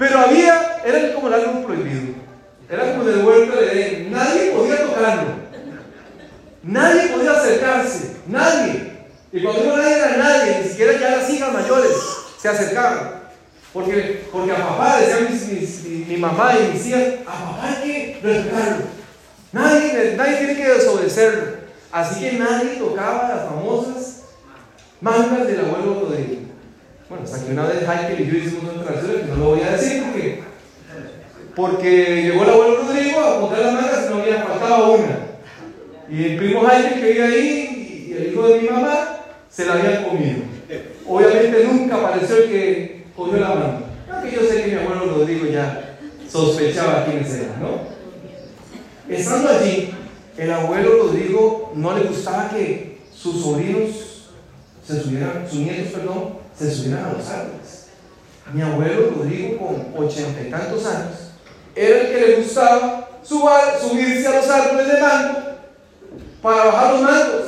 Pero 0.00 0.18
había, 0.18 0.80
era 0.82 1.12
como 1.12 1.28
el 1.28 1.34
árbol 1.34 1.62
prohibido. 1.62 2.14
Era 2.70 2.90
como 2.90 3.06
el 3.06 3.22
huerto 3.22 3.60
de 3.60 3.70
Edén. 3.70 4.10
Nadie 4.10 4.52
podía 4.52 4.86
tocarlo. 4.86 5.32
Nadie 6.62 7.08
podía 7.08 7.32
acercarse. 7.32 8.16
Nadie. 8.26 8.92
Y 9.30 9.42
cuando 9.42 9.62
no 9.62 9.82
era 9.82 10.16
nadie, 10.16 10.62
ni 10.62 10.68
siquiera 10.70 10.98
ya 10.98 11.18
las 11.18 11.28
hijas 11.28 11.52
mayores 11.52 11.92
se 12.40 12.48
acercaban. 12.48 13.20
Porque, 13.74 14.26
porque 14.32 14.52
a 14.52 14.68
papá, 14.68 15.00
decían 15.00 16.08
mi, 16.08 16.16
mamá 16.16 16.54
y 16.58 16.72
mis 16.72 16.86
hijas, 16.86 17.02
a 17.26 17.32
papá 17.32 17.68
hay 17.68 17.82
que 17.82 18.20
respetarlo. 18.22 18.84
Nadie, 19.52 20.14
nadie 20.16 20.36
tiene 20.38 20.56
que 20.56 20.68
desobedecerlo. 20.68 21.42
Así 21.92 22.20
que 22.20 22.38
nadie 22.38 22.76
tocaba 22.76 23.28
las 23.28 23.48
famosas 23.48 24.22
mangas 25.02 25.46
del 25.46 25.60
abuelo 25.60 26.00
Rodrigo. 26.00 26.40
Bueno, 27.10 27.24
hasta 27.24 27.44
que 27.44 27.50
una 27.50 27.66
vez 27.66 27.84
Jaime 27.84 28.22
y 28.22 28.30
yo 28.30 28.36
hicimos 28.36 28.72
una 28.72 28.84
tradición 28.84 29.22
que 29.22 29.26
no 29.32 29.36
lo 29.36 29.44
voy 29.46 29.62
a 29.62 29.72
decir 29.72 29.79
porque 31.60 32.22
llegó 32.22 32.42
el 32.42 32.50
abuelo 32.50 32.76
Rodrigo 32.78 33.20
a 33.20 33.40
poner 33.40 33.58
las 33.66 33.74
mangas 33.74 34.06
y 34.06 34.14
no 34.14 34.22
había 34.22 34.42
faltado 34.42 34.92
una. 34.92 35.18
Y 36.08 36.24
el 36.24 36.36
primo 36.38 36.62
Jaime 36.62 36.94
que 36.94 37.12
vive 37.12 37.22
ahí 37.22 38.06
y 38.08 38.12
el 38.14 38.32
hijo 38.32 38.48
de 38.48 38.60
mi 38.62 38.68
mamá 38.68 39.18
se 39.50 39.66
la 39.66 39.74
habían 39.74 40.04
comido. 40.04 40.38
Obviamente 41.06 41.64
nunca 41.64 41.96
apareció 41.96 42.36
el 42.38 42.50
que 42.50 43.04
cogió 43.14 43.36
la 43.36 43.48
mano. 43.48 43.80
Aunque 44.10 44.34
yo 44.34 44.40
sé 44.42 44.62
que 44.62 44.66
mi 44.68 44.74
abuelo 44.74 45.18
Rodrigo 45.18 45.46
ya 45.46 45.98
sospechaba 46.28 47.04
quién 47.04 47.18
era, 47.18 47.56
¿no? 47.60 47.80
Estando 49.14 49.50
allí, 49.50 49.90
el 50.38 50.50
abuelo 50.52 51.02
Rodrigo 51.02 51.72
no 51.74 51.98
le 51.98 52.04
gustaba 52.04 52.48
que 52.48 53.00
sus 53.14 53.42
sobrinos 53.42 54.30
se 54.86 55.00
subieran, 55.02 55.46
sus 55.48 55.58
nietos, 55.58 55.92
perdón, 55.92 56.34
se 56.56 56.70
subieran 56.70 57.04
a 57.04 57.12
los 57.12 57.28
árboles. 57.28 57.88
Mi 58.54 58.62
abuelo 58.62 59.12
Rodrigo, 59.14 59.58
con 59.58 60.04
ochenta 60.04 60.40
y 60.40 60.50
tantos 60.50 60.86
años, 60.86 61.29
era 61.74 62.00
el 62.00 62.06
que 62.08 62.20
le 62.20 62.36
gustaba 62.36 63.08
subirse 63.22 64.26
a 64.26 64.36
los 64.36 64.48
árboles 64.48 64.88
de 64.88 65.00
mango 65.00 65.38
para 66.42 66.64
bajar 66.64 66.92
los 66.92 67.02
mangos. 67.02 67.46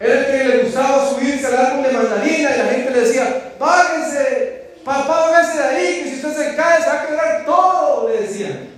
Era 0.00 0.14
el 0.18 0.26
que 0.26 0.44
le 0.48 0.62
gustaba 0.64 1.10
subirse 1.10 1.46
al 1.46 1.56
árbol 1.56 1.82
de 1.84 1.92
mandarina 1.92 2.54
y 2.54 2.58
la 2.58 2.64
gente 2.66 2.90
le 2.90 3.00
decía, 3.00 3.52
páguense, 3.58 4.72
papá, 4.84 5.30
váyase 5.30 5.58
de 5.58 5.64
ahí, 5.64 6.02
que 6.02 6.10
si 6.10 6.14
usted 6.16 6.50
se 6.50 6.56
cae 6.56 6.82
se 6.82 6.88
va 6.88 7.02
a 7.02 7.06
quebrar 7.06 7.44
todo, 7.44 8.08
le 8.08 8.22
decían. 8.22 8.68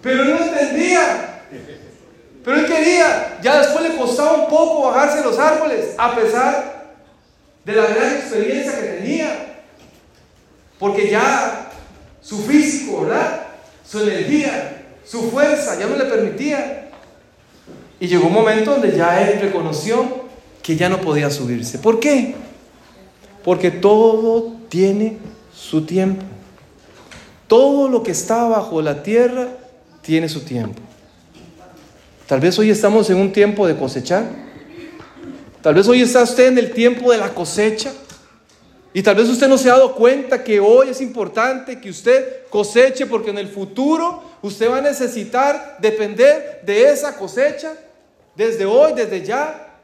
Pero 0.00 0.22
él 0.22 0.30
no 0.30 0.44
entendía. 0.44 1.40
Pero 2.44 2.56
él 2.56 2.66
quería. 2.66 3.38
Ya 3.42 3.58
después 3.58 3.88
le 3.88 3.96
costaba 3.96 4.32
un 4.32 4.48
poco 4.48 4.88
bajarse 4.88 5.22
los 5.22 5.38
árboles, 5.38 5.94
a 5.96 6.14
pesar 6.14 6.94
de 7.64 7.72
la 7.72 7.86
gran 7.86 8.12
experiencia 8.16 8.80
que 8.80 8.86
tenía. 8.86 9.62
Porque 10.78 11.08
ya 11.08 11.71
su 12.22 12.38
físico, 12.38 13.02
¿verdad? 13.02 13.46
Su 13.86 14.00
energía, 14.00 14.84
su 15.04 15.30
fuerza 15.30 15.78
ya 15.78 15.86
no 15.86 15.96
le 15.96 16.04
permitía. 16.04 16.90
Y 18.00 18.06
llegó 18.06 18.26
un 18.26 18.32
momento 18.32 18.72
donde 18.72 18.96
ya 18.96 19.28
él 19.28 19.40
reconoció 19.40 20.22
que 20.62 20.76
ya 20.76 20.88
no 20.88 21.00
podía 21.00 21.30
subirse. 21.30 21.78
¿Por 21.78 22.00
qué? 22.00 22.34
Porque 23.44 23.70
todo 23.70 24.56
tiene 24.68 25.18
su 25.54 25.84
tiempo. 25.84 26.24
Todo 27.48 27.88
lo 27.88 28.02
que 28.02 28.12
está 28.12 28.44
bajo 28.44 28.80
la 28.80 29.02
tierra 29.02 29.48
tiene 30.00 30.28
su 30.28 30.40
tiempo. 30.40 30.80
Tal 32.26 32.40
vez 32.40 32.58
hoy 32.58 32.70
estamos 32.70 33.10
en 33.10 33.18
un 33.18 33.32
tiempo 33.32 33.66
de 33.66 33.76
cosechar. 33.76 34.24
Tal 35.60 35.74
vez 35.74 35.86
hoy 35.86 36.00
está 36.00 36.22
usted 36.22 36.48
en 36.48 36.58
el 36.58 36.72
tiempo 36.72 37.12
de 37.12 37.18
la 37.18 37.34
cosecha. 37.34 37.92
Y 38.94 39.02
tal 39.02 39.16
vez 39.16 39.28
usted 39.28 39.48
no 39.48 39.56
se 39.56 39.70
ha 39.70 39.74
dado 39.74 39.94
cuenta 39.94 40.44
que 40.44 40.60
hoy 40.60 40.90
es 40.90 41.00
importante 41.00 41.80
que 41.80 41.90
usted 41.90 42.46
coseche 42.50 43.06
porque 43.06 43.30
en 43.30 43.38
el 43.38 43.48
futuro 43.48 44.22
usted 44.42 44.70
va 44.70 44.78
a 44.78 44.82
necesitar 44.82 45.78
depender 45.80 46.60
de 46.64 46.90
esa 46.90 47.16
cosecha 47.16 47.74
desde 48.34 48.66
hoy, 48.66 48.92
desde 48.92 49.24
ya. 49.24 49.78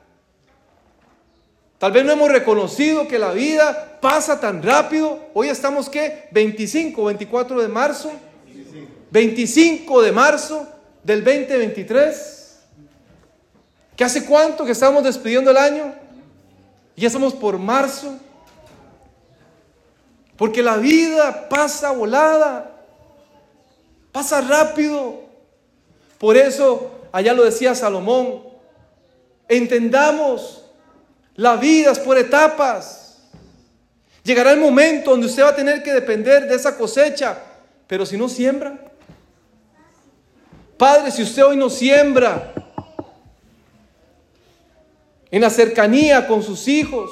Tal 1.78 1.92
vez 1.92 2.04
no 2.04 2.12
hemos 2.12 2.30
reconocido 2.30 3.08
que 3.08 3.18
la 3.18 3.32
vida 3.32 3.98
pasa 4.00 4.40
tan 4.40 4.62
rápido. 4.62 5.20
Hoy 5.32 5.48
estamos 5.48 5.88
¿qué? 5.88 6.28
25, 6.32 7.04
24 7.04 7.62
de 7.62 7.68
marzo. 7.68 8.12
25 9.10 10.02
de 10.02 10.12
marzo 10.12 10.68
del 11.02 11.24
2023. 11.24 12.58
¿Que 13.96 14.04
hace 14.04 14.26
cuánto 14.26 14.66
que 14.66 14.72
estamos 14.72 15.02
despidiendo 15.02 15.50
el 15.50 15.56
año? 15.56 15.94
Ya 16.94 17.06
estamos 17.06 17.32
por 17.32 17.58
marzo. 17.58 18.18
Porque 20.38 20.62
la 20.62 20.76
vida 20.76 21.48
pasa 21.48 21.90
volada, 21.90 22.70
pasa 24.12 24.40
rápido. 24.40 25.24
Por 26.16 26.36
eso, 26.36 26.92
allá 27.10 27.34
lo 27.34 27.44
decía 27.44 27.74
Salomón, 27.74 28.44
entendamos, 29.48 30.64
la 31.34 31.56
vida 31.56 31.90
es 31.90 31.98
por 31.98 32.16
etapas. 32.16 33.18
Llegará 34.22 34.52
el 34.52 34.60
momento 34.60 35.10
donde 35.10 35.26
usted 35.26 35.42
va 35.42 35.48
a 35.48 35.56
tener 35.56 35.82
que 35.82 35.92
depender 35.92 36.46
de 36.46 36.54
esa 36.54 36.76
cosecha, 36.76 37.36
pero 37.88 38.06
si 38.06 38.16
no 38.16 38.28
siembra, 38.28 38.78
Padre, 40.76 41.10
si 41.10 41.24
usted 41.24 41.44
hoy 41.44 41.56
no 41.56 41.68
siembra 41.68 42.52
en 45.32 45.40
la 45.40 45.50
cercanía 45.50 46.28
con 46.28 46.44
sus 46.44 46.68
hijos, 46.68 47.10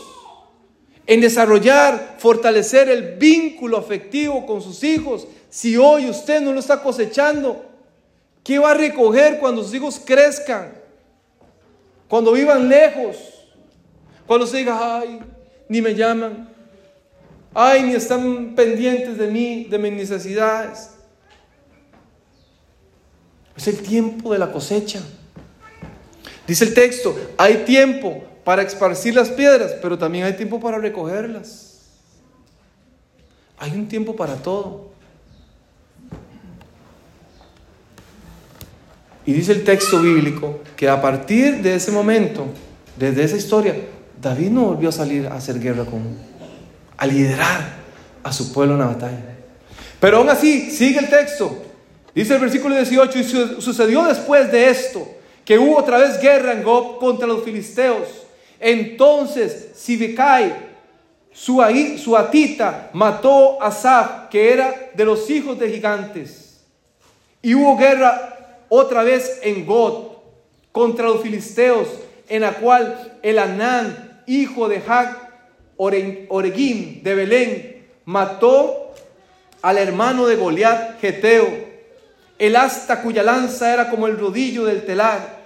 en 1.06 1.20
desarrollar, 1.20 2.16
fortalecer 2.18 2.88
el 2.88 3.16
vínculo 3.16 3.78
afectivo 3.78 4.44
con 4.44 4.60
sus 4.60 4.82
hijos, 4.82 5.26
si 5.48 5.76
hoy 5.76 6.10
usted 6.10 6.40
no 6.40 6.52
lo 6.52 6.60
está 6.60 6.82
cosechando, 6.82 7.64
¿qué 8.42 8.58
va 8.58 8.72
a 8.72 8.74
recoger 8.74 9.38
cuando 9.38 9.62
sus 9.62 9.74
hijos 9.74 10.00
crezcan? 10.04 10.72
Cuando 12.08 12.32
vivan 12.32 12.68
lejos, 12.68 13.16
cuando 14.26 14.46
se 14.46 14.58
diga, 14.58 14.98
ay, 14.98 15.20
ni 15.68 15.80
me 15.80 15.94
llaman, 15.94 16.48
ay, 17.54 17.84
ni 17.84 17.94
están 17.94 18.54
pendientes 18.54 19.16
de 19.16 19.28
mí, 19.28 19.64
de 19.70 19.78
mis 19.78 19.92
necesidades. 19.92 20.90
Es 23.56 23.68
el 23.68 23.78
tiempo 23.78 24.32
de 24.32 24.38
la 24.38 24.52
cosecha. 24.52 25.00
Dice 26.46 26.64
el 26.64 26.74
texto, 26.74 27.16
hay 27.38 27.64
tiempo 27.64 28.22
para 28.46 28.62
esparcir 28.62 29.12
las 29.12 29.28
piedras, 29.30 29.74
pero 29.82 29.98
también 29.98 30.24
hay 30.24 30.34
tiempo 30.34 30.60
para 30.60 30.78
recogerlas. 30.78 31.80
Hay 33.58 33.72
un 33.72 33.88
tiempo 33.88 34.14
para 34.14 34.36
todo. 34.36 34.90
Y 39.24 39.32
dice 39.32 39.50
el 39.50 39.64
texto 39.64 40.00
bíblico 40.00 40.60
que 40.76 40.88
a 40.88 41.02
partir 41.02 41.60
de 41.60 41.74
ese 41.74 41.90
momento, 41.90 42.46
desde 42.96 43.24
esa 43.24 43.36
historia, 43.36 43.74
David 44.22 44.50
no 44.50 44.66
volvió 44.66 44.90
a 44.90 44.92
salir 44.92 45.26
a 45.26 45.34
hacer 45.34 45.58
guerra 45.58 45.84
con, 45.84 46.02
a 46.96 47.04
liderar 47.04 47.78
a 48.22 48.32
su 48.32 48.52
pueblo 48.52 48.74
en 48.74 48.78
la 48.78 48.86
batalla. 48.86 49.24
Pero 49.98 50.18
aún 50.18 50.28
así, 50.28 50.70
sigue 50.70 51.00
el 51.00 51.10
texto. 51.10 51.64
Dice 52.14 52.36
el 52.36 52.40
versículo 52.40 52.76
18, 52.76 53.18
y 53.18 53.24
sucedió 53.60 54.04
después 54.04 54.52
de 54.52 54.70
esto, 54.70 55.04
que 55.44 55.58
hubo 55.58 55.76
otra 55.76 55.98
vez 55.98 56.20
guerra 56.20 56.52
en 56.52 56.62
Gob 56.62 57.00
contra 57.00 57.26
los 57.26 57.42
filisteos. 57.42 58.25
Entonces 58.60 59.70
Sibecai, 59.74 60.54
su, 61.32 61.62
su 62.02 62.16
atita, 62.16 62.90
mató 62.92 63.62
a 63.62 63.70
Saf, 63.70 64.28
que 64.30 64.52
era 64.52 64.90
de 64.94 65.04
los 65.04 65.28
hijos 65.30 65.58
de 65.58 65.70
gigantes. 65.70 66.64
Y 67.42 67.54
hubo 67.54 67.76
guerra 67.76 68.64
otra 68.68 69.02
vez 69.02 69.40
en 69.42 69.66
God 69.66 70.08
contra 70.72 71.06
los 71.06 71.22
filisteos, 71.22 71.88
en 72.28 72.42
la 72.42 72.54
cual 72.54 73.18
el 73.22 73.38
Anán, 73.38 74.22
hijo 74.26 74.68
de 74.68 74.80
Jac, 74.80 75.16
Oregim 75.76 77.02
de 77.02 77.14
Belén, 77.14 77.86
mató 78.04 78.94
al 79.62 79.78
hermano 79.78 80.26
de 80.26 80.36
Goliat, 80.36 81.00
Geteo 81.00 81.66
el 82.38 82.56
asta 82.56 83.02
cuya 83.02 83.22
lanza 83.22 83.72
era 83.72 83.88
como 83.88 84.06
el 84.06 84.18
rodillo 84.18 84.64
del 84.64 84.84
telar. 84.84 85.36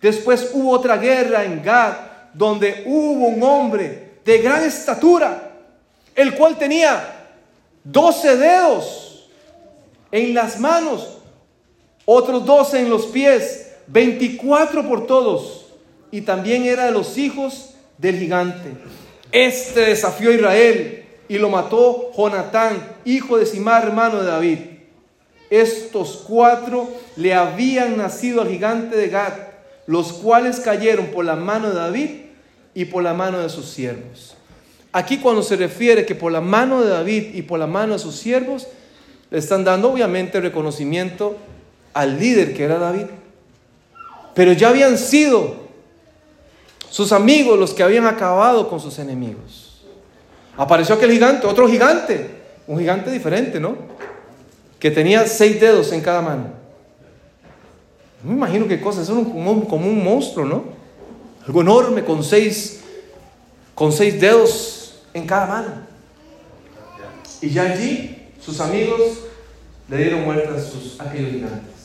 Después 0.00 0.50
hubo 0.52 0.70
otra 0.70 0.96
guerra 0.96 1.44
en 1.44 1.62
Gad, 1.62 1.94
donde 2.36 2.82
hubo 2.84 3.28
un 3.28 3.42
hombre 3.42 4.18
de 4.24 4.38
gran 4.38 4.62
estatura, 4.62 5.52
el 6.14 6.34
cual 6.34 6.58
tenía 6.58 7.28
doce 7.82 8.36
dedos 8.36 9.28
en 10.12 10.34
las 10.34 10.60
manos, 10.60 11.18
otros 12.04 12.44
doce 12.44 12.80
en 12.80 12.90
los 12.90 13.06
pies, 13.06 13.72
veinticuatro 13.86 14.86
por 14.86 15.06
todos, 15.06 15.66
y 16.10 16.20
también 16.20 16.64
era 16.64 16.86
de 16.86 16.92
los 16.92 17.16
hijos 17.16 17.70
del 17.96 18.18
gigante. 18.18 18.70
Este 19.32 19.80
desafió 19.80 20.30
a 20.30 20.34
Israel 20.34 21.06
y 21.28 21.38
lo 21.38 21.48
mató 21.48 22.12
Jonatán, 22.16 22.96
hijo 23.04 23.38
de 23.38 23.46
Simar, 23.46 23.84
hermano 23.84 24.20
de 24.20 24.30
David. 24.30 24.58
Estos 25.48 26.24
cuatro 26.26 26.88
le 27.16 27.32
habían 27.32 27.96
nacido 27.96 28.42
al 28.42 28.48
gigante 28.48 28.96
de 28.96 29.08
Gad, 29.08 29.32
los 29.86 30.12
cuales 30.12 30.60
cayeron 30.60 31.06
por 31.06 31.24
la 31.24 31.36
mano 31.36 31.70
de 31.70 31.76
David 31.76 32.10
y 32.76 32.84
por 32.84 33.02
la 33.02 33.14
mano 33.14 33.40
de 33.40 33.48
sus 33.48 33.64
siervos. 33.66 34.36
Aquí 34.92 35.18
cuando 35.18 35.42
se 35.42 35.56
refiere 35.56 36.06
que 36.06 36.14
por 36.14 36.30
la 36.30 36.42
mano 36.42 36.82
de 36.82 36.90
David 36.90 37.34
y 37.34 37.42
por 37.42 37.58
la 37.58 37.66
mano 37.66 37.94
de 37.94 37.98
sus 37.98 38.14
siervos, 38.14 38.68
le 39.30 39.38
están 39.38 39.64
dando 39.64 39.90
obviamente 39.90 40.40
reconocimiento 40.40 41.36
al 41.94 42.20
líder 42.20 42.54
que 42.54 42.64
era 42.64 42.78
David. 42.78 43.06
Pero 44.34 44.52
ya 44.52 44.68
habían 44.68 44.98
sido 44.98 45.56
sus 46.90 47.12
amigos 47.12 47.58
los 47.58 47.72
que 47.72 47.82
habían 47.82 48.06
acabado 48.06 48.68
con 48.68 48.78
sus 48.78 48.98
enemigos. 48.98 49.82
Apareció 50.56 50.94
aquel 50.94 51.10
gigante, 51.10 51.46
otro 51.46 51.66
gigante, 51.66 52.30
un 52.66 52.78
gigante 52.78 53.10
diferente, 53.10 53.58
¿no? 53.58 53.96
que 54.78 54.90
tenía 54.90 55.26
seis 55.26 55.58
dedos 55.58 55.92
en 55.92 56.02
cada 56.02 56.20
mano. 56.20 56.50
Me 58.22 58.34
imagino 58.34 58.68
que 58.68 58.80
cosas, 58.80 59.06
son 59.06 59.24
como, 59.24 59.66
como 59.66 59.88
un 59.88 60.04
monstruo, 60.04 60.44
¿no? 60.44 60.75
Algo 61.46 61.60
enorme 61.60 62.04
con 62.04 62.24
seis, 62.24 62.80
con 63.74 63.92
seis 63.92 64.20
dedos 64.20 65.02
en 65.14 65.26
cada 65.26 65.46
mano. 65.46 65.68
Y 67.40 67.50
ya 67.50 67.62
allí 67.62 68.30
sus 68.40 68.60
amigos 68.60 69.00
le 69.88 69.96
dieron 69.96 70.24
muerte 70.24 70.48
a 70.48 70.60
sus 70.60 71.00
aquellos 71.00 71.30
gigantes. 71.30 71.76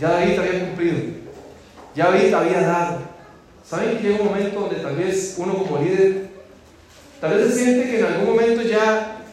Ya 0.00 0.10
David 0.10 0.38
había 0.38 0.60
cumplido. 0.66 0.98
Ya 1.96 2.10
David 2.10 2.34
había 2.34 2.60
dado. 2.60 2.98
¿Saben 3.68 3.96
que 3.96 4.02
llega 4.02 4.22
un 4.22 4.28
momento 4.28 4.60
donde 4.60 4.76
tal 4.76 4.96
vez 4.96 5.34
uno 5.38 5.54
como 5.54 5.78
líder, 5.78 6.28
tal 7.20 7.38
vez 7.38 7.48
se 7.48 7.64
siente 7.64 7.90
que 7.90 8.00
en 8.00 8.06
algún 8.06 8.34
momento 8.34 8.62
ya 8.62 9.24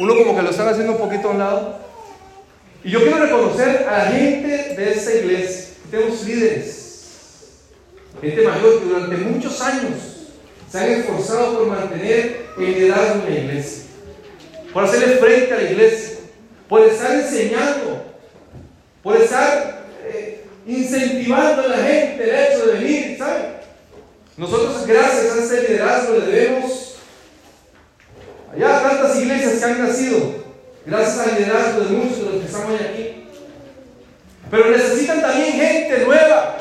uno 0.00 0.14
como 0.16 0.36
que 0.36 0.42
lo 0.42 0.50
están 0.50 0.68
haciendo 0.68 0.92
un 0.92 0.98
poquito 0.98 1.28
a 1.28 1.32
un 1.32 1.38
lado? 1.38 1.78
Y 2.84 2.90
yo 2.90 3.00
quiero 3.00 3.18
reconocer 3.18 3.86
a 3.88 3.98
la 3.98 4.04
gente 4.06 4.74
de 4.76 4.92
esta 4.92 5.14
iglesia. 5.14 5.74
Tenemos 5.90 6.24
líderes, 6.24 6.81
gente 8.20 8.42
mayor 8.42 8.78
que 8.78 8.84
durante 8.86 9.16
muchos 9.16 9.60
años 9.60 9.98
se 10.70 10.78
han 10.78 10.90
esforzado 10.90 11.58
por 11.58 11.66
mantener 11.66 12.46
el 12.56 12.64
liderazgo 12.64 13.26
en 13.26 13.34
la 13.34 13.40
iglesia, 13.40 13.82
por 14.72 14.84
hacerle 14.84 15.16
frente 15.16 15.52
a 15.52 15.56
la 15.56 15.70
iglesia, 15.70 16.18
por 16.68 16.82
estar 16.82 17.14
enseñando, 17.14 18.04
por 19.02 19.16
estar 19.16 19.84
eh, 20.04 20.44
incentivando 20.66 21.62
a 21.62 21.68
la 21.68 21.76
gente 21.76 22.22
el 22.22 22.30
hecho 22.30 22.66
de 22.66 22.72
venir, 22.74 23.18
¿saben? 23.18 23.52
Nosotros, 24.36 24.86
gracias 24.86 25.36
a 25.36 25.44
ese 25.44 25.68
liderazgo, 25.68 26.18
le 26.18 26.26
debemos 26.26 26.96
allá 28.54 28.82
tantas 28.82 29.18
iglesias 29.18 29.58
que 29.58 29.64
han 29.64 29.86
nacido 29.86 30.42
gracias 30.84 31.18
al 31.18 31.38
liderazgo 31.38 31.80
de 31.82 31.90
muchos 31.90 32.18
de 32.18 32.24
los 32.24 32.34
que 32.40 32.46
estamos 32.46 32.80
aquí. 32.80 33.28
Pero 34.50 34.70
necesitan 34.70 35.20
también 35.22 35.52
gente 35.52 36.04
nueva 36.04 36.56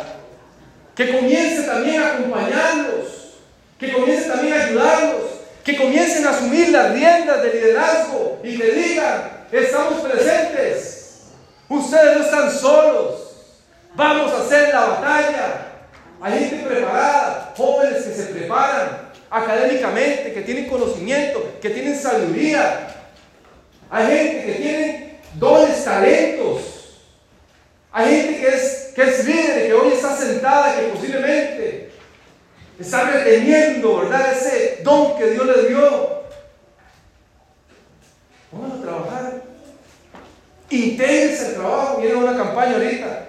que 0.95 1.12
comience 1.12 1.63
también 1.63 2.01
a 2.01 2.13
acompañarlos, 2.13 3.36
que 3.80 3.91
comience 3.91 4.30
también 4.30 4.54
a 4.54 4.63
ayudarlos, 4.65 5.21
que 5.63 5.77
comiencen 5.77 6.25
a 6.25 6.32
asumir 6.32 6.69
las 6.69 6.93
riendas 6.93 7.41
de 7.41 7.54
liderazgo 7.54 8.39
y 8.43 8.58
que 8.58 8.71
digan, 8.71 9.45
estamos 9.51 10.01
presentes, 10.01 11.21
ustedes 11.69 12.17
no 12.17 12.23
están 12.23 12.51
solos, 12.51 13.32
vamos 13.95 14.32
a 14.34 14.41
hacer 14.41 14.69
la 14.69 14.86
batalla. 14.86 15.67
Hay 16.21 16.39
gente 16.39 16.67
preparada, 16.67 17.54
jóvenes 17.58 18.04
que 18.04 18.13
se 18.13 18.25
preparan 18.25 19.10
académicamente, 19.30 20.34
que 20.34 20.41
tienen 20.41 20.69
conocimiento, 20.69 21.58
que 21.62 21.69
tienen 21.71 21.97
sabiduría, 21.97 22.91
hay 23.93 24.08
gente 24.08 24.45
que 24.45 24.54
tiene 24.54 25.19
dones, 25.34 25.84
talentos. 25.84 26.62
Hay 27.91 28.10
gente 28.10 28.39
que 28.39 28.47
es, 28.47 28.81
que 28.93 29.01
es 29.04 29.25
líder, 29.25 29.67
que 29.67 29.73
hoy 29.73 29.93
está 29.93 30.15
sentada, 30.15 30.80
que 30.80 30.88
posiblemente 30.88 31.91
está 32.80 33.10
reteniendo, 33.10 33.99
¿verdad? 34.01 34.34
Ese 34.34 34.80
don 34.84 35.17
que 35.17 35.32
Dios 35.32 35.45
le 35.45 35.67
dio. 35.69 36.21
Vamos 38.51 38.80
a 38.80 38.82
trabajar. 38.82 39.41
Intégrense 40.69 41.47
el 41.47 41.54
trabajo. 41.56 42.01
Viene 42.01 42.15
una 42.15 42.36
campaña 42.36 42.73
ahorita. 42.73 43.27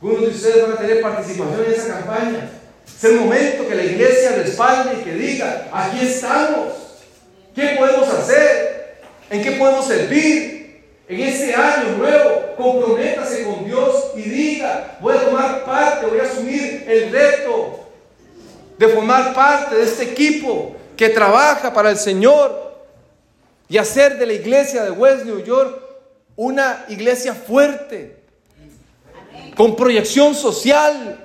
Algunos 0.00 0.20
de 0.22 0.28
ustedes 0.28 0.62
van 0.62 0.72
a 0.72 0.76
tener 0.76 1.00
participación 1.00 1.64
en 1.64 1.72
esa 1.72 1.88
campaña. 1.94 2.50
Es 2.86 3.04
el 3.04 3.20
momento 3.20 3.66
que 3.66 3.74
la 3.74 3.84
iglesia 3.84 4.32
respalde 4.32 5.00
y 5.00 5.04
que 5.04 5.14
diga, 5.14 5.68
aquí 5.72 6.06
estamos. 6.06 6.72
¿Qué 7.54 7.76
podemos 7.78 8.08
hacer? 8.08 8.98
¿En 9.30 9.42
qué 9.42 9.52
podemos 9.52 9.86
servir? 9.86 10.53
En 11.06 11.20
este 11.20 11.54
año 11.54 11.98
nuevo, 11.98 12.54
comprométase 12.56 13.44
con 13.44 13.64
Dios 13.66 14.12
y 14.16 14.22
diga, 14.22 14.96
voy 15.00 15.14
a 15.14 15.20
tomar 15.20 15.64
parte, 15.64 16.06
voy 16.06 16.18
a 16.18 16.22
asumir 16.22 16.84
el 16.88 17.10
reto 17.10 17.80
de 18.78 18.88
formar 18.88 19.34
parte 19.34 19.74
de 19.74 19.84
este 19.84 20.04
equipo 20.04 20.74
que 20.96 21.10
trabaja 21.10 21.74
para 21.74 21.90
el 21.90 21.98
Señor 21.98 22.74
y 23.68 23.76
hacer 23.76 24.18
de 24.18 24.26
la 24.26 24.32
iglesia 24.32 24.82
de 24.82 24.90
West 24.90 25.24
New 25.24 25.44
York 25.44 25.78
una 26.36 26.86
iglesia 26.88 27.34
fuerte, 27.34 28.16
con 29.56 29.76
proyección 29.76 30.34
social, 30.34 31.20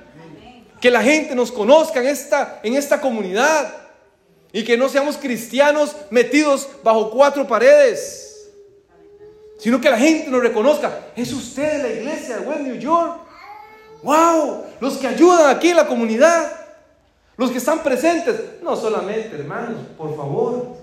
que 0.82 0.92
la 0.92 1.02
gente 1.02 1.36
nos 1.36 1.52
conozca 1.52 2.02
en 2.02 2.08
esta, 2.08 2.60
en 2.64 2.76
esta 2.76 3.00
comunidad. 3.00 3.74
Y 4.52 4.64
que 4.64 4.78
no 4.78 4.90
seamos 4.90 5.16
cristianos 5.16 5.96
metidos 6.10 6.68
bajo 6.84 7.12
cuatro 7.12 7.46
paredes, 7.48 8.29
sino 9.60 9.80
que 9.80 9.90
la 9.90 9.98
gente 9.98 10.32
nos 10.32 10.42
reconozca. 10.42 11.08
Es 11.16 11.32
usted 11.32 11.82
la 11.82 11.90
iglesia 11.90 12.38
de 12.38 12.48
West 12.48 12.62
New 12.62 12.78
York. 12.78 13.20
¡Wow! 14.02 14.64
Los 14.80 14.98
que 14.98 15.08
ayudan 15.08 15.56
aquí 15.56 15.70
en 15.70 15.76
la 15.76 15.86
comunidad, 15.86 16.52
los 17.38 17.52
que 17.52 17.58
están 17.58 17.84
presentes. 17.84 18.36
No 18.64 18.76
solamente, 18.76 19.36
hermanos, 19.36 19.82
por 19.98 20.16
favor. 20.16 20.78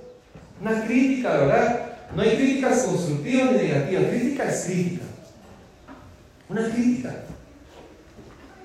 Una 0.60 0.84
crítica, 0.84 1.30
¿verdad? 1.32 1.86
No 2.14 2.22
hay 2.22 2.36
críticas 2.36 2.84
constructivas 2.84 3.52
ni 3.52 3.58
negativas. 3.58 4.04
Crítica 4.10 4.44
es 4.44 4.64
crítica. 4.64 5.04
Una 6.48 6.70
crítica. 6.70 7.14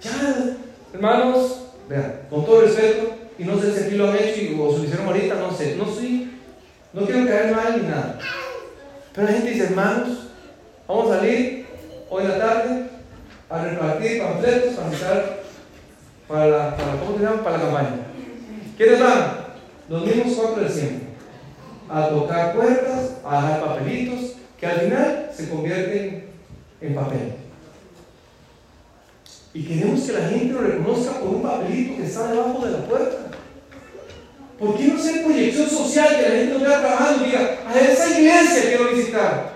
Ya, 0.01 0.57
hermanos, 0.93 1.67
vean, 1.87 2.21
con 2.29 2.45
todo 2.45 2.61
respeto, 2.61 3.13
y 3.37 3.43
no 3.43 3.59
sé 3.59 3.73
si 3.73 3.83
aquí 3.85 3.95
lo 3.95 4.09
han 4.09 4.17
hecho 4.17 4.63
o 4.63 4.71
se 4.71 4.77
lo 4.79 4.83
hicieron 4.83 5.07
ahorita, 5.07 5.35
no 5.35 5.51
sé, 5.51 5.75
no 5.75 5.85
soy, 5.85 6.39
no 6.93 7.05
quiero 7.05 7.27
caer 7.27 7.55
mal 7.55 7.81
ni 7.81 7.87
nada. 7.87 8.19
Pero 9.13 9.27
la 9.27 9.33
gente 9.33 9.51
dice, 9.51 9.65
hermanos, 9.65 10.27
vamos 10.87 11.11
a 11.11 11.17
salir 11.17 11.65
hoy 12.09 12.23
en 12.23 12.29
la 12.29 12.37
tarde 12.37 12.83
a 13.49 13.63
repartir 13.65 14.21
panfletos 14.21 14.73
para 14.75 14.87
empezar 14.87 15.41
para 16.27 16.47
la, 16.47 16.77
para, 16.77 16.99
¿cómo 16.99 17.17
se 17.17 17.23
llama? 17.23 17.43
Para 17.43 17.57
la 17.57 17.63
campaña. 17.63 17.95
¿Quiénes 18.77 18.99
van? 19.01 19.41
Los 19.89 20.05
mismos 20.05 20.33
cuatro 20.35 20.63
de 20.63 20.69
siempre. 20.69 21.07
A 21.89 22.07
tocar 22.07 22.55
puertas, 22.55 23.17
a 23.25 23.41
dejar 23.41 23.65
papelitos, 23.65 24.35
que 24.57 24.65
al 24.65 24.79
final 24.79 25.29
se 25.35 25.49
convierten 25.49 26.25
en 26.79 26.95
papel. 26.95 27.33
Y 29.53 29.63
queremos 29.63 30.01
que 30.01 30.13
la 30.13 30.29
gente 30.29 30.53
lo 30.53 30.61
reconozca 30.61 31.19
por 31.19 31.29
un 31.29 31.41
papelito 31.41 31.97
que 31.97 32.05
está 32.05 32.31
debajo 32.31 32.65
de 32.65 32.71
la 32.71 32.85
puerta. 32.85 33.30
¿Por 34.61 34.77
qué 34.77 34.83
no 34.83 34.99
hacer 34.99 35.23
proyección 35.23 35.67
social 35.67 36.17
que 36.17 36.21
la 36.21 36.35
gente 36.35 36.53
lo 36.53 36.59
vea 36.59 36.81
trabajando 36.81 37.25
y 37.25 37.29
diga, 37.31 37.57
a 37.67 37.79
esa 37.79 38.19
iglesia 38.19 38.61
quiero 38.67 38.89
visitar? 38.93 39.53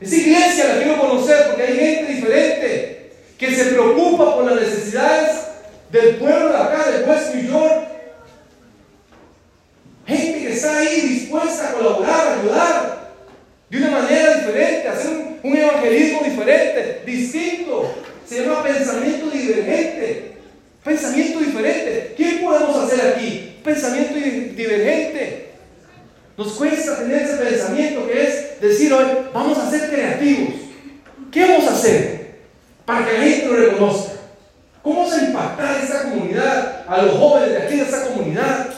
Esa 0.00 0.16
iglesia 0.16 0.68
la 0.68 0.82
quiero 0.82 0.98
conocer 0.98 1.48
porque 1.48 1.62
hay 1.62 1.76
gente 1.76 2.12
diferente 2.14 3.12
que 3.36 3.54
se 3.54 3.64
preocupa 3.66 4.34
por 4.34 4.46
las 4.46 4.58
necesidades 4.58 5.32
del 5.90 6.16
pueblo 6.16 6.48
de 6.48 6.56
acá, 6.56 6.90
del 6.90 7.10
West 7.10 7.34
New 7.34 7.52
York. 7.52 7.88
Gente 10.06 10.40
que 10.40 10.52
está 10.54 10.78
ahí 10.78 11.00
dispuesta 11.02 11.68
a 11.68 11.72
colaborar, 11.74 12.26
a 12.26 12.40
ayudar 12.40 13.12
de 13.68 13.76
una 13.76 13.90
manera 13.90 14.34
diferente, 14.36 14.88
a 14.88 14.92
hacer 14.92 15.10
un 15.42 15.56
evangelismo 15.56 16.22
diferente, 16.24 17.02
distinto. 17.04 17.94
Se 18.26 18.40
llama 18.40 18.62
pensamiento 18.62 19.28
divergente. 19.28 20.32
Pensamiento 20.82 21.38
diferente. 21.38 22.14
¿Qué 22.16 22.40
podemos 22.42 22.76
hacer 22.78 23.08
aquí? 23.08 23.51
Pensamiento 23.64 24.14
divergente. 24.14 25.52
Nos 26.36 26.52
cuesta 26.52 26.96
tener 26.98 27.22
ese 27.22 27.36
pensamiento 27.36 28.06
que 28.06 28.22
es 28.22 28.60
decir 28.60 28.92
hoy, 28.92 29.04
vamos 29.32 29.58
a 29.58 29.70
ser 29.70 29.90
creativos. 29.90 30.54
¿Qué 31.30 31.42
vamos 31.46 31.66
a 31.68 31.74
hacer 31.74 32.38
para 32.84 33.06
que 33.06 33.12
la 33.12 33.24
gente 33.24 33.46
lo 33.46 33.56
reconozca? 33.56 34.12
¿Cómo 34.82 35.00
vamos 35.00 35.12
a 35.14 35.24
impactar 35.24 35.82
esta 35.82 36.02
comunidad, 36.02 36.84
a 36.88 37.02
los 37.02 37.16
jóvenes 37.16 37.50
de 37.50 37.62
aquí 37.62 37.76
de 37.76 37.82
esta 37.82 38.08
comunidad, 38.08 38.70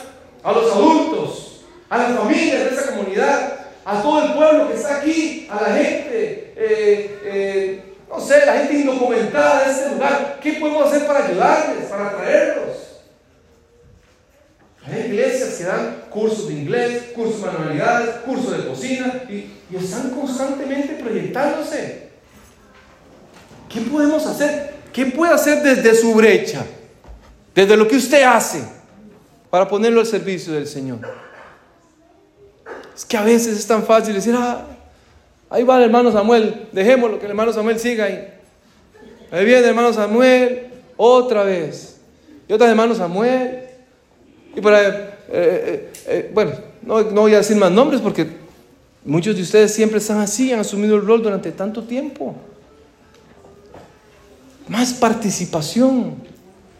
a 0.43 0.51
los 0.51 0.71
adultos, 0.71 1.61
a 1.89 1.97
las 1.97 2.17
familias 2.17 2.59
de 2.59 2.75
esta 2.75 2.91
comunidad, 2.91 3.59
a 3.83 4.01
todo 4.01 4.23
el 4.23 4.33
pueblo 4.33 4.67
que 4.69 4.75
está 4.75 4.97
aquí, 4.97 5.47
a 5.49 5.61
la 5.61 5.75
gente 5.75 6.53
eh, 6.57 7.19
eh, 7.25 7.83
no 8.09 8.19
sé, 8.19 8.45
la 8.45 8.53
gente 8.53 8.75
indocumentada 8.75 9.65
de 9.65 9.71
este 9.71 9.89
lugar, 9.89 10.39
¿qué 10.41 10.53
podemos 10.53 10.87
hacer 10.87 11.05
para 11.05 11.25
ayudarles, 11.25 11.85
para 11.89 12.07
atraerlos? 12.07 12.64
Hay 14.87 15.07
iglesias 15.07 15.55
que 15.55 15.63
dan 15.63 16.03
cursos 16.09 16.47
de 16.47 16.53
inglés, 16.53 17.03
cursos 17.15 17.41
de 17.41 17.47
manualidades, 17.47 18.15
cursos 18.25 18.57
de 18.57 18.67
cocina 18.67 19.23
y, 19.29 19.51
están 19.75 20.11
constantemente 20.11 20.93
proyectándose. 21.03 22.09
¿Qué 23.67 23.81
podemos 23.81 24.25
hacer? 24.25 24.75
¿Qué 24.93 25.07
puede 25.07 25.33
hacer 25.33 25.61
desde 25.63 25.95
su 25.95 26.13
brecha? 26.13 26.65
Desde 27.53 27.75
lo 27.75 27.87
que 27.87 27.97
usted 27.97 28.23
hace 28.23 28.63
para 29.49 29.67
ponerlo 29.67 29.99
al 29.99 30.05
servicio 30.05 30.53
del 30.53 30.67
Señor. 30.67 30.99
Es 32.95 33.03
que 33.03 33.17
a 33.17 33.23
veces 33.23 33.57
es 33.57 33.67
tan 33.67 33.83
fácil 33.83 34.13
decir, 34.13 34.35
ah, 34.37 34.65
Ahí 35.49 35.63
va 35.63 35.77
el 35.77 35.83
hermano 35.83 36.11
Samuel, 36.11 36.67
dejémoslo 36.71 37.19
que 37.19 37.25
el 37.25 37.31
hermano 37.31 37.53
Samuel 37.53 37.79
siga 37.79 38.05
ahí. 38.05 38.27
Ahí 39.31 39.45
viene 39.45 39.59
el 39.59 39.65
hermano 39.65 39.93
Samuel 39.93 40.67
otra 40.97 41.43
vez. 41.43 41.97
Y 42.47 42.53
otra 42.53 42.69
hermano 42.69 42.95
Samuel. 42.95 43.64
Y 44.55 44.61
para, 44.61 44.87
eh, 44.87 44.91
eh, 45.29 45.91
eh, 46.07 46.31
bueno, 46.33 46.53
no, 46.81 47.01
no 47.03 47.21
voy 47.21 47.33
a 47.33 47.37
decir 47.37 47.57
más 47.57 47.71
nombres 47.71 48.01
porque 48.01 48.25
muchos 49.03 49.35
de 49.35 49.41
ustedes 49.41 49.73
siempre 49.73 49.97
están 49.97 50.19
así, 50.19 50.53
han 50.53 50.61
asumido 50.61 50.95
el 50.95 51.05
rol 51.05 51.21
durante 51.21 51.51
tanto 51.51 51.83
tiempo. 51.83 52.35
más 54.67 54.93
participación, 54.93 56.15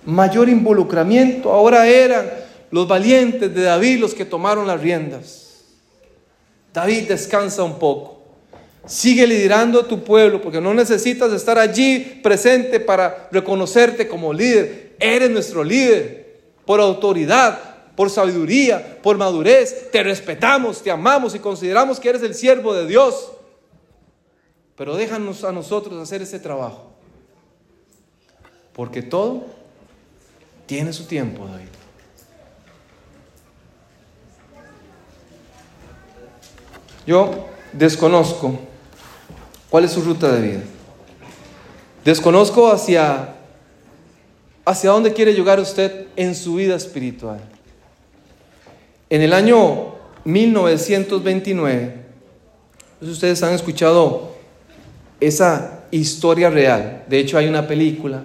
mayor 0.05 0.49
involucramiento. 0.49 1.51
Ahora 1.51 1.86
eran 1.86 2.26
los 2.71 2.88
valientes 2.88 3.53
de 3.53 3.61
David 3.61 3.99
los 3.99 4.15
que 4.15 4.26
tomaron 4.26 4.65
las 4.65 4.82
riendas. 4.82 5.65
David 6.73 7.09
descansa 7.09 7.63
un 7.63 7.78
poco. 7.78 8.21
Sigue 8.88 9.28
liderando 9.28 9.82
a 9.82 9.88
tu 9.88 10.03
pueblo 10.03 10.41
porque 10.41 10.61
no 10.61 10.73
necesitas 10.73 11.32
estar 11.32 11.59
allí 11.59 12.19
presente 12.23 12.80
para 12.80 13.30
reconocerte 13.32 14.07
como 14.07 14.34
líder. 14.34 14.95
Eres 14.99 15.30
nuestro 15.30 15.63
líder 15.63 16.24
por 16.66 16.80
autoridad, 16.82 17.59
por 17.95 18.09
sabiduría, 18.09 18.99
por 19.01 19.18
madurez. 19.18 19.91
Te 19.91 20.03
respetamos, 20.03 20.82
te 20.82 20.91
amamos 20.91 21.36
y 21.36 21.39
consideramos 21.39 21.99
que 21.99 22.09
eres 22.09 22.24
el 22.24 22.36
siervo 22.36 22.74
de 22.74 22.88
Dios. 22.88 23.32
Pero 24.76 24.95
déjanos 24.95 25.43
a 25.43 25.51
nosotros 25.51 26.01
hacer 26.01 26.22
ese 26.22 26.39
trabajo. 26.39 26.91
Porque 28.74 29.01
todo 29.01 29.45
tiene 30.66 30.91
su 30.91 31.05
tiempo, 31.05 31.47
David. 31.47 31.68
Yo 37.07 37.45
desconozco 37.72 38.59
cuál 39.70 39.86
es 39.86 39.91
su 39.91 40.01
ruta 40.01 40.32
de 40.32 40.41
vida. 40.41 40.63
Desconozco 42.03 42.72
hacia, 42.72 43.35
hacia 44.66 44.89
dónde 44.89 45.13
quiere 45.13 45.34
llegar 45.34 45.59
usted 45.59 46.07
en 46.16 46.34
su 46.36 46.55
vida 46.55 46.76
espiritual. 46.76 47.39
En 49.09 49.22
el 49.22 49.32
año 49.34 49.93
1929, 50.24 51.93
ustedes 53.01 53.43
han 53.43 53.53
escuchado 53.53 54.34
esa 55.20 55.84
historia 55.91 56.49
real. 56.49 57.03
De 57.07 57.20
hecho, 57.20 57.38
hay 57.38 57.47
una 57.47 57.68
película, 57.68 58.24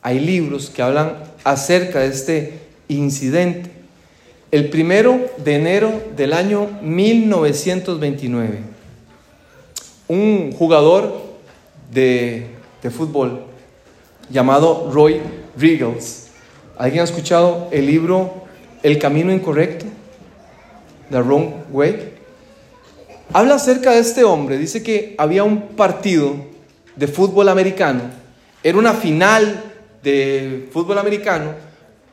hay 0.00 0.18
libros 0.18 0.70
que 0.70 0.80
hablan 0.80 1.16
acerca 1.44 2.00
de 2.00 2.06
este 2.08 2.60
incidente. 2.88 3.70
El 4.50 4.70
primero 4.70 5.30
de 5.44 5.56
enero 5.56 5.92
del 6.16 6.32
año 6.32 6.68
1929, 6.80 8.60
un 10.08 10.52
jugador 10.52 11.22
de, 11.92 12.46
de 12.82 12.90
fútbol 12.90 13.53
llamado 14.30 14.90
Roy 14.92 15.20
Riggles. 15.56 16.28
¿Alguien 16.76 17.02
ha 17.02 17.04
escuchado 17.04 17.68
el 17.70 17.86
libro 17.86 18.44
El 18.82 18.98
Camino 18.98 19.32
Incorrecto? 19.32 19.86
The 21.10 21.20
Wrong 21.22 21.50
Way. 21.70 22.14
Habla 23.32 23.54
acerca 23.56 23.92
de 23.92 24.00
este 24.00 24.24
hombre, 24.24 24.58
dice 24.58 24.82
que 24.82 25.14
había 25.18 25.44
un 25.44 25.68
partido 25.68 26.34
de 26.96 27.08
fútbol 27.08 27.48
americano, 27.48 28.02
era 28.62 28.78
una 28.78 28.92
final 28.92 29.62
de 30.02 30.68
fútbol 30.72 30.98
americano, 30.98 31.52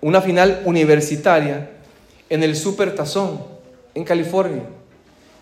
una 0.01 0.21
final 0.21 0.61
universitaria 0.65 1.69
en 2.29 2.43
el 2.43 2.55
Super 2.55 2.95
Tazón, 2.95 3.41
en 3.93 4.03
California. 4.03 4.63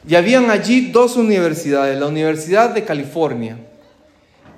Y 0.07 0.15
habían 0.15 0.49
allí 0.49 0.91
dos 0.91 1.15
universidades, 1.15 1.99
la 1.99 2.07
Universidad 2.07 2.70
de 2.72 2.84
California 2.84 3.57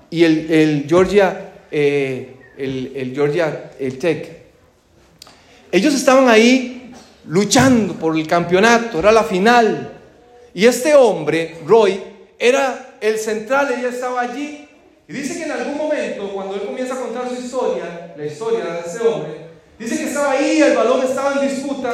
y 0.10 0.24
el, 0.24 0.86
Georgia, 0.88 1.51
eh, 1.72 2.36
el, 2.58 2.92
el 2.96 3.16
Georgia 3.16 3.72
el 3.80 3.98
Tech. 3.98 4.42
Ellos 5.72 5.96
estaban 5.96 6.28
ahí 6.28 6.94
luchando 7.28 7.94
por 7.96 8.18
el 8.18 8.28
campeonato, 8.28 9.00
era 9.00 9.12
la 9.12 9.24
final. 9.24 9.94
Y 10.54 10.66
este 10.66 10.96
hombre, 10.96 11.58
Roy, 11.66 12.02
era 12.38 12.98
el 13.00 13.18
central, 13.18 13.74
ella 13.78 13.90
estaba 13.90 14.22
allí. 14.22 14.68
Y 15.08 15.14
dice 15.14 15.38
que 15.38 15.44
en 15.44 15.52
algún 15.52 15.78
momento, 15.78 16.30
cuando 16.34 16.56
él 16.56 16.62
comienza 16.62 16.94
a 16.94 17.00
contar 17.00 17.30
su 17.30 17.42
historia, 17.42 18.14
la 18.16 18.26
historia 18.26 18.66
de 18.66 18.80
ese 18.82 19.08
hombre, 19.08 19.32
dice 19.78 19.98
que 19.98 20.04
estaba 20.06 20.32
ahí, 20.32 20.62
el 20.62 20.76
balón 20.76 21.04
estaba 21.04 21.42
en 21.42 21.50
disputa, 21.50 21.94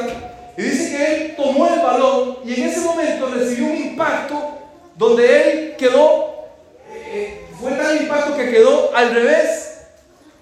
y 0.56 0.62
dice 0.62 0.90
que 0.90 1.14
él 1.14 1.36
tomó 1.36 1.68
el 1.68 1.80
balón 1.80 2.38
y 2.44 2.60
en 2.60 2.68
ese 2.68 2.80
momento 2.80 3.30
recibió 3.32 3.66
un 3.66 3.76
impacto 3.76 4.58
donde 4.96 5.42
él 5.42 5.76
quedó, 5.76 6.46
eh, 6.92 7.44
fue 7.60 7.70
tal 7.72 8.02
impacto 8.02 8.36
que 8.36 8.50
quedó 8.50 8.94
al 8.94 9.14
revés, 9.14 9.57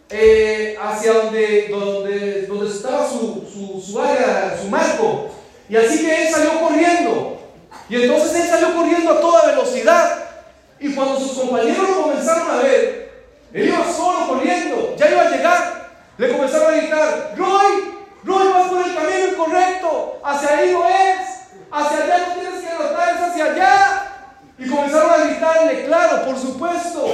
eh, 0.09 0.77
hacia 0.81 1.13
donde, 1.13 1.69
donde, 1.69 2.47
donde 2.47 2.71
estaba 2.71 3.09
su, 3.09 3.45
su, 3.53 3.83
su 3.85 4.01
área, 4.01 4.57
su 4.61 4.69
marco. 4.69 5.31
Y 5.69 5.77
así 5.77 5.99
que 5.99 6.27
él 6.27 6.33
salió 6.33 6.61
corriendo. 6.61 7.41
Y 7.89 8.03
entonces 8.03 8.35
él 8.35 8.49
salió 8.49 8.75
corriendo 8.75 9.13
a 9.13 9.21
toda 9.21 9.47
velocidad. 9.47 10.25
Y 10.79 10.95
cuando 10.95 11.19
sus 11.19 11.39
compañeros 11.39 11.89
comenzaron 12.03 12.51
a 12.51 12.63
ver, 12.63 13.11
él 13.53 13.69
iba 13.69 13.93
solo 13.93 14.29
corriendo, 14.29 14.95
ya 14.97 15.11
iba 15.11 15.23
a 15.23 15.31
llegar. 15.31 15.91
Le 16.19 16.33
comenzaron 16.33 16.75
a 16.75 16.77
gritar, 16.77 17.35
Roy, 17.37 17.95
Roy, 18.25 18.49
vas 18.49 18.69
por 18.69 18.87
el 18.87 18.95
camino 18.95 19.29
incorrecto, 19.33 20.21
hacia 20.25 20.57
ahí 20.57 20.73
no 20.73 20.89
es, 20.89 21.21
hacia 21.71 22.05
allá 22.05 22.27
no 22.29 22.35
tienes 22.41 22.61
que 22.63 22.69
anotar, 22.69 23.17
es 23.17 23.23
hacia 23.23 23.45
allá. 23.45 24.13
Y 24.59 24.69
comenzaron 24.69 25.11
a 25.11 25.25
gritarle, 25.25 25.85
claro, 25.87 26.25
por 26.27 26.39
supuesto. 26.39 27.13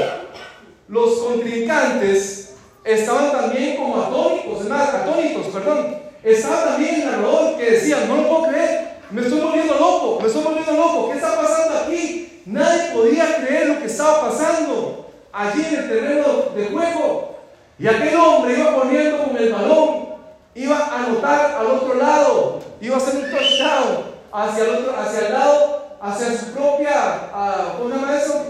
Los 0.88 1.18
contrincantes 1.20 2.51
estaban 2.84 3.32
también 3.32 3.76
como 3.76 4.02
atónicos, 4.02 4.70
atónitos, 4.70 5.46
perdón. 5.46 5.96
Estaba 6.22 6.64
también 6.64 6.94
el 6.96 7.06
narrador 7.06 7.56
que 7.56 7.70
decía, 7.72 8.04
no 8.06 8.16
lo 8.16 8.28
puedo 8.28 8.48
creer, 8.48 8.98
me 9.10 9.22
estoy 9.22 9.40
volviendo 9.40 9.74
loco, 9.74 10.18
me 10.20 10.28
estoy 10.28 10.42
volviendo 10.42 10.72
loco. 10.72 11.08
¿Qué 11.08 11.16
está 11.16 11.36
pasando 11.36 11.78
aquí? 11.80 12.42
Nadie 12.46 12.92
podía 12.92 13.36
creer 13.36 13.68
lo 13.68 13.78
que 13.78 13.86
estaba 13.86 14.28
pasando 14.28 15.10
allí 15.32 15.64
en 15.68 15.74
el 15.74 15.88
terreno 15.88 16.26
de 16.54 16.66
juego. 16.66 17.38
Y 17.78 17.86
aquel 17.88 18.16
hombre 18.16 18.58
iba 18.58 18.76
poniendo 18.76 19.24
con 19.24 19.36
el 19.36 19.52
balón, 19.52 20.14
iba 20.54 20.76
a 20.76 21.04
anotar 21.04 21.56
al 21.58 21.66
otro 21.66 21.94
lado, 21.94 22.60
iba 22.80 22.94
a 22.94 22.98
hacer 22.98 23.16
un 23.16 23.30
touchdown 23.30 24.04
hacia 24.32 24.64
el, 24.64 24.70
otro, 24.70 24.94
hacia 24.98 25.26
el 25.26 25.32
lado, 25.32 25.96
hacia 26.00 26.38
su 26.38 26.46
propia, 26.52 27.30
uh, 27.32 27.78
¿cómo 27.78 27.90
se 27.90 27.96
llama 27.96 28.16
eso? 28.16 28.46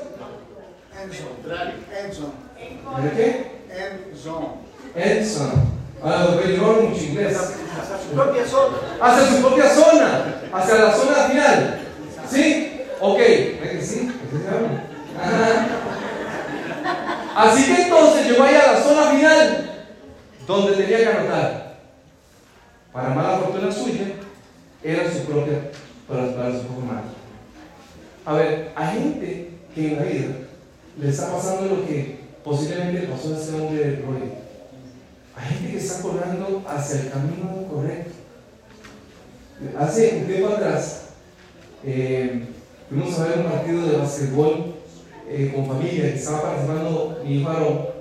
Endzone. 2.05 2.43
¿De 3.03 3.11
qué? 3.16 3.62
Endzone. 3.73 4.49
Endzone. 4.95 5.73
Ah, 6.05 6.27
lo 6.37 6.73
mucho 6.83 7.05
inglés. 7.05 7.37
Hacia 7.37 7.99
su 7.99 8.14
propia 8.14 8.45
zona. 8.45 8.77
Hacia 9.01 9.27
su 9.27 9.41
propia 9.41 9.68
zona, 9.70 10.35
hacia 10.53 10.75
la 10.75 10.93
zona 10.93 11.14
final. 11.29 11.81
¿Sí? 12.29 12.83
Ok. 13.01 13.20
¿Sí? 13.81 14.12
Así 17.35 17.64
que 17.64 17.83
entonces 17.83 18.27
llegó 18.27 18.43
ahí 18.45 18.55
a 18.57 18.73
la 18.73 18.83
zona 18.83 19.11
final, 19.11 19.70
donde 20.47 20.73
tenía 20.73 20.99
que 20.99 21.07
anotar. 21.07 21.79
Para 22.93 23.09
mala 23.11 23.39
fortuna 23.39 23.73
suya, 23.73 24.05
era 24.83 25.11
su 25.11 25.20
propia, 25.25 25.70
para, 26.07 26.35
para 26.35 26.53
su 26.53 26.66
propia 26.66 26.85
mano. 26.85 27.03
A 28.27 28.35
ver, 28.35 28.73
hay 28.75 28.99
gente 28.99 29.51
que 29.75 29.89
en 29.89 29.97
la 29.97 30.03
vida 30.03 30.35
le 30.99 31.09
está 31.09 31.33
pasando 31.33 31.75
lo 31.75 31.87
que 31.87 32.22
posiblemente 32.45 33.09
a 33.12 33.16
ese 33.16 33.55
hombre 33.55 33.84
de 33.84 33.97
Roy 33.97 34.43
hay 35.34 35.55
gente 35.55 35.70
que 35.72 35.78
está 35.78 36.03
corriendo 36.03 36.62
hacia 36.68 37.01
el 37.01 37.11
camino 37.11 37.66
correcto. 37.70 38.11
Hace 39.78 40.18
un 40.18 40.26
tiempo 40.26 40.49
atrás 40.49 41.05
eh, 41.84 42.49
fuimos 42.88 43.18
a 43.18 43.24
ver 43.28 43.38
un 43.38 43.45
partido 43.45 43.86
de 43.86 43.97
básquetbol 43.97 44.74
eh, 45.28 45.53
con 45.55 45.66
familia 45.66 46.12
que 46.12 46.18
estaba 46.18 46.43
participando 46.43 47.20
mi 47.24 47.36
hijo 47.36 47.95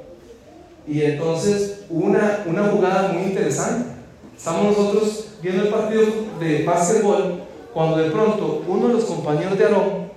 Y 0.87 1.01
entonces 1.03 1.85
una, 1.89 2.43
una 2.47 2.63
jugada 2.65 3.13
muy 3.13 3.23
interesante. 3.23 3.91
Estamos 4.35 4.77
nosotros 4.77 5.27
viendo 5.41 5.63
el 5.63 5.69
partido 5.69 6.03
de 6.39 6.63
básquetbol 6.63 7.43
cuando 7.73 7.97
de 7.97 8.11
pronto 8.11 8.63
uno 8.67 8.87
de 8.87 8.93
los 8.95 9.05
compañeros 9.05 9.57
de 9.57 9.63
Aarón 9.63 10.11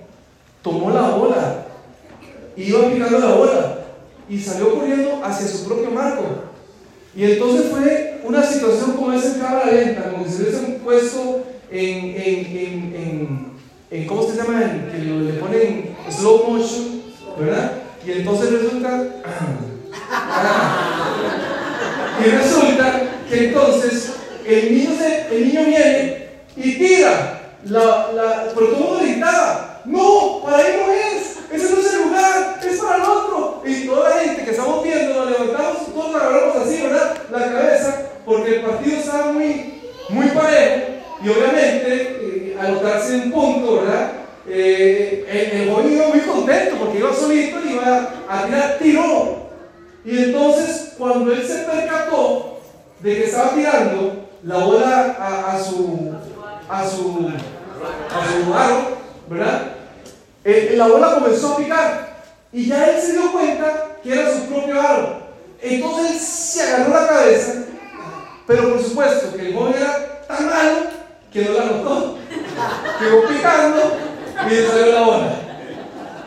tomó 0.61 0.89
la 0.89 1.11
bola, 1.11 1.65
iba 2.57 2.89
picando 2.89 3.19
la 3.19 3.35
bola 3.35 3.84
y 4.29 4.39
salió 4.39 4.75
corriendo 4.75 5.21
hacia 5.23 5.47
su 5.47 5.65
propio 5.65 5.91
marco. 5.91 6.23
Y 7.15 7.23
entonces 7.23 7.67
fue 7.71 8.19
una 8.23 8.43
situación 8.43 8.93
como 8.93 9.13
esa 9.13 9.39
cámara 9.39 9.71
lenta, 9.71 10.11
como 10.11 10.25
si 10.25 10.31
se 10.31 10.43
hubiesen 10.43 10.79
puesto 10.83 11.45
en, 11.71 11.97
en, 11.97 12.45
en, 12.57 13.51
en, 13.91 14.07
¿cómo 14.07 14.23
se 14.23 14.35
llama? 14.35 14.59
que 14.91 14.97
le 14.97 15.33
ponen 15.33 15.95
slow 16.09 16.49
motion, 16.49 17.01
¿verdad? 17.39 17.71
Y 18.05 18.11
entonces 18.11 18.51
resulta, 18.51 19.03
y 22.19 22.29
resulta 22.29 23.01
que 23.29 23.47
entonces 23.47 24.11
el 24.45 24.75
niño, 24.75 24.91
se, 24.97 25.35
el 25.35 25.47
niño 25.47 25.65
viene 25.65 26.27
y 26.55 26.75
tira, 26.77 27.53
la, 27.65 28.11
la, 28.13 28.45
pero 28.53 28.67
todo 28.67 28.99
gritaba, 28.99 29.81
no, 29.85 30.41
para 30.43 30.57
ahí 30.57 30.81
no 30.85 30.91
es, 30.91 31.37
ese 31.51 31.73
no 31.73 31.79
es 31.79 31.93
el 31.93 32.01
lugar, 32.03 32.59
es 32.63 32.79
para 32.79 32.95
el 32.97 33.01
otro. 33.01 33.34
Y 33.65 33.87
toda 33.87 34.09
la 34.09 34.21
gente 34.21 34.43
que 34.43 34.51
estamos 34.51 34.83
viendo, 34.83 35.13
nos 35.13 35.31
levantamos, 35.31 35.93
todos 35.93 36.15
agarramos 36.15 36.55
así, 36.57 36.81
¿verdad? 36.83 37.17
La 37.31 37.39
cabeza, 37.39 38.11
porque 38.23 38.55
el 38.57 38.61
partido 38.61 38.97
estaba 38.99 39.31
muy, 39.31 39.81
muy 40.09 40.27
parejo. 40.27 40.85
Y 41.23 41.29
obviamente, 41.29 42.17
eh, 42.21 42.57
al 42.59 42.73
notarse 42.73 43.15
un 43.15 43.31
punto, 43.31 43.81
¿verdad? 43.81 44.11
Eh, 44.47 45.25
el, 45.27 45.61
el 45.61 45.93
iba 45.93 46.07
muy 46.09 46.19
contento 46.19 46.75
porque 46.77 46.99
iba 46.99 47.11
solito 47.11 47.57
y 47.65 47.73
iba 47.73 48.09
a 48.29 48.45
tirar, 48.45 48.77
tiró. 48.79 49.49
Y 50.05 50.25
entonces, 50.25 50.93
cuando 50.99 51.33
él 51.33 51.43
se 51.47 51.63
percató 51.63 52.59
de 52.99 53.15
que 53.15 53.23
estaba 53.23 53.55
tirando 53.55 54.27
la 54.43 54.57
bola 54.57 55.15
a, 55.19 55.53
a 55.53 55.59
su, 55.63 56.13
a 56.69 56.87
su, 56.87 57.29
a 58.11 58.45
su 58.45 58.53
aro, 58.53 58.97
¿verdad? 59.27 59.71
Eh, 60.43 60.75
la 60.77 60.87
bola 60.87 61.15
comenzó 61.15 61.53
a 61.53 61.57
picar 61.57 62.14
y 62.51 62.67
ya 62.67 62.85
él 62.85 63.01
se 63.01 63.13
dio 63.13 63.31
cuenta 63.31 63.97
que 64.01 64.13
era 64.13 64.31
su 64.31 64.45
propio 64.45 64.79
aro. 64.79 65.25
Entonces 65.61 66.11
él 66.11 66.19
se 66.19 66.61
agarró 66.63 66.93
la 66.93 67.07
cabeza, 67.07 67.53
pero 68.45 68.69
por 68.71 68.81
supuesto 68.81 69.35
que 69.35 69.47
el 69.47 69.55
joven 69.55 69.73
era 69.77 70.21
tan 70.27 70.45
malo 70.45 70.77
que 71.31 71.45
no 71.45 71.53
la 71.53 71.65
notó. 71.65 72.17
Quedó 72.99 73.27
picando 73.27 73.97
y 74.45 74.53
le 74.53 74.67
salió 74.67 74.85
la 74.93 75.01
bola. 75.01 75.35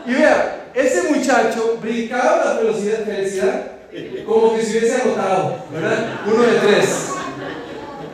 Y 0.05 0.13
vea, 0.13 0.69
ese 0.73 1.11
muchacho 1.11 1.77
brincaba 1.81 2.45
la 2.45 2.53
velocidad, 2.61 3.05
felicidad 3.05 3.79
como 4.25 4.55
que 4.55 4.63
se 4.63 4.77
hubiese 4.77 5.01
anotado, 5.01 5.55
¿verdad? 5.71 6.19
Uno 6.27 6.43
de 6.43 6.59
tres. 6.59 7.09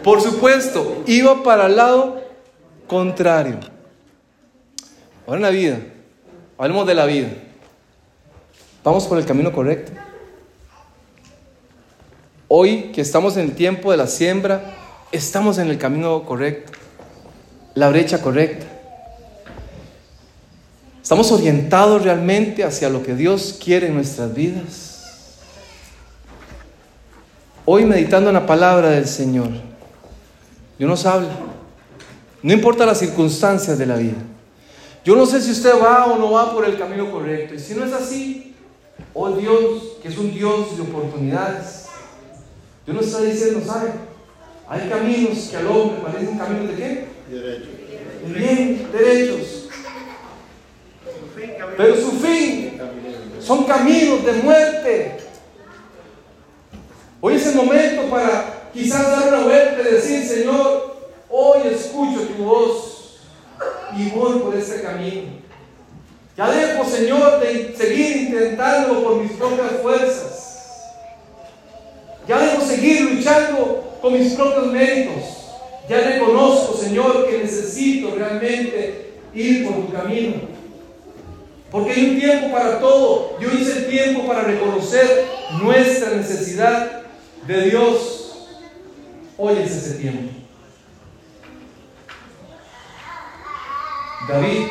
Por 0.03 0.21
supuesto, 0.21 1.03
iba 1.05 1.43
para 1.43 1.65
el 1.65 1.75
lado 1.75 2.21
contrario. 2.87 3.59
Ahora 5.27 5.37
en 5.37 5.41
la 5.41 5.49
vida, 5.49 5.79
hablemos 6.57 6.87
de 6.87 6.95
la 6.95 7.05
vida. 7.05 7.29
¿Vamos 8.85 9.07
por 9.07 9.17
el 9.17 9.25
camino 9.25 9.51
correcto? 9.51 9.93
Hoy 12.47 12.91
que 12.93 13.01
estamos 13.01 13.35
en 13.35 13.45
el 13.45 13.55
tiempo 13.55 13.89
de 13.89 13.97
la 13.97 14.05
siembra, 14.05 14.75
estamos 15.11 15.57
en 15.57 15.69
el 15.71 15.79
camino 15.79 16.23
correcto, 16.23 16.71
la 17.73 17.89
brecha 17.89 18.21
correcta. 18.21 18.67
¿Estamos 21.01 21.31
orientados 21.31 22.03
realmente 22.03 22.63
hacia 22.63 22.89
lo 22.89 23.01
que 23.01 23.15
Dios 23.15 23.59
quiere 23.59 23.87
en 23.87 23.95
nuestras 23.95 24.35
vidas? 24.35 25.39
Hoy 27.65 27.85
meditando 27.85 28.29
en 28.29 28.35
la 28.35 28.45
palabra 28.45 28.91
del 28.91 29.07
Señor, 29.07 29.49
Dios 30.77 30.87
nos 30.87 31.07
habla. 31.07 31.35
No 32.43 32.53
importa 32.53 32.85
las 32.85 32.99
circunstancias 32.99 33.79
de 33.79 33.85
la 33.87 33.95
vida. 33.95 34.21
Yo 35.03 35.15
no 35.15 35.25
sé 35.25 35.41
si 35.41 35.49
usted 35.49 35.73
va 35.81 36.05
o 36.05 36.19
no 36.19 36.33
va 36.33 36.53
por 36.53 36.65
el 36.65 36.77
camino 36.77 37.09
correcto. 37.09 37.55
Y 37.55 37.59
si 37.59 37.73
no 37.73 37.83
es 37.83 37.91
así, 37.91 38.54
oh 39.13 39.31
Dios, 39.31 39.97
que 40.01 40.09
es 40.09 40.17
un 40.17 40.33
Dios 40.33 40.75
de 40.75 40.83
oportunidades. 40.83 41.85
Dios 42.85 42.97
nos 42.97 43.07
está 43.07 43.21
diciendo, 43.21 43.61
¿sabe? 43.65 43.91
Hay 44.67 44.89
caminos 44.89 45.47
que 45.49 45.57
al 45.57 45.67
hombre 45.67 46.01
parecen 46.01 46.37
caminos 46.37 46.69
de 46.69 46.75
qué? 46.75 47.07
Derecho. 47.29 47.69
De 48.25 48.33
bien, 48.33 48.87
derechos. 48.91 49.69
Pero 51.77 51.95
su 51.95 52.11
fin 52.13 52.79
son 53.39 53.65
caminos 53.65 54.25
de 54.25 54.33
muerte. 54.33 55.17
Hoy 57.21 57.35
es 57.35 57.47
el 57.47 57.55
momento 57.55 58.09
para 58.09 58.69
quizás 58.73 59.09
dar 59.09 59.27
una 59.29 59.43
vuelta 59.43 59.81
y 59.81 59.93
decir, 59.93 60.23
Señor, 60.23 60.95
hoy 61.29 61.67
escucho 61.71 62.21
tu 62.21 62.43
voz 62.43 63.19
y 63.95 64.09
voy 64.09 64.39
por 64.39 64.55
este 64.55 64.81
camino. 64.81 65.44
Ya 66.37 66.51
dejo, 66.51 66.83
Señor, 66.83 67.39
de 67.39 67.73
seguir 67.77 68.17
intentándolo 68.17 69.03
por 69.03 69.15
mis 69.21 69.31
propias 69.33 69.71
fuerzas. 69.81 70.91
Ya 72.27 72.39
dejo 72.39 72.61
seguir 72.61 73.01
luchando 73.01 73.97
con 74.01 74.13
mis 74.13 74.33
propios 74.33 74.67
méritos. 74.67 75.23
Ya 75.87 76.01
reconozco, 76.01 76.75
Señor, 76.75 77.29
que 77.29 77.37
necesito 77.37 78.15
realmente 78.15 79.13
ir 79.33 79.65
por 79.65 79.85
tu 79.85 79.93
camino. 79.93 80.33
Porque 81.71 81.91
hay 81.91 82.09
un 82.09 82.19
tiempo 82.19 82.51
para 82.51 82.79
todo. 82.79 83.37
Yo 83.39 83.49
hice 83.51 83.79
el 83.79 83.87
tiempo 83.87 84.27
para 84.27 84.41
reconocer 84.41 85.25
nuestra 85.61 86.11
necesidad 86.11 87.03
de 87.47 87.61
Dios. 87.69 88.47
Hoy 89.37 89.57
es 89.59 89.71
ese 89.71 89.95
tiempo. 89.99 90.33
David, 94.27 94.67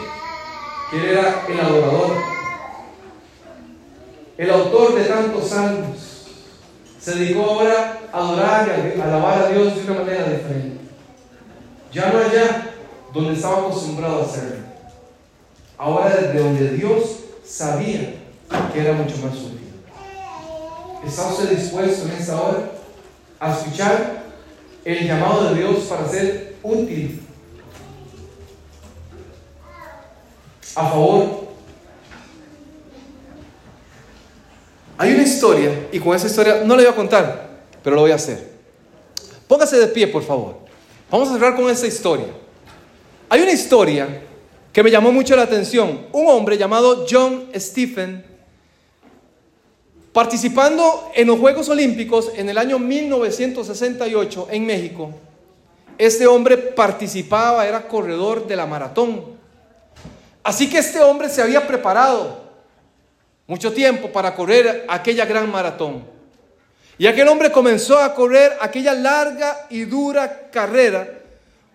que 0.95 1.11
era 1.11 1.45
el 1.49 1.61
adorador, 1.61 2.17
el 4.39 4.51
autor 4.51 4.95
de 4.95 5.05
tantos 5.05 5.49
salmos, 5.49 6.27
se 7.01 7.15
dedicó 7.17 7.43
ahora 7.45 8.01
a 8.13 8.19
adorar 8.19 8.93
y 8.97 9.01
a 9.01 9.05
alabar 9.05 9.43
a 9.43 9.49
Dios 9.49 9.75
de 9.75 9.91
una 9.91 10.01
manera 10.01 10.25
diferente. 10.29 10.81
Ya 11.93 12.13
no 12.13 12.19
allá 12.19 12.71
donde 13.13 13.35
estaba 13.35 13.59
acostumbrado 13.59 14.23
a 14.23 14.25
hacerlo. 14.25 14.57
Ahora 15.77 16.17
desde 16.17 16.39
donde 16.39 16.69
Dios 16.71 17.19
sabía 17.45 18.15
que 18.73 18.81
era 18.81 18.93
mucho 18.93 19.17
más 19.19 19.35
útil. 19.35 19.69
¿Está 21.05 21.27
usted 21.27 21.51
dispuesto 21.51 22.07
en 22.07 22.13
esta 22.13 22.41
hora 22.41 22.71
a 23.41 23.53
escuchar 23.53 24.23
el 24.85 25.07
llamado 25.07 25.51
de 25.51 25.61
Dios 25.61 25.85
para 25.85 26.09
ser 26.09 26.57
útil? 26.63 27.24
A 30.75 30.89
favor. 30.89 31.45
Hay 34.97 35.13
una 35.13 35.23
historia, 35.23 35.89
y 35.93 35.99
con 35.99 36.15
esa 36.15 36.27
historia 36.27 36.63
no 36.65 36.77
la 36.77 36.83
voy 36.83 36.93
a 36.93 36.97
contar, 36.97 37.49
pero 37.83 37.97
lo 37.97 38.03
voy 38.03 38.13
a 38.13 38.17
hacer. 38.17 38.53
Póngase 39.49 39.77
de 39.79 39.89
pie, 39.89 40.07
por 40.07 40.23
favor. 40.23 40.57
Vamos 41.11 41.29
a 41.29 41.33
cerrar 41.33 41.57
con 41.57 41.69
esa 41.69 41.87
historia. 41.87 42.27
Hay 43.29 43.41
una 43.41 43.53
historia 43.53 44.23
que 44.73 44.83
me 44.83 44.91
llamó 44.91 45.13
mucho 45.13 45.37
la 45.37 45.43
atención. 45.43 46.07
Un 46.13 46.29
hombre 46.29 46.57
llamado 46.57 47.07
John 47.09 47.49
Stephen, 47.55 48.25
participando 50.13 51.11
en 51.15 51.27
los 51.27 51.39
Juegos 51.39 51.69
Olímpicos 51.69 52.33
en 52.37 52.49
el 52.49 52.59
año 52.59 52.79
1968 52.79 54.49
en 54.51 54.67
México, 54.67 55.11
este 55.99 56.27
hombre 56.27 56.57
participaba, 56.57 57.67
era 57.67 57.87
corredor 57.87 58.47
de 58.47 58.57
la 58.57 58.67
maratón. 58.67 59.34
Así 60.45 60.69
que 60.69 60.79
este 60.79 61.01
hombre 61.01 61.31
se 61.31 61.41
había 61.41 61.67
preparado 61.67 62.45
mucho 63.47 63.73
tiempo 63.73 64.13
para 64.13 64.35
correr 64.35 64.85
aquella 64.89 65.25
gran 65.25 65.51
maratón. 65.51 66.05
Y 66.99 67.07
aquel 67.07 67.27
hombre 67.29 67.51
comenzó 67.51 67.99
a 67.99 68.15
correr 68.15 68.53
aquella 68.61 68.93
larga 68.93 69.67
y 69.71 69.85
dura 69.87 70.51
carrera 70.51 71.09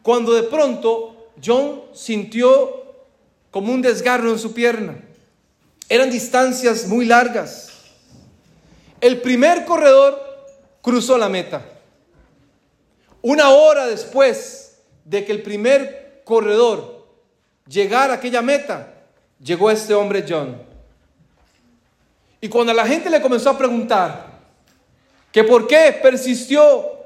cuando 0.03 0.33
de 0.33 0.43
pronto 0.43 1.31
John 1.43 1.81
sintió 1.93 2.85
como 3.51 3.73
un 3.73 3.81
desgarro 3.81 4.29
en 4.29 4.39
su 4.39 4.53
pierna. 4.53 4.95
Eran 5.89 6.11
distancias 6.11 6.87
muy 6.87 7.05
largas. 7.05 7.71
El 9.01 9.19
primer 9.21 9.65
corredor 9.65 10.47
cruzó 10.81 11.17
la 11.17 11.27
meta. 11.27 11.65
Una 13.21 13.49
hora 13.49 13.87
después 13.87 14.77
de 15.05 15.25
que 15.25 15.31
el 15.31 15.41
primer 15.41 16.21
corredor 16.23 16.98
llegara 17.69 18.13
a 18.13 18.15
aquella 18.17 18.41
meta, 18.41 18.93
llegó 19.41 19.69
este 19.69 19.93
hombre 19.93 20.25
John. 20.27 20.61
Y 22.41 22.49
cuando 22.49 22.73
la 22.73 22.85
gente 22.85 23.09
le 23.09 23.21
comenzó 23.21 23.51
a 23.51 23.57
preguntar 23.57 24.39
que 25.31 25.43
por 25.43 25.67
qué 25.67 25.97
persistió, 26.01 26.97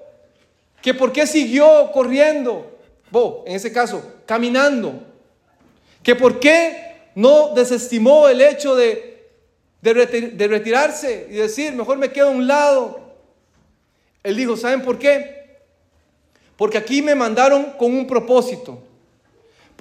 que 0.82 0.94
por 0.94 1.12
qué 1.12 1.28
siguió 1.28 1.92
corriendo, 1.92 2.80
bo, 3.12 3.44
en 3.46 3.56
ese 3.56 3.74
caso, 3.74 4.04
caminando, 4.26 5.02
que 6.02 6.16
por 6.16 6.40
qué 6.40 7.10
no 7.16 7.54
desestimó 7.54 8.28
el 8.28 8.42
hecho 8.42 8.76
de, 8.76 9.28
de, 9.82 10.48
retirarse 10.48 11.28
y 11.30 11.34
decir, 11.36 11.74
mejor 11.74 11.98
me 11.98 12.12
quedo 12.12 12.28
a 12.28 12.32
un 12.32 12.48
lado. 12.48 13.02
Él 14.24 14.38
dijo, 14.38 14.56
¿saben 14.56 14.82
por 14.82 14.98
qué? 14.98 15.60
Porque 16.56 16.78
aquí 16.78 17.02
me 17.02 17.16
mandaron 17.16 17.72
con 17.78 17.94
un 17.94 18.08
propósito. 18.08 18.82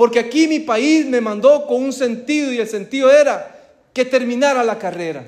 Porque 0.03 0.19
aquí 0.19 0.49
mi 0.49 0.59
país 0.59 1.07
me 1.07 1.21
mandó 1.21 1.65
con 1.65 1.81
un 1.81 1.93
sentido 1.93 2.53
y 2.53 2.59
el 2.59 2.67
sentido 2.67 3.09
era 3.09 3.55
que 3.93 4.05
terminara 4.05 4.65
la 4.65 4.77
carrera. 4.77 5.25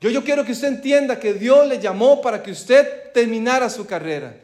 Yo, 0.00 0.08
yo 0.08 0.24
quiero 0.24 0.46
que 0.46 0.52
usted 0.52 0.68
entienda 0.68 1.20
que 1.20 1.34
Dios 1.34 1.66
le 1.66 1.78
llamó 1.78 2.22
para 2.22 2.42
que 2.42 2.50
usted 2.50 3.12
terminara 3.12 3.68
su 3.68 3.84
carrera. 3.84 4.34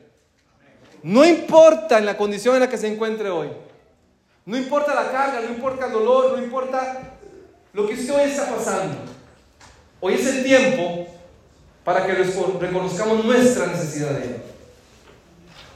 No 1.03 1.25
importa 1.25 1.97
en 1.97 2.05
la 2.05 2.19
condición 2.19 2.57
en 2.57 2.61
la 2.61 2.69
que 2.69 2.77
se 2.77 2.89
encuentre 2.89 3.31
hoy. 3.31 3.49
No 4.45 4.59
importa 4.59 4.95
la 4.95 5.11
carga, 5.11 5.41
no 5.41 5.49
importa 5.49 5.87
el 5.87 5.93
dolor, 5.93 6.37
no 6.37 6.45
importa 6.45 7.01
lo 7.73 7.89
que 7.89 7.95
usted 7.95 8.15
hoy 8.15 8.29
está 8.29 8.55
pasando. 8.55 8.99
Hoy 9.99 10.13
es 10.13 10.27
el 10.27 10.45
tiempo 10.45 11.07
para 11.83 12.05
que 12.05 12.13
reconozcamos 12.13 13.25
nuestra 13.25 13.69
necesidad 13.69 14.11
de 14.11 14.25
Él. 14.25 14.37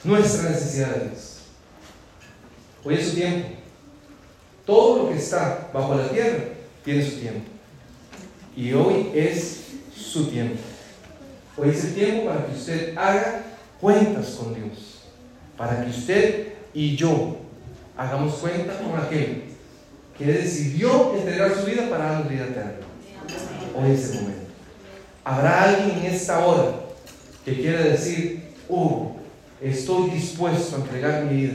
Nuestra 0.05 0.51
necesidad 0.51 0.88
de 0.88 1.09
Dios. 1.09 1.34
Hoy 2.85 2.95
es 2.95 3.09
su 3.09 3.14
tiempo. 3.14 3.49
Todo 4.66 5.03
lo 5.03 5.09
que 5.09 5.16
está 5.16 5.70
bajo 5.72 5.95
la 5.95 6.09
tierra 6.09 6.45
tiene 6.85 7.05
su 7.05 7.16
tiempo. 7.16 7.49
Y 8.57 8.72
hoy 8.72 9.11
es 9.14 9.61
su 9.97 10.26
tiempo. 10.26 10.59
Hoy 11.57 11.70
es 11.70 11.85
el 11.85 11.95
tiempo 11.95 12.26
para 12.26 12.47
que 12.47 12.53
usted 12.53 12.97
haga 12.97 13.45
cuentas 13.80 14.30
con 14.30 14.55
Dios. 14.55 15.03
Para 15.57 15.82
que 15.82 15.91
usted 15.91 16.53
y 16.74 16.97
yo 16.97 17.39
hagamos 17.97 18.35
cuenta 18.35 18.78
con 18.78 18.99
aquel 19.01 19.45
que 20.18 20.26
decidió 20.26 21.16
entregar 21.16 21.55
su 21.55 21.66
vida 21.66 21.89
para 21.89 22.12
dar 22.12 22.28
vida 22.28 22.45
eterna. 22.45 22.72
Hoy 23.74 23.93
es 23.93 24.11
el 24.11 24.22
momento. 24.22 24.45
Habrá 25.24 25.62
alguien 25.62 25.99
en 25.99 26.12
esta 26.12 26.45
hora 26.45 26.74
que 27.45 27.55
quiera 27.55 27.80
decir, 27.80 28.51
oh, 28.68 29.16
estoy 29.61 30.11
dispuesto 30.11 30.76
a 30.76 30.80
entregar 30.80 31.24
mi 31.24 31.43
vida, 31.43 31.55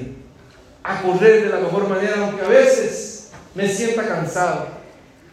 a 0.90 1.04
correr 1.04 1.44
de 1.44 1.50
la 1.50 1.60
mejor 1.60 1.88
manera, 1.88 2.16
aunque 2.18 2.42
a 2.42 2.48
veces 2.48 3.30
me 3.54 3.70
sienta 3.70 4.08
cansado, 4.08 4.70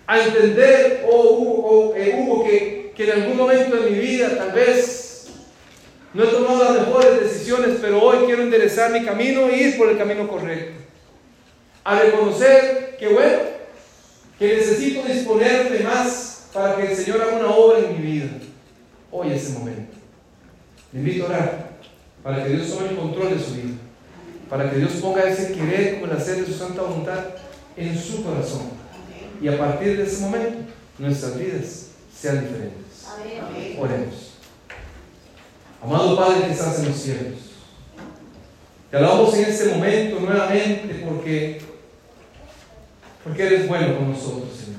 a 0.07 0.21
entender, 0.21 1.07
oh, 1.11 1.31
Hugo, 1.31 1.63
oh, 1.65 1.95
eh, 1.97 2.13
que, 2.47 2.93
que 2.95 3.11
en 3.11 3.23
algún 3.23 3.39
momento 3.39 3.77
de 3.77 3.91
mi 3.91 3.99
vida 3.99 4.37
tal 4.37 4.53
vez 4.53 5.29
no 6.13 6.25
he 6.25 6.27
tomado 6.27 6.63
las 6.63 6.87
mejores 6.87 7.21
decisiones, 7.21 7.79
pero 7.81 8.03
hoy 8.03 8.27
quiero 8.27 8.43
enderezar 8.43 8.91
mi 8.93 9.03
camino 9.03 9.49
e 9.49 9.57
ir 9.57 9.79
por 9.79 9.89
el 9.89 9.97
camino 9.97 10.29
correcto. 10.29 10.79
A 11.85 12.01
reconocer 12.01 12.97
que, 12.99 13.09
bueno, 13.09 13.39
que 14.39 14.57
necesito 14.57 15.03
disponerme 15.09 15.81
más 15.81 16.49
para 16.53 16.77
que 16.77 16.93
el 16.93 16.97
Señor 16.97 17.23
haga 17.23 17.39
una 17.39 17.51
obra 17.51 17.79
en 17.79 17.93
mi 17.93 18.13
vida. 18.13 18.29
Hoy 19.11 19.33
es 19.33 19.47
el 19.49 19.53
momento. 19.55 19.97
Le 20.93 20.99
invito 20.99 21.25
a 21.25 21.29
orar 21.29 21.71
para 22.23 22.45
que 22.45 22.51
Dios 22.51 22.71
tome 22.71 22.91
el 22.91 22.97
control 22.97 23.39
de 23.39 23.43
su 23.43 23.55
vida, 23.55 23.75
para 24.49 24.71
que 24.71 24.79
Dios 24.79 24.93
ponga 25.03 25.25
ese 25.25 25.53
querer 25.53 25.95
como 26.01 26.13
el 26.13 26.19
hacer 26.19 26.37
de 26.37 26.47
su 26.47 26.55
santa 26.55 26.83
voluntad 26.83 27.25
en 27.77 27.99
su 27.99 28.25
corazón. 28.25 28.71
Y 29.41 29.49
a 29.49 29.59
partir 29.59 29.97
de 29.97 30.05
ese 30.05 30.21
momento, 30.21 30.73
nuestras 30.99 31.39
vidas 31.39 31.89
sean 32.15 32.41
diferentes. 32.41 33.07
Oremos. 33.79 34.33
Amado 35.83 36.17
Padre 36.17 36.47
que 36.47 36.53
estás 36.53 36.79
en 36.81 36.89
los 36.89 36.97
cielos, 36.97 37.39
te 38.91 38.97
alabamos 38.97 39.35
en 39.35 39.45
este 39.45 39.75
momento 39.75 40.21
nuevamente 40.21 41.05
porque, 41.07 41.61
porque 43.23 43.43
eres 43.43 43.69
bueno 43.69 43.99
con 43.99 44.11
nosotros, 44.11 44.49
Señor. 44.57 44.77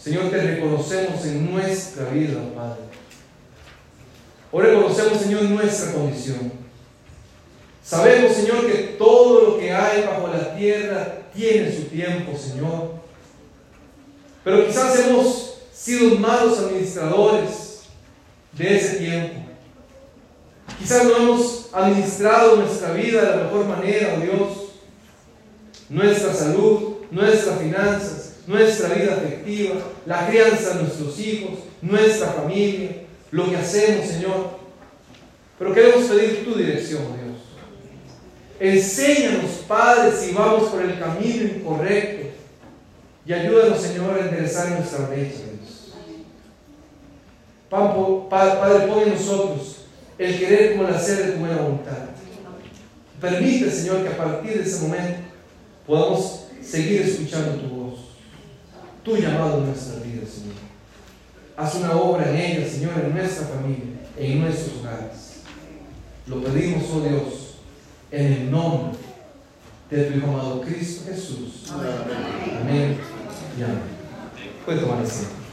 Señor, 0.00 0.30
te 0.30 0.42
reconocemos 0.42 1.24
en 1.26 1.52
nuestra 1.52 2.08
vida, 2.10 2.40
Padre. 2.54 2.82
Hoy 4.52 4.62
reconocemos, 4.64 5.18
Señor, 5.18 5.42
nuestra 5.42 5.92
condición. 5.92 6.63
Sabemos, 7.84 8.32
Señor, 8.32 8.66
que 8.66 8.94
todo 8.98 9.42
lo 9.42 9.58
que 9.58 9.70
hay 9.70 10.04
bajo 10.04 10.28
la 10.28 10.56
tierra 10.56 11.18
tiene 11.34 11.70
su 11.70 11.82
tiempo, 11.82 12.36
Señor. 12.36 12.92
Pero 14.42 14.66
quizás 14.66 14.98
hemos 15.00 15.58
sido 15.72 16.16
malos 16.16 16.58
administradores 16.60 17.82
de 18.52 18.76
ese 18.76 18.96
tiempo. 18.96 19.34
Quizás 20.78 21.04
no 21.04 21.16
hemos 21.16 21.68
administrado 21.74 22.56
nuestra 22.56 22.92
vida 22.92 23.20
de 23.20 23.36
la 23.36 23.44
mejor 23.44 23.66
manera, 23.66 24.16
oh 24.16 24.20
Dios. 24.20 24.58
Nuestra 25.90 26.32
salud, 26.32 26.94
nuestras 27.10 27.58
finanzas, 27.58 28.36
nuestra 28.46 28.94
vida 28.94 29.14
afectiva, 29.14 29.74
la 30.06 30.26
crianza 30.26 30.70
de 30.70 30.82
nuestros 30.84 31.18
hijos, 31.18 31.58
nuestra 31.82 32.28
familia, 32.28 33.02
lo 33.30 33.50
que 33.50 33.56
hacemos, 33.56 34.06
Señor. 34.06 34.58
Pero 35.58 35.74
queremos 35.74 36.04
pedir 36.04 36.44
tu 36.46 36.54
dirección, 36.54 37.02
Dios. 37.02 37.23
Enséñanos, 38.60 39.50
Padre, 39.66 40.12
si 40.16 40.32
vamos 40.32 40.70
por 40.70 40.82
el 40.82 40.98
camino 40.98 41.44
incorrecto. 41.44 42.28
Y 43.26 43.32
ayúdanos, 43.32 43.80
Señor, 43.80 44.16
a 44.16 44.24
enderezar 44.26 44.70
nuestra 44.70 45.06
brecha, 45.06 45.38
Dios. 45.58 45.94
Padre, 47.70 48.86
pon 48.86 49.02
en 49.02 49.14
nosotros 49.14 49.78
el 50.18 50.38
querer 50.38 50.76
como 50.76 50.88
el 50.88 50.94
hacer 50.94 51.26
de 51.26 51.32
tu 51.32 51.38
buena 51.40 51.56
voluntad. 51.56 51.96
Permite, 53.20 53.70
Señor, 53.70 54.02
que 54.02 54.08
a 54.08 54.16
partir 54.16 54.58
de 54.58 54.62
ese 54.62 54.82
momento 54.82 55.20
podamos 55.86 56.44
seguir 56.62 57.02
escuchando 57.02 57.60
tu 57.60 57.68
voz, 57.68 57.98
tu 59.02 59.16
llamado 59.16 59.58
en 59.58 59.66
nuestra 59.66 60.00
vida, 60.02 60.22
Señor. 60.26 60.54
Haz 61.56 61.74
una 61.76 61.92
obra 61.96 62.30
en 62.30 62.36
ella, 62.36 62.68
Señor, 62.68 62.92
en 63.02 63.14
nuestra 63.14 63.46
familia, 63.46 63.84
en 64.18 64.40
nuestros 64.40 64.78
hogares. 64.78 65.40
Lo 66.26 66.42
pedimos, 66.42 66.84
oh 66.92 67.00
Dios, 67.00 67.43
en 68.14 68.32
el 68.32 68.50
nombre 68.50 68.96
de 69.90 70.04
tu 70.04 70.18
Hijo 70.18 70.28
amado 70.28 70.60
Cristo 70.60 71.10
Jesús. 71.10 71.66
Amén. 71.72 71.90
Amén. 72.60 72.98
Y 73.58 73.62
amén. 73.62 73.80
Puede 74.64 74.80
tomar 74.80 75.02
asiento. 75.02 75.43